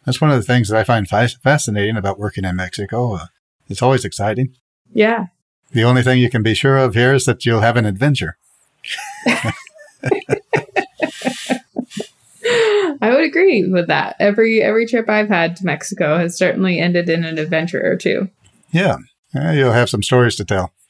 that's 0.04 0.20
one 0.20 0.30
of 0.30 0.36
the 0.36 0.44
things 0.44 0.68
that 0.68 0.78
I 0.78 0.84
find 0.84 1.08
fa- 1.08 1.28
fascinating 1.42 1.96
about 1.96 2.18
working 2.18 2.44
in 2.44 2.54
Mexico. 2.54 3.14
Uh, 3.14 3.26
it's 3.68 3.82
always 3.82 4.04
exciting. 4.04 4.54
Yeah. 4.92 5.26
The 5.72 5.84
only 5.84 6.02
thing 6.02 6.18
you 6.20 6.30
can 6.30 6.42
be 6.42 6.54
sure 6.54 6.78
of 6.78 6.94
here 6.94 7.12
is 7.12 7.24
that 7.24 7.44
you'll 7.44 7.60
have 7.60 7.76
an 7.76 7.86
adventure. 7.86 8.38
I 13.00 13.10
would 13.10 13.24
agree 13.24 13.66
with 13.68 13.88
that. 13.88 14.16
Every 14.18 14.62
every 14.62 14.86
trip 14.86 15.08
I've 15.08 15.28
had 15.28 15.56
to 15.56 15.64
Mexico 15.64 16.18
has 16.18 16.36
certainly 16.36 16.78
ended 16.80 17.08
in 17.08 17.24
an 17.24 17.38
adventure 17.38 17.84
or 17.84 17.96
two. 17.96 18.28
Yeah, 18.72 18.96
you'll 19.34 19.72
have 19.72 19.90
some 19.90 20.02
stories 20.02 20.36
to 20.36 20.44
tell. 20.44 20.72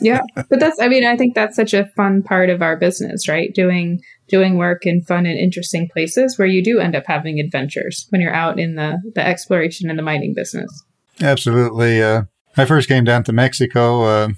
Yeah. 0.00 0.20
but 0.36 0.60
that's 0.60 0.78
I 0.80 0.86
mean, 0.86 1.04
I 1.04 1.16
think 1.16 1.34
that's 1.34 1.56
such 1.56 1.74
a 1.74 1.86
fun 1.96 2.22
part 2.22 2.50
of 2.50 2.62
our 2.62 2.76
business, 2.76 3.26
right? 3.26 3.52
Doing 3.52 4.00
doing 4.28 4.56
work 4.56 4.86
in 4.86 5.02
fun 5.02 5.26
and 5.26 5.36
interesting 5.36 5.88
places 5.92 6.38
where 6.38 6.46
you 6.46 6.62
do 6.62 6.78
end 6.78 6.94
up 6.94 7.02
having 7.06 7.40
adventures 7.40 8.06
when 8.10 8.20
you're 8.20 8.32
out 8.32 8.60
in 8.60 8.76
the 8.76 8.98
the 9.16 9.26
exploration 9.26 9.90
and 9.90 9.98
the 9.98 10.02
mining 10.02 10.34
business. 10.34 10.84
Absolutely. 11.20 12.00
Uh, 12.00 12.22
I 12.56 12.64
first 12.64 12.88
came 12.88 13.04
down 13.04 13.24
to 13.24 13.32
Mexico. 13.32 14.02
Uh, 14.02 14.28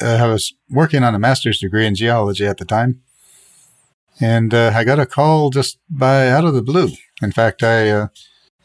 I 0.00 0.26
was 0.26 0.52
working 0.68 1.02
on 1.02 1.14
a 1.14 1.18
master's 1.18 1.58
degree 1.58 1.86
in 1.86 1.94
geology 1.94 2.46
at 2.46 2.58
the 2.58 2.64
time, 2.64 3.00
and 4.20 4.52
uh, 4.52 4.72
I 4.74 4.84
got 4.84 4.98
a 4.98 5.06
call 5.06 5.50
just 5.50 5.78
by 5.88 6.28
out 6.28 6.44
of 6.44 6.54
the 6.54 6.62
blue. 6.62 6.90
In 7.22 7.32
fact, 7.32 7.62
I 7.62 7.90
uh, 7.90 8.08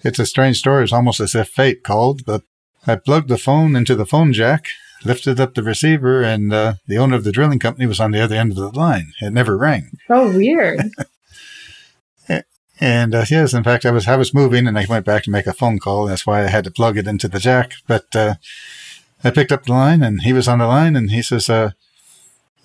it's 0.01 0.19
a 0.19 0.25
strange 0.25 0.59
story. 0.59 0.83
It's 0.83 0.93
almost 0.93 1.19
as 1.19 1.35
if 1.35 1.49
fate 1.49 1.83
called. 1.83 2.25
But 2.25 2.43
I 2.85 2.95
plugged 2.95 3.29
the 3.29 3.37
phone 3.37 3.75
into 3.75 3.95
the 3.95 4.05
phone 4.05 4.33
jack, 4.33 4.67
lifted 5.03 5.39
up 5.39 5.55
the 5.55 5.63
receiver, 5.63 6.21
and 6.21 6.53
uh, 6.53 6.73
the 6.87 6.97
owner 6.97 7.15
of 7.15 7.23
the 7.23 7.31
drilling 7.31 7.59
company 7.59 7.85
was 7.85 7.99
on 7.99 8.11
the 8.11 8.21
other 8.21 8.35
end 8.35 8.51
of 8.51 8.57
the 8.57 8.71
line. 8.71 9.13
It 9.21 9.33
never 9.33 9.57
rang. 9.57 9.91
Oh, 10.09 10.35
weird. 10.35 10.81
And 12.79 13.15
uh, 13.15 13.25
yes, 13.29 13.53
in 13.53 13.63
fact, 13.63 13.85
I 13.85 13.91
was 13.91 14.07
I 14.07 14.17
was 14.17 14.33
moving, 14.33 14.67
and 14.67 14.77
I 14.77 14.85
went 14.87 15.05
back 15.05 15.23
to 15.23 15.31
make 15.31 15.47
a 15.47 15.53
phone 15.53 15.79
call. 15.79 16.05
That's 16.05 16.27
why 16.27 16.43
I 16.43 16.47
had 16.47 16.65
to 16.65 16.71
plug 16.71 16.97
it 16.97 17.07
into 17.07 17.27
the 17.27 17.39
jack. 17.39 17.73
But 17.87 18.13
uh, 18.15 18.35
I 19.23 19.31
picked 19.31 19.51
up 19.51 19.63
the 19.63 19.71
line, 19.71 20.03
and 20.03 20.21
he 20.23 20.33
was 20.33 20.47
on 20.47 20.59
the 20.59 20.67
line, 20.67 20.95
and 20.95 21.09
he 21.09 21.21
says, 21.21 21.49
uh, 21.49 21.71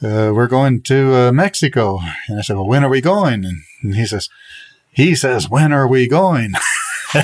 uh, 0.03 0.33
"We're 0.35 0.47
going 0.47 0.83
to 0.83 1.15
uh, 1.15 1.33
Mexico." 1.33 2.01
And 2.29 2.39
I 2.39 2.43
said, 2.43 2.57
"Well, 2.57 2.69
when 2.69 2.85
are 2.85 2.89
we 2.89 3.01
going?" 3.01 3.45
And, 3.45 3.63
and 3.83 3.95
he 3.95 4.07
says, 4.07 4.29
"He 4.91 5.15
says, 5.15 5.49
when 5.49 5.73
are 5.73 5.89
we 5.89 6.07
going?" 6.09 6.53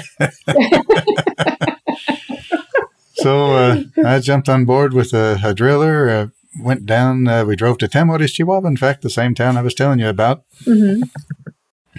so 3.15 3.55
uh, 3.55 3.83
I 4.05 4.19
jumped 4.21 4.49
on 4.49 4.65
board 4.65 4.93
with 4.93 5.13
a, 5.13 5.39
a 5.45 5.55
driller, 5.55 6.09
uh, 6.09 6.27
went 6.61 6.87
down, 6.87 7.29
uh, 7.29 7.45
we 7.45 7.57
drove 7.57 7.79
to 7.79 7.89
Temoris, 7.89 8.35
Chihuahua, 8.35 8.69
in 8.69 8.77
fact, 8.77 9.03
the 9.03 9.11
same 9.11 9.35
town 9.35 9.57
I 9.57 9.63
was 9.63 9.75
telling 9.75 9.99
you 9.99 10.09
about. 10.09 10.45
Mm-hmm. 10.65 11.03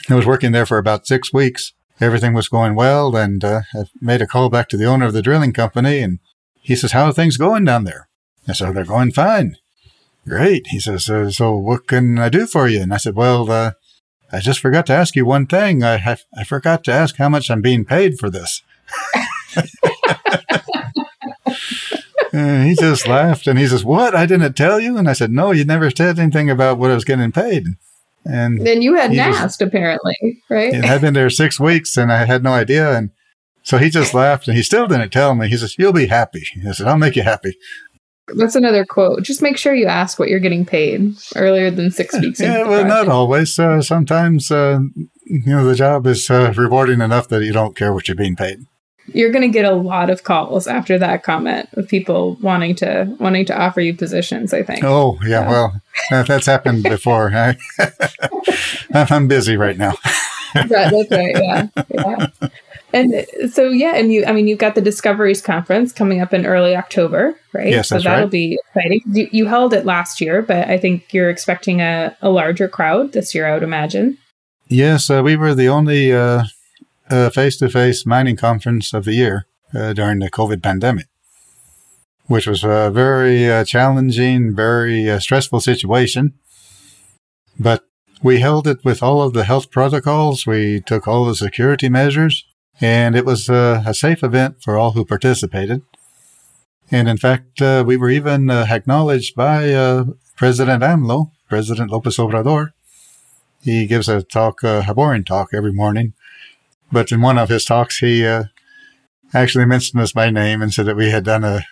I 0.09 0.15
was 0.15 0.25
working 0.25 0.51
there 0.51 0.65
for 0.65 0.77
about 0.77 1.07
six 1.07 1.33
weeks. 1.33 1.73
Everything 1.99 2.33
was 2.33 2.47
going 2.47 2.75
well, 2.75 3.15
and 3.15 3.43
uh, 3.43 3.61
I 3.73 3.85
made 3.99 4.21
a 4.21 4.27
call 4.27 4.49
back 4.49 4.69
to 4.69 4.77
the 4.77 4.85
owner 4.85 5.05
of 5.05 5.13
the 5.13 5.21
drilling 5.21 5.53
company, 5.53 5.99
and 5.99 6.19
he 6.61 6.75
says, 6.75 6.91
How 6.91 7.05
are 7.05 7.13
things 7.13 7.37
going 7.37 7.65
down 7.65 7.85
there? 7.85 8.07
I 8.47 8.53
said, 8.53 8.75
They're 8.75 8.85
going 8.85 9.11
fine. 9.11 9.55
Great. 10.27 10.67
He 10.67 10.79
says, 10.79 11.09
uh, 11.09 11.31
So 11.31 11.55
what 11.55 11.87
can 11.87 12.19
I 12.19 12.29
do 12.29 12.45
for 12.47 12.67
you? 12.67 12.81
And 12.81 12.93
I 12.93 12.97
said, 12.97 13.15
Well, 13.15 13.49
uh, 13.49 13.71
I 14.31 14.39
just 14.39 14.59
forgot 14.59 14.85
to 14.87 14.93
ask 14.93 15.15
you 15.15 15.25
one 15.25 15.47
thing. 15.47 15.83
I, 15.83 15.95
I, 15.95 16.17
I 16.35 16.43
forgot 16.43 16.83
to 16.85 16.91
ask 16.91 17.15
how 17.15 17.29
much 17.29 17.49
I'm 17.49 17.61
being 17.61 17.85
paid 17.85 18.19
for 18.19 18.29
this. 18.29 18.61
he 22.33 22.75
just 22.75 23.07
laughed 23.07 23.47
and 23.47 23.57
he 23.57 23.67
says, 23.67 23.85
What? 23.85 24.15
I 24.15 24.25
didn't 24.25 24.53
tell 24.53 24.81
you? 24.81 24.97
And 24.97 25.09
I 25.09 25.13
said, 25.13 25.31
No, 25.31 25.51
you 25.51 25.63
never 25.63 25.89
said 25.89 26.19
anything 26.19 26.49
about 26.49 26.77
what 26.77 26.91
I 26.91 26.95
was 26.95 27.05
getting 27.05 27.31
paid. 27.31 27.65
And 28.25 28.65
then 28.65 28.81
you 28.81 28.95
hadn't 28.95 29.17
asked, 29.17 29.61
apparently, 29.61 30.41
right? 30.49 30.73
I'd 30.75 30.99
been 30.99 31.13
there 31.13 31.29
six 31.29 31.57
weeks 31.57 31.95
and 31.95 32.11
I 32.11 32.25
had 32.25 32.43
no 32.43 32.51
idea. 32.51 32.97
And 32.97 33.11
so 33.63 33.77
he 33.77 33.89
just 33.89 34.13
laughed 34.13 34.49
and 34.49 34.57
he 34.57 34.63
still 34.63 34.87
didn't 34.87 35.11
tell 35.11 35.33
me. 35.35 35.47
He 35.47 35.55
says, 35.55 35.77
You'll 35.79 35.93
be 35.93 36.07
happy. 36.07 36.45
I 36.67 36.73
said, 36.73 36.87
I'll 36.87 36.97
make 36.97 37.15
you 37.15 37.23
happy. 37.23 37.55
That's 38.35 38.55
another 38.55 38.85
quote. 38.85 39.23
Just 39.23 39.41
make 39.41 39.57
sure 39.57 39.73
you 39.73 39.85
ask 39.85 40.19
what 40.19 40.29
you're 40.29 40.39
getting 40.39 40.65
paid 40.65 41.15
earlier 41.35 41.71
than 41.71 41.91
six 41.91 42.19
weeks. 42.19 42.39
Yeah, 42.39 42.67
well, 42.67 42.85
not 42.85 43.07
always. 43.07 43.57
Uh, 43.57 43.81
sometimes, 43.81 44.51
uh, 44.51 44.79
you 45.25 45.43
know, 45.45 45.65
the 45.65 45.75
job 45.75 46.05
is 46.07 46.29
uh, 46.29 46.53
rewarding 46.57 47.01
enough 47.01 47.29
that 47.29 47.43
you 47.43 47.53
don't 47.53 47.75
care 47.75 47.93
what 47.93 48.07
you're 48.07 48.15
being 48.15 48.35
paid 48.35 48.65
you're 49.13 49.31
going 49.31 49.41
to 49.41 49.47
get 49.47 49.65
a 49.65 49.73
lot 49.73 50.09
of 50.09 50.23
calls 50.23 50.67
after 50.67 50.97
that 50.99 51.23
comment 51.23 51.69
of 51.73 51.87
people 51.87 52.35
wanting 52.41 52.75
to 52.75 53.15
wanting 53.19 53.45
to 53.45 53.57
offer 53.57 53.81
you 53.81 53.95
positions 53.95 54.53
i 54.53 54.61
think 54.61 54.83
oh 54.83 55.17
yeah, 55.23 55.41
yeah. 55.41 55.49
well 55.49 55.81
that's 56.27 56.45
happened 56.45 56.83
before 56.83 57.31
I, 57.33 57.55
i'm 58.93 59.27
busy 59.27 59.57
right 59.57 59.77
now 59.77 59.93
right 60.53 60.69
that's 60.69 61.11
right 61.11 61.35
yeah 61.35 61.67
yeah 61.89 62.27
and 62.93 63.25
so 63.51 63.69
yeah 63.69 63.95
and 63.95 64.13
you 64.13 64.25
i 64.25 64.31
mean 64.31 64.47
you've 64.47 64.59
got 64.59 64.75
the 64.75 64.81
discoveries 64.81 65.41
conference 65.41 65.91
coming 65.91 66.21
up 66.21 66.33
in 66.33 66.45
early 66.45 66.75
october 66.75 67.35
right 67.53 67.67
yes, 67.67 67.89
so 67.89 67.99
that'll 67.99 68.23
right. 68.23 68.31
be 68.31 68.59
exciting 68.67 69.01
you, 69.11 69.27
you 69.31 69.45
held 69.45 69.73
it 69.73 69.85
last 69.85 70.21
year 70.21 70.41
but 70.41 70.67
i 70.69 70.77
think 70.77 71.13
you're 71.13 71.29
expecting 71.29 71.81
a, 71.81 72.15
a 72.21 72.29
larger 72.29 72.67
crowd 72.67 73.11
this 73.11 73.35
year 73.35 73.47
i 73.47 73.53
would 73.53 73.63
imagine 73.63 74.17
yes 74.67 75.09
uh, 75.09 75.21
we 75.21 75.35
were 75.35 75.53
the 75.53 75.67
only 75.67 76.13
uh, 76.13 76.43
face 77.29 77.57
to 77.57 77.69
face 77.69 78.05
mining 78.05 78.35
conference 78.35 78.93
of 78.93 79.05
the 79.05 79.13
year 79.13 79.45
uh, 79.73 79.93
during 79.93 80.19
the 80.19 80.31
COVID 80.31 80.61
pandemic, 80.63 81.07
which 82.25 82.47
was 82.47 82.63
a 82.63 82.89
very 82.93 83.49
uh, 83.49 83.63
challenging, 83.63 84.55
very 84.55 85.09
uh, 85.09 85.19
stressful 85.19 85.59
situation. 85.61 86.33
But 87.59 87.83
we 88.21 88.39
held 88.39 88.67
it 88.67 88.83
with 88.83 89.01
all 89.03 89.21
of 89.21 89.33
the 89.33 89.43
health 89.43 89.71
protocols. 89.71 90.45
We 90.45 90.81
took 90.81 91.07
all 91.07 91.25
the 91.25 91.35
security 91.35 91.89
measures, 91.89 92.45
and 92.79 93.15
it 93.15 93.25
was 93.25 93.49
uh, 93.49 93.83
a 93.85 93.93
safe 93.93 94.23
event 94.23 94.61
for 94.61 94.77
all 94.77 94.91
who 94.91 95.05
participated. 95.05 95.81
And 96.89 97.09
in 97.09 97.17
fact, 97.17 97.61
uh, 97.61 97.83
we 97.85 97.97
were 97.97 98.09
even 98.09 98.49
uh, 98.49 98.65
acknowledged 98.69 99.35
by 99.35 100.05
President 100.35 100.83
AMLO, 100.83 101.31
President 101.49 101.91
Lopez 101.91 102.17
Obrador. 102.17 102.71
He 103.61 103.87
gives 103.87 104.07
a 104.07 104.21
talk, 104.21 104.63
a 104.63 104.93
boring 104.95 105.25
talk 105.25 105.49
every 105.53 105.73
morning 105.73 106.13
but 106.91 107.11
in 107.11 107.21
one 107.21 107.37
of 107.37 107.49
his 107.49 107.65
talks, 107.65 107.99
he 107.99 108.25
uh, 108.25 108.45
actually 109.33 109.65
mentioned 109.65 110.01
us 110.01 110.13
by 110.13 110.29
name 110.29 110.61
and 110.61 110.73
said 110.73 110.85
that 110.85 110.95
we 110.95 111.09
had 111.09 111.25
done 111.25 111.43
a, 111.43 111.65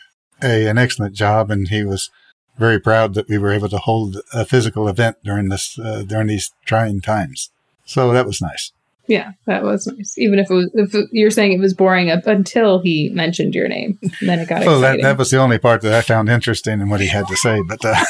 a 0.44 0.68
an 0.68 0.78
excellent 0.78 1.16
job, 1.16 1.50
and 1.50 1.70
he 1.70 1.84
was 1.84 2.10
very 2.58 2.80
proud 2.80 3.14
that 3.14 3.30
we 3.30 3.38
were 3.38 3.52
able 3.52 3.70
to 3.70 3.78
hold 3.78 4.18
a 4.34 4.46
physical 4.46 4.88
event 4.88 5.18
during 5.24 5.50
this 5.50 5.80
uh, 5.80 6.04
during 6.06 6.28
these 6.28 6.52
trying 6.66 7.02
times. 7.02 7.50
So 7.86 8.12
that 8.12 8.26
was 8.26 8.42
nice. 8.42 8.72
Yeah, 9.08 9.34
that 9.46 9.64
was 9.64 9.88
nice. 9.88 10.18
Even 10.18 10.40
if 10.40 10.50
it 10.50 10.54
was, 10.54 10.70
if 10.74 11.10
you're 11.12 11.32
saying 11.32 11.54
it 11.54 11.60
was 11.60 11.74
boring 11.74 12.10
up 12.10 12.26
until 12.26 12.80
he 12.80 13.10
mentioned 13.10 13.54
your 13.54 13.68
name, 13.68 14.00
then 14.22 14.40
it 14.40 14.50
got 14.50 14.66
well, 14.66 14.80
exciting. 14.80 15.02
that 15.02 15.10
that 15.10 15.18
was 15.18 15.30
the 15.30 15.38
only 15.38 15.60
part 15.60 15.82
that 15.82 15.94
I 15.94 16.02
found 16.02 16.30
interesting 16.30 16.82
in 16.82 16.90
what 16.90 17.02
he 17.02 17.08
had 17.08 17.28
to 17.28 17.36
say. 17.36 17.62
But 17.62 17.86
uh, 17.86 18.04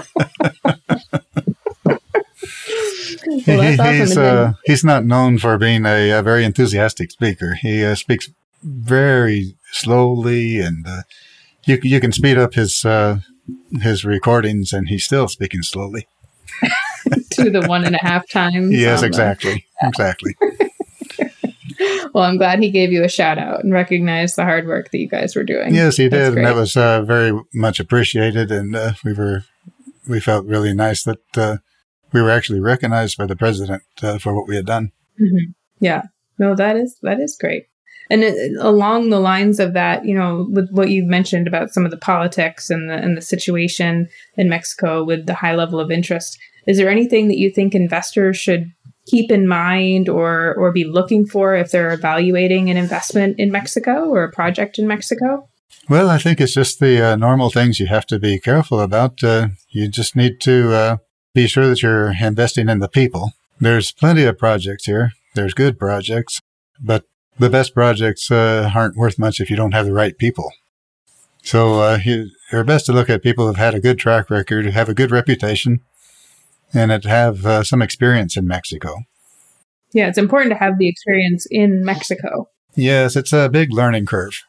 well, 3.47 3.61
he, 3.61 3.97
he's 3.97 4.17
uh, 4.17 4.53
he's 4.65 4.83
not 4.83 5.05
known 5.05 5.37
for 5.37 5.57
being 5.57 5.85
a, 5.85 6.11
a 6.11 6.21
very 6.21 6.45
enthusiastic 6.45 7.11
speaker. 7.11 7.55
He 7.55 7.83
uh, 7.83 7.95
speaks 7.95 8.29
very 8.63 9.55
slowly, 9.71 10.59
and 10.59 10.85
uh, 10.87 11.01
you 11.65 11.79
you 11.83 11.99
can 11.99 12.11
speed 12.11 12.37
up 12.37 12.53
his 12.53 12.85
uh, 12.85 13.19
his 13.81 14.05
recordings, 14.05 14.71
and 14.73 14.87
he's 14.87 15.05
still 15.05 15.27
speaking 15.27 15.63
slowly. 15.63 16.07
to 17.31 17.49
the 17.49 17.65
one 17.67 17.85
and 17.85 17.95
a 17.95 17.99
half 18.01 18.27
times. 18.29 18.73
Yes, 18.73 19.03
exactly, 19.03 19.65
exactly. 19.81 20.35
well, 22.13 22.23
I'm 22.23 22.37
glad 22.37 22.59
he 22.59 22.71
gave 22.71 22.91
you 22.91 23.03
a 23.03 23.09
shout 23.09 23.37
out 23.37 23.63
and 23.63 23.73
recognized 23.73 24.35
the 24.35 24.43
hard 24.43 24.67
work 24.67 24.91
that 24.91 24.97
you 24.97 25.07
guys 25.07 25.35
were 25.35 25.43
doing. 25.43 25.73
Yes, 25.73 25.97
he 25.97 26.09
did, 26.09 26.37
and 26.37 26.45
that 26.45 26.55
was 26.55 26.75
uh, 26.75 27.01
very 27.01 27.37
much 27.53 27.79
appreciated. 27.79 28.51
And 28.51 28.75
uh, 28.75 28.93
we 29.03 29.13
were 29.13 29.43
we 30.07 30.19
felt 30.19 30.45
really 30.45 30.73
nice 30.73 31.03
that 31.03 31.19
uh, 31.35 31.57
we 32.13 32.21
were 32.21 32.31
actually 32.31 32.59
recognized 32.59 33.17
by 33.17 33.25
the 33.25 33.35
president 33.35 33.83
uh, 34.01 34.17
for 34.17 34.33
what 34.33 34.47
we 34.47 34.55
had 34.55 34.65
done. 34.65 34.91
Mm-hmm. 35.19 35.51
Yeah, 35.79 36.03
no, 36.39 36.55
that 36.55 36.75
is 36.75 36.97
that 37.01 37.19
is 37.19 37.37
great. 37.39 37.65
And 38.09 38.23
it, 38.23 38.53
along 38.59 39.09
the 39.09 39.19
lines 39.19 39.59
of 39.59 39.73
that, 39.73 40.05
you 40.05 40.15
know, 40.15 40.47
with 40.49 40.69
what 40.71 40.89
you 40.89 41.03
mentioned 41.03 41.45
about 41.45 41.71
some 41.71 41.83
of 41.83 41.91
the 41.91 41.97
politics 41.97 42.69
and 42.69 42.89
the 42.89 42.95
and 42.95 43.17
the 43.17 43.21
situation 43.21 44.07
in 44.35 44.49
Mexico 44.49 45.03
with 45.03 45.25
the 45.25 45.33
high 45.33 45.55
level 45.55 45.79
of 45.79 45.91
interest, 45.91 46.37
is 46.67 46.77
there 46.77 46.89
anything 46.89 47.29
that 47.29 47.37
you 47.37 47.49
think 47.49 47.73
investors 47.73 48.37
should 48.37 48.71
keep 49.07 49.31
in 49.31 49.47
mind 49.47 50.09
or 50.09 50.53
or 50.55 50.71
be 50.71 50.83
looking 50.83 51.25
for 51.25 51.55
if 51.55 51.71
they're 51.71 51.93
evaluating 51.93 52.69
an 52.69 52.77
investment 52.77 53.39
in 53.39 53.51
Mexico 53.51 54.09
or 54.09 54.23
a 54.23 54.31
project 54.31 54.77
in 54.77 54.87
Mexico? 54.87 55.47
Well, 55.89 56.09
I 56.09 56.17
think 56.17 56.41
it's 56.41 56.53
just 56.53 56.79
the 56.79 57.01
uh, 57.01 57.15
normal 57.15 57.49
things 57.49 57.79
you 57.79 57.87
have 57.87 58.05
to 58.07 58.19
be 58.19 58.39
careful 58.39 58.81
about. 58.81 59.23
Uh, 59.23 59.49
you 59.69 59.87
just 59.87 60.17
need 60.17 60.41
to 60.41 60.73
uh, 60.73 60.97
be 61.33 61.47
sure 61.47 61.67
that 61.67 61.81
you're 61.81 62.13
investing 62.21 62.67
in 62.67 62.79
the 62.79 62.89
people. 62.89 63.31
There's 63.59 63.93
plenty 63.93 64.23
of 64.23 64.37
projects 64.37 64.85
here. 64.85 65.13
There's 65.33 65.53
good 65.53 65.79
projects, 65.79 66.41
but 66.79 67.05
the 67.39 67.49
best 67.49 67.73
projects 67.73 68.29
uh, 68.29 68.69
aren't 68.75 68.97
worth 68.97 69.17
much 69.17 69.39
if 69.39 69.49
you 69.49 69.55
don't 69.55 69.73
have 69.73 69.85
the 69.85 69.93
right 69.93 70.17
people. 70.17 70.51
So 71.41 71.79
uh, 71.79 71.99
you're 72.51 72.63
best 72.65 72.87
to 72.87 72.93
look 72.93 73.09
at 73.09 73.23
people 73.23 73.47
who've 73.47 73.55
had 73.55 73.73
a 73.73 73.79
good 73.79 73.97
track 73.97 74.29
record, 74.29 74.65
have 74.65 74.89
a 74.89 74.93
good 74.93 75.11
reputation, 75.11 75.79
and 76.73 76.91
have 77.05 77.45
uh, 77.45 77.63
some 77.63 77.81
experience 77.81 78.37
in 78.37 78.47
Mexico. 78.47 78.99
Yeah, 79.93 80.07
it's 80.07 80.17
important 80.17 80.51
to 80.51 80.57
have 80.57 80.77
the 80.77 80.89
experience 80.89 81.47
in 81.49 81.83
Mexico. 81.83 82.49
Yes, 82.75 83.15
it's 83.15 83.33
a 83.33 83.49
big 83.49 83.73
learning 83.73 84.05
curve. 84.05 84.43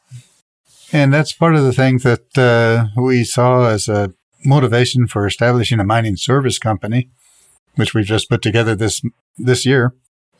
And 0.92 1.12
that's 1.12 1.32
part 1.32 1.54
of 1.54 1.64
the 1.64 1.72
thing 1.72 1.98
that 1.98 2.36
uh, 2.36 2.88
we 3.00 3.24
saw 3.24 3.68
as 3.68 3.88
a 3.88 4.12
motivation 4.44 5.06
for 5.06 5.26
establishing 5.26 5.80
a 5.80 5.84
mining 5.84 6.16
service 6.16 6.58
company, 6.58 7.10
which 7.74 7.94
we've 7.94 8.06
just 8.06 8.28
put 8.28 8.42
together 8.42 8.74
this 8.74 9.02
this 9.36 9.64
year, 9.66 9.94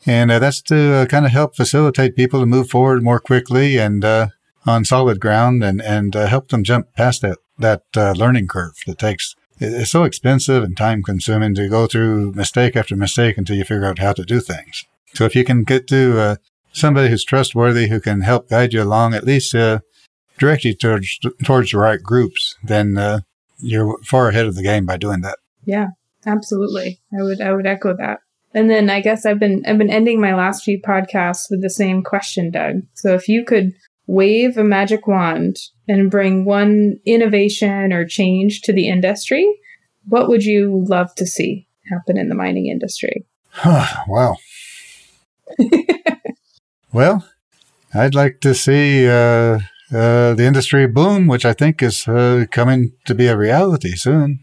and 0.05 0.31
uh, 0.31 0.39
that's 0.39 0.61
to 0.63 0.93
uh, 0.93 1.05
kind 1.05 1.25
of 1.25 1.31
help 1.31 1.55
facilitate 1.55 2.15
people 2.15 2.39
to 2.39 2.45
move 2.45 2.69
forward 2.69 3.03
more 3.03 3.19
quickly 3.19 3.77
and 3.77 4.03
uh, 4.03 4.27
on 4.65 4.85
solid 4.85 5.19
ground, 5.19 5.63
and 5.63 5.81
and 5.81 6.15
uh, 6.15 6.27
help 6.27 6.49
them 6.49 6.63
jump 6.63 6.93
past 6.93 7.21
that 7.21 7.37
that 7.57 7.83
uh, 7.95 8.13
learning 8.13 8.47
curve 8.47 8.75
that 8.87 8.97
takes. 8.97 9.35
It's 9.59 9.91
so 9.91 10.03
expensive 10.03 10.63
and 10.63 10.75
time 10.75 11.03
consuming 11.03 11.53
to 11.55 11.67
go 11.67 11.87
through 11.87 12.33
mistake 12.33 12.75
after 12.75 12.95
mistake 12.95 13.37
until 13.37 13.55
you 13.55 13.63
figure 13.63 13.85
out 13.85 13.99
how 13.99 14.13
to 14.13 14.23
do 14.23 14.39
things. 14.39 14.85
So 15.13 15.25
if 15.25 15.35
you 15.35 15.43
can 15.43 15.63
get 15.63 15.87
to 15.87 16.19
uh, 16.19 16.35
somebody 16.71 17.09
who's 17.09 17.25
trustworthy 17.25 17.89
who 17.89 17.99
can 17.99 18.21
help 18.21 18.49
guide 18.49 18.73
you 18.73 18.83
along, 18.83 19.13
at 19.13 19.25
least 19.25 19.51
direct 19.51 20.63
you 20.63 20.73
towards 20.73 21.19
towards 21.43 21.71
the 21.71 21.77
right 21.77 22.01
groups, 22.01 22.55
then 22.63 23.23
you're 23.59 23.97
far 24.03 24.29
ahead 24.29 24.45
of 24.45 24.55
the 24.55 24.63
game 24.63 24.85
by 24.85 24.97
doing 24.97 25.21
that. 25.21 25.37
Yeah, 25.65 25.87
absolutely. 26.25 27.01
I 27.13 27.23
would 27.23 27.41
I 27.41 27.53
would 27.53 27.67
echo 27.67 27.95
that. 27.97 28.19
And 28.53 28.69
then 28.69 28.89
I 28.89 29.01
guess 29.01 29.25
I've 29.25 29.39
been 29.39 29.63
I've 29.67 29.77
been 29.77 29.89
ending 29.89 30.21
my 30.21 30.33
last 30.33 30.63
few 30.63 30.81
podcasts 30.81 31.47
with 31.49 31.61
the 31.61 31.69
same 31.69 32.01
question, 32.03 32.51
Doug. 32.51 32.81
So 32.93 33.13
if 33.13 33.27
you 33.27 33.43
could 33.43 33.73
wave 34.09 34.57
a 34.57 34.63
magic 34.63 35.05
wand 35.05 35.55
and 35.87 36.09
bring 36.09 36.43
one 36.43 36.99
innovation 37.05 37.93
or 37.93 38.07
change 38.07 38.61
to 38.61 38.73
the 38.73 38.89
industry, 38.89 39.47
what 40.07 40.27
would 40.27 40.43
you 40.43 40.83
love 40.89 41.13
to 41.13 41.27
see 41.27 41.67
happen 41.91 42.17
in 42.17 42.27
the 42.27 42.35
mining 42.35 42.65
industry? 42.65 43.23
wow. 44.07 44.35
well, 46.91 47.23
I'd 47.93 48.15
like 48.15 48.41
to 48.41 48.55
see 48.55 49.07
uh, 49.07 49.59
uh, 49.93 50.33
the 50.33 50.43
industry 50.43 50.87
boom, 50.87 51.27
which 51.27 51.45
I 51.45 51.53
think 51.53 51.83
is 51.83 52.07
uh, 52.07 52.45
coming 52.49 52.93
to 53.05 53.13
be 53.13 53.27
a 53.27 53.37
reality 53.37 53.95
soon. 53.95 54.39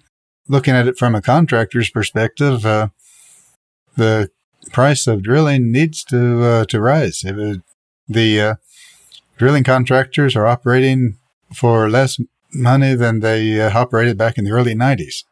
Looking 0.46 0.74
at 0.74 0.86
it 0.86 0.96
from 0.96 1.16
a 1.16 1.22
contractor's 1.22 1.90
perspective, 1.90 2.64
uh, 2.64 2.88
the 3.96 4.30
price 4.70 5.08
of 5.08 5.24
drilling 5.24 5.72
needs 5.72 6.04
to 6.04 6.42
uh, 6.44 6.64
to 6.66 6.80
rise. 6.80 7.22
It, 7.24 7.62
the 8.08 8.40
uh, 8.40 8.54
drilling 9.37 9.64
contractors 9.64 10.37
are 10.37 10.47
operating 10.47 11.18
for 11.55 11.89
less 11.89 12.18
money 12.53 12.95
than 12.95 13.20
they 13.20 13.61
uh, 13.61 13.78
operated 13.78 14.16
back 14.16 14.39
in 14.39 14.45
the 14.45 14.51
early 14.51 14.74
90s. 14.74 15.24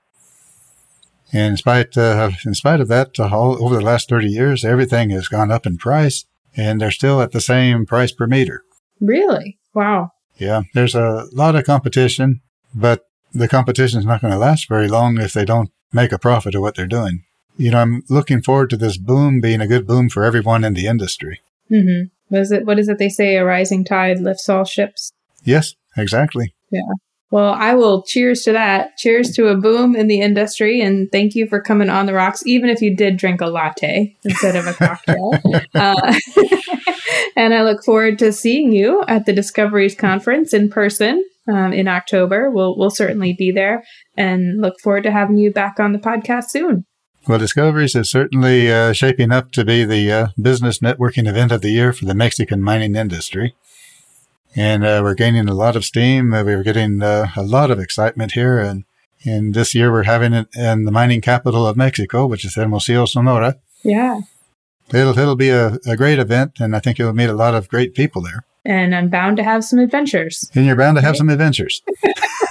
And 1.33 1.53
in 1.53 1.57
spite, 1.57 1.97
uh, 1.97 2.31
in 2.45 2.55
spite 2.55 2.81
of 2.81 2.89
that, 2.89 3.19
uh, 3.19 3.29
all, 3.33 3.63
over 3.65 3.77
the 3.77 3.85
last 3.85 4.09
30 4.09 4.29
years, 4.29 4.65
everything 4.65 5.11
has 5.11 5.29
gone 5.29 5.51
up 5.51 5.67
in 5.67 5.79
price 5.79 6.25
and 6.57 6.81
they're 6.81 6.91
still 6.91 7.21
at 7.21 7.33
the 7.33 7.41
same 7.41 7.87
price 7.87 8.13
per 8.13 8.27
meter. 8.27 8.63
Really? 9.01 9.59
Wow. 9.75 10.13
Yeah, 10.37 10.63
there's 10.75 10.95
a 10.95 11.27
lot 11.33 11.57
of 11.57 11.65
competition, 11.65 12.41
but 12.75 13.07
the 13.33 13.49
competition 13.49 13.99
is 13.99 14.07
not 14.07 14.21
going 14.21 14.33
to 14.33 14.39
last 14.39 14.69
very 14.69 14.89
long 14.89 15.19
if 15.19 15.33
they 15.33 15.45
don't 15.45 15.71
make 15.93 16.13
a 16.13 16.19
profit 16.19 16.55
of 16.55 16.61
what 16.61 16.77
they're 16.77 16.87
doing. 16.87 17.25
You 17.57 17.71
know, 17.71 17.79
I'm 17.79 18.03
looking 18.09 18.43
forward 18.43 18.71
to 18.71 18.77
this 18.77 18.97
boom 18.97 19.41
being 19.41 19.61
a 19.61 19.67
good 19.67 19.87
boom 19.87 20.09
for 20.09 20.25
everyone 20.25 20.65
in 20.65 20.75
the 20.75 20.87
industry. 20.87 21.41
Mm-hmm. 21.71 22.14
What 22.29 22.41
is 22.41 22.53
it? 22.53 22.64
What 22.64 22.79
is 22.79 22.89
it 22.89 22.99
they 22.99 23.09
say? 23.09 23.37
A 23.37 23.45
rising 23.45 23.85
tide 23.85 24.20
lifts 24.20 24.49
all 24.49 24.64
ships. 24.64 25.12
Yes, 25.45 25.75
exactly. 25.97 26.55
Yeah. 26.70 26.81
Well, 27.35 27.53
I 27.53 27.75
will 27.75 28.03
cheers 28.03 28.43
to 28.43 28.53
that. 28.53 28.97
Cheers 28.97 29.33
to 29.33 29.49
a 29.49 29.57
boom 29.57 29.97
in 29.97 30.07
the 30.07 30.20
industry. 30.20 30.81
And 30.81 31.11
thank 31.11 31.35
you 31.35 31.49
for 31.49 31.61
coming 31.61 31.91
on 31.91 32.07
the 32.07 32.14
rocks, 32.14 32.47
even 32.47 32.70
if 32.70 32.81
you 32.81 32.97
did 32.97 33.16
drink 33.16 33.41
a 33.41 33.47
latte 33.47 34.16
instead 34.22 34.55
of 34.55 34.68
a 34.68 34.72
cocktail. 34.72 35.33
uh, 35.75 36.14
and 37.37 37.53
I 37.53 37.64
look 37.64 37.83
forward 37.83 38.20
to 38.20 38.33
seeing 38.33 38.72
you 38.72 39.03
at 39.09 39.27
the 39.27 39.33
Discoveries 39.33 39.97
Conference 39.97 40.55
in 40.55 40.70
person 40.70 41.25
um, 41.49 41.72
in 41.72 41.89
October. 41.89 42.51
We'll, 42.51 42.79
we'll 42.79 42.91
certainly 42.91 43.35
be 43.37 43.51
there 43.51 43.83
and 44.16 44.61
look 44.61 44.75
forward 44.81 45.03
to 45.03 45.11
having 45.11 45.37
you 45.37 45.51
back 45.51 45.81
on 45.81 45.93
the 45.93 45.99
podcast 45.99 46.51
soon. 46.51 46.85
Well, 47.27 47.39
Discoveries 47.39 47.95
is 47.95 48.11
certainly 48.11 48.70
uh, 48.70 48.93
shaping 48.93 49.33
up 49.33 49.51
to 49.53 49.64
be 49.64 49.85
the 49.87 50.12
uh, 50.12 50.27
business 50.41 50.81
networking 50.81 51.27
event 51.27 51.53
of 51.53 51.62
the 51.62 51.70
year 51.70 51.95
for 51.95 52.05
the 52.05 52.14
Mexican 52.14 52.61
mining 52.61 52.95
industry. 52.95 53.55
And 54.55 54.85
uh, 54.85 55.01
we're 55.03 55.14
gaining 55.14 55.49
a 55.49 55.55
lot 55.55 55.75
of 55.75 55.87
steam. 55.87 56.35
Uh, 56.35 56.45
we're 56.45 56.62
getting 56.62 57.03
uh, 57.03 57.29
a 57.35 57.43
lot 57.43 57.70
of 57.70 57.79
excitement 57.79 58.33
here. 58.33 58.59
And, 58.59 58.85
and 59.25 59.55
this 59.55 59.75
year 59.75 59.91
we're 59.91 60.03
having 60.03 60.35
it 60.35 60.49
in 60.55 60.85
the 60.85 60.93
mining 60.93 61.22
capital 61.22 61.66
of 61.66 61.79
Mexico, 61.79 62.27
which 62.27 62.45
is 62.45 62.57
Hermosillo, 62.57 63.07
Sonora. 63.07 63.59
Yeah. 63.83 64.20
It'll, 64.93 65.18
it'll 65.18 65.35
be 65.35 65.49
a, 65.49 65.79
a 65.87 65.97
great 65.97 66.18
event, 66.18 66.61
and 66.61 66.77
I 66.77 66.79
think 66.79 66.99
you'll 66.99 67.14
meet 67.14 67.31
a 67.31 67.35
lot 67.35 67.55
of 67.55 67.68
great 67.68 67.95
people 67.95 68.20
there. 68.20 68.45
And 68.66 68.95
I'm 68.95 69.09
bound 69.09 69.39
to 69.39 69.43
have 69.43 69.64
some 69.64 69.79
adventures. 69.79 70.51
And 70.55 70.66
you're 70.66 70.77
bound 70.77 70.99
to 70.99 71.01
have 71.01 71.12
right? 71.12 71.18
some 71.18 71.31
adventures. 71.31 71.83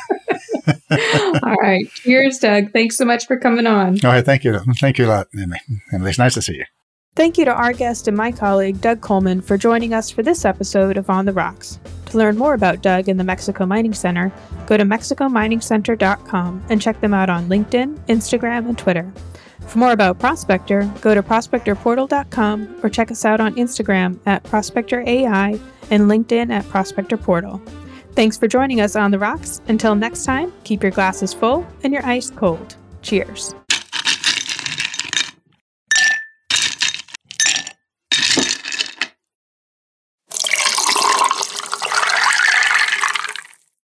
All 1.43 1.55
right. 1.55 1.89
Cheers, 1.91 2.39
Doug. 2.39 2.71
Thanks 2.71 2.97
so 2.97 3.05
much 3.05 3.27
for 3.27 3.37
coming 3.37 3.67
on. 3.67 3.99
All 4.03 4.11
right. 4.11 4.25
Thank 4.25 4.43
you. 4.43 4.59
Thank 4.79 4.97
you 4.97 5.05
a 5.05 5.07
lot, 5.07 5.27
Emily. 5.37 5.59
It's 5.91 6.19
nice 6.19 6.33
to 6.35 6.41
see 6.41 6.55
you. 6.55 6.65
Thank 7.15 7.37
you 7.37 7.45
to 7.45 7.53
our 7.53 7.73
guest 7.73 8.07
and 8.07 8.17
my 8.17 8.31
colleague, 8.31 8.81
Doug 8.81 9.01
Coleman, 9.01 9.41
for 9.41 9.55
joining 9.55 9.93
us 9.93 10.09
for 10.09 10.23
this 10.23 10.45
episode 10.45 10.97
of 10.97 11.11
On 11.11 11.25
the 11.25 11.33
Rocks. 11.33 11.79
To 12.07 12.17
learn 12.17 12.39
more 12.39 12.55
about 12.55 12.81
Doug 12.81 13.07
and 13.07 13.19
the 13.19 13.23
Mexico 13.23 13.67
Mining 13.67 13.93
Center, 13.93 14.31
go 14.65 14.77
to 14.77 14.83
mexicominingcenter.com 14.83 16.65
and 16.69 16.81
check 16.81 16.99
them 17.01 17.13
out 17.13 17.29
on 17.29 17.49
LinkedIn, 17.49 17.99
Instagram, 18.07 18.67
and 18.67 18.77
Twitter. 18.77 19.13
For 19.67 19.77
more 19.77 19.91
about 19.91 20.19
Prospector, 20.19 21.01
go 21.01 21.13
to 21.13 21.21
prospectorportal.com 21.21 22.79
or 22.83 22.89
check 22.89 23.11
us 23.11 23.25
out 23.25 23.39
on 23.39 23.55
Instagram 23.55 24.19
at 24.25 24.43
prospectorAI 24.43 25.61
and 25.91 26.03
LinkedIn 26.03 26.51
at 26.51 26.67
Prospector 26.69 27.17
Portal. 27.17 27.61
Thanks 28.15 28.37
for 28.37 28.47
joining 28.47 28.79
us 28.79 28.95
on 28.95 29.09
the 29.09 29.17
rocks. 29.17 29.59
Until 29.67 29.95
next 29.95 30.23
time, 30.23 30.53
keep 30.63 30.83
your 30.83 30.91
glasses 30.91 31.33
full 31.33 31.65
and 31.83 31.91
your 31.91 32.05
ice 32.05 32.29
cold. 32.29 32.75
Cheers. 33.01 33.55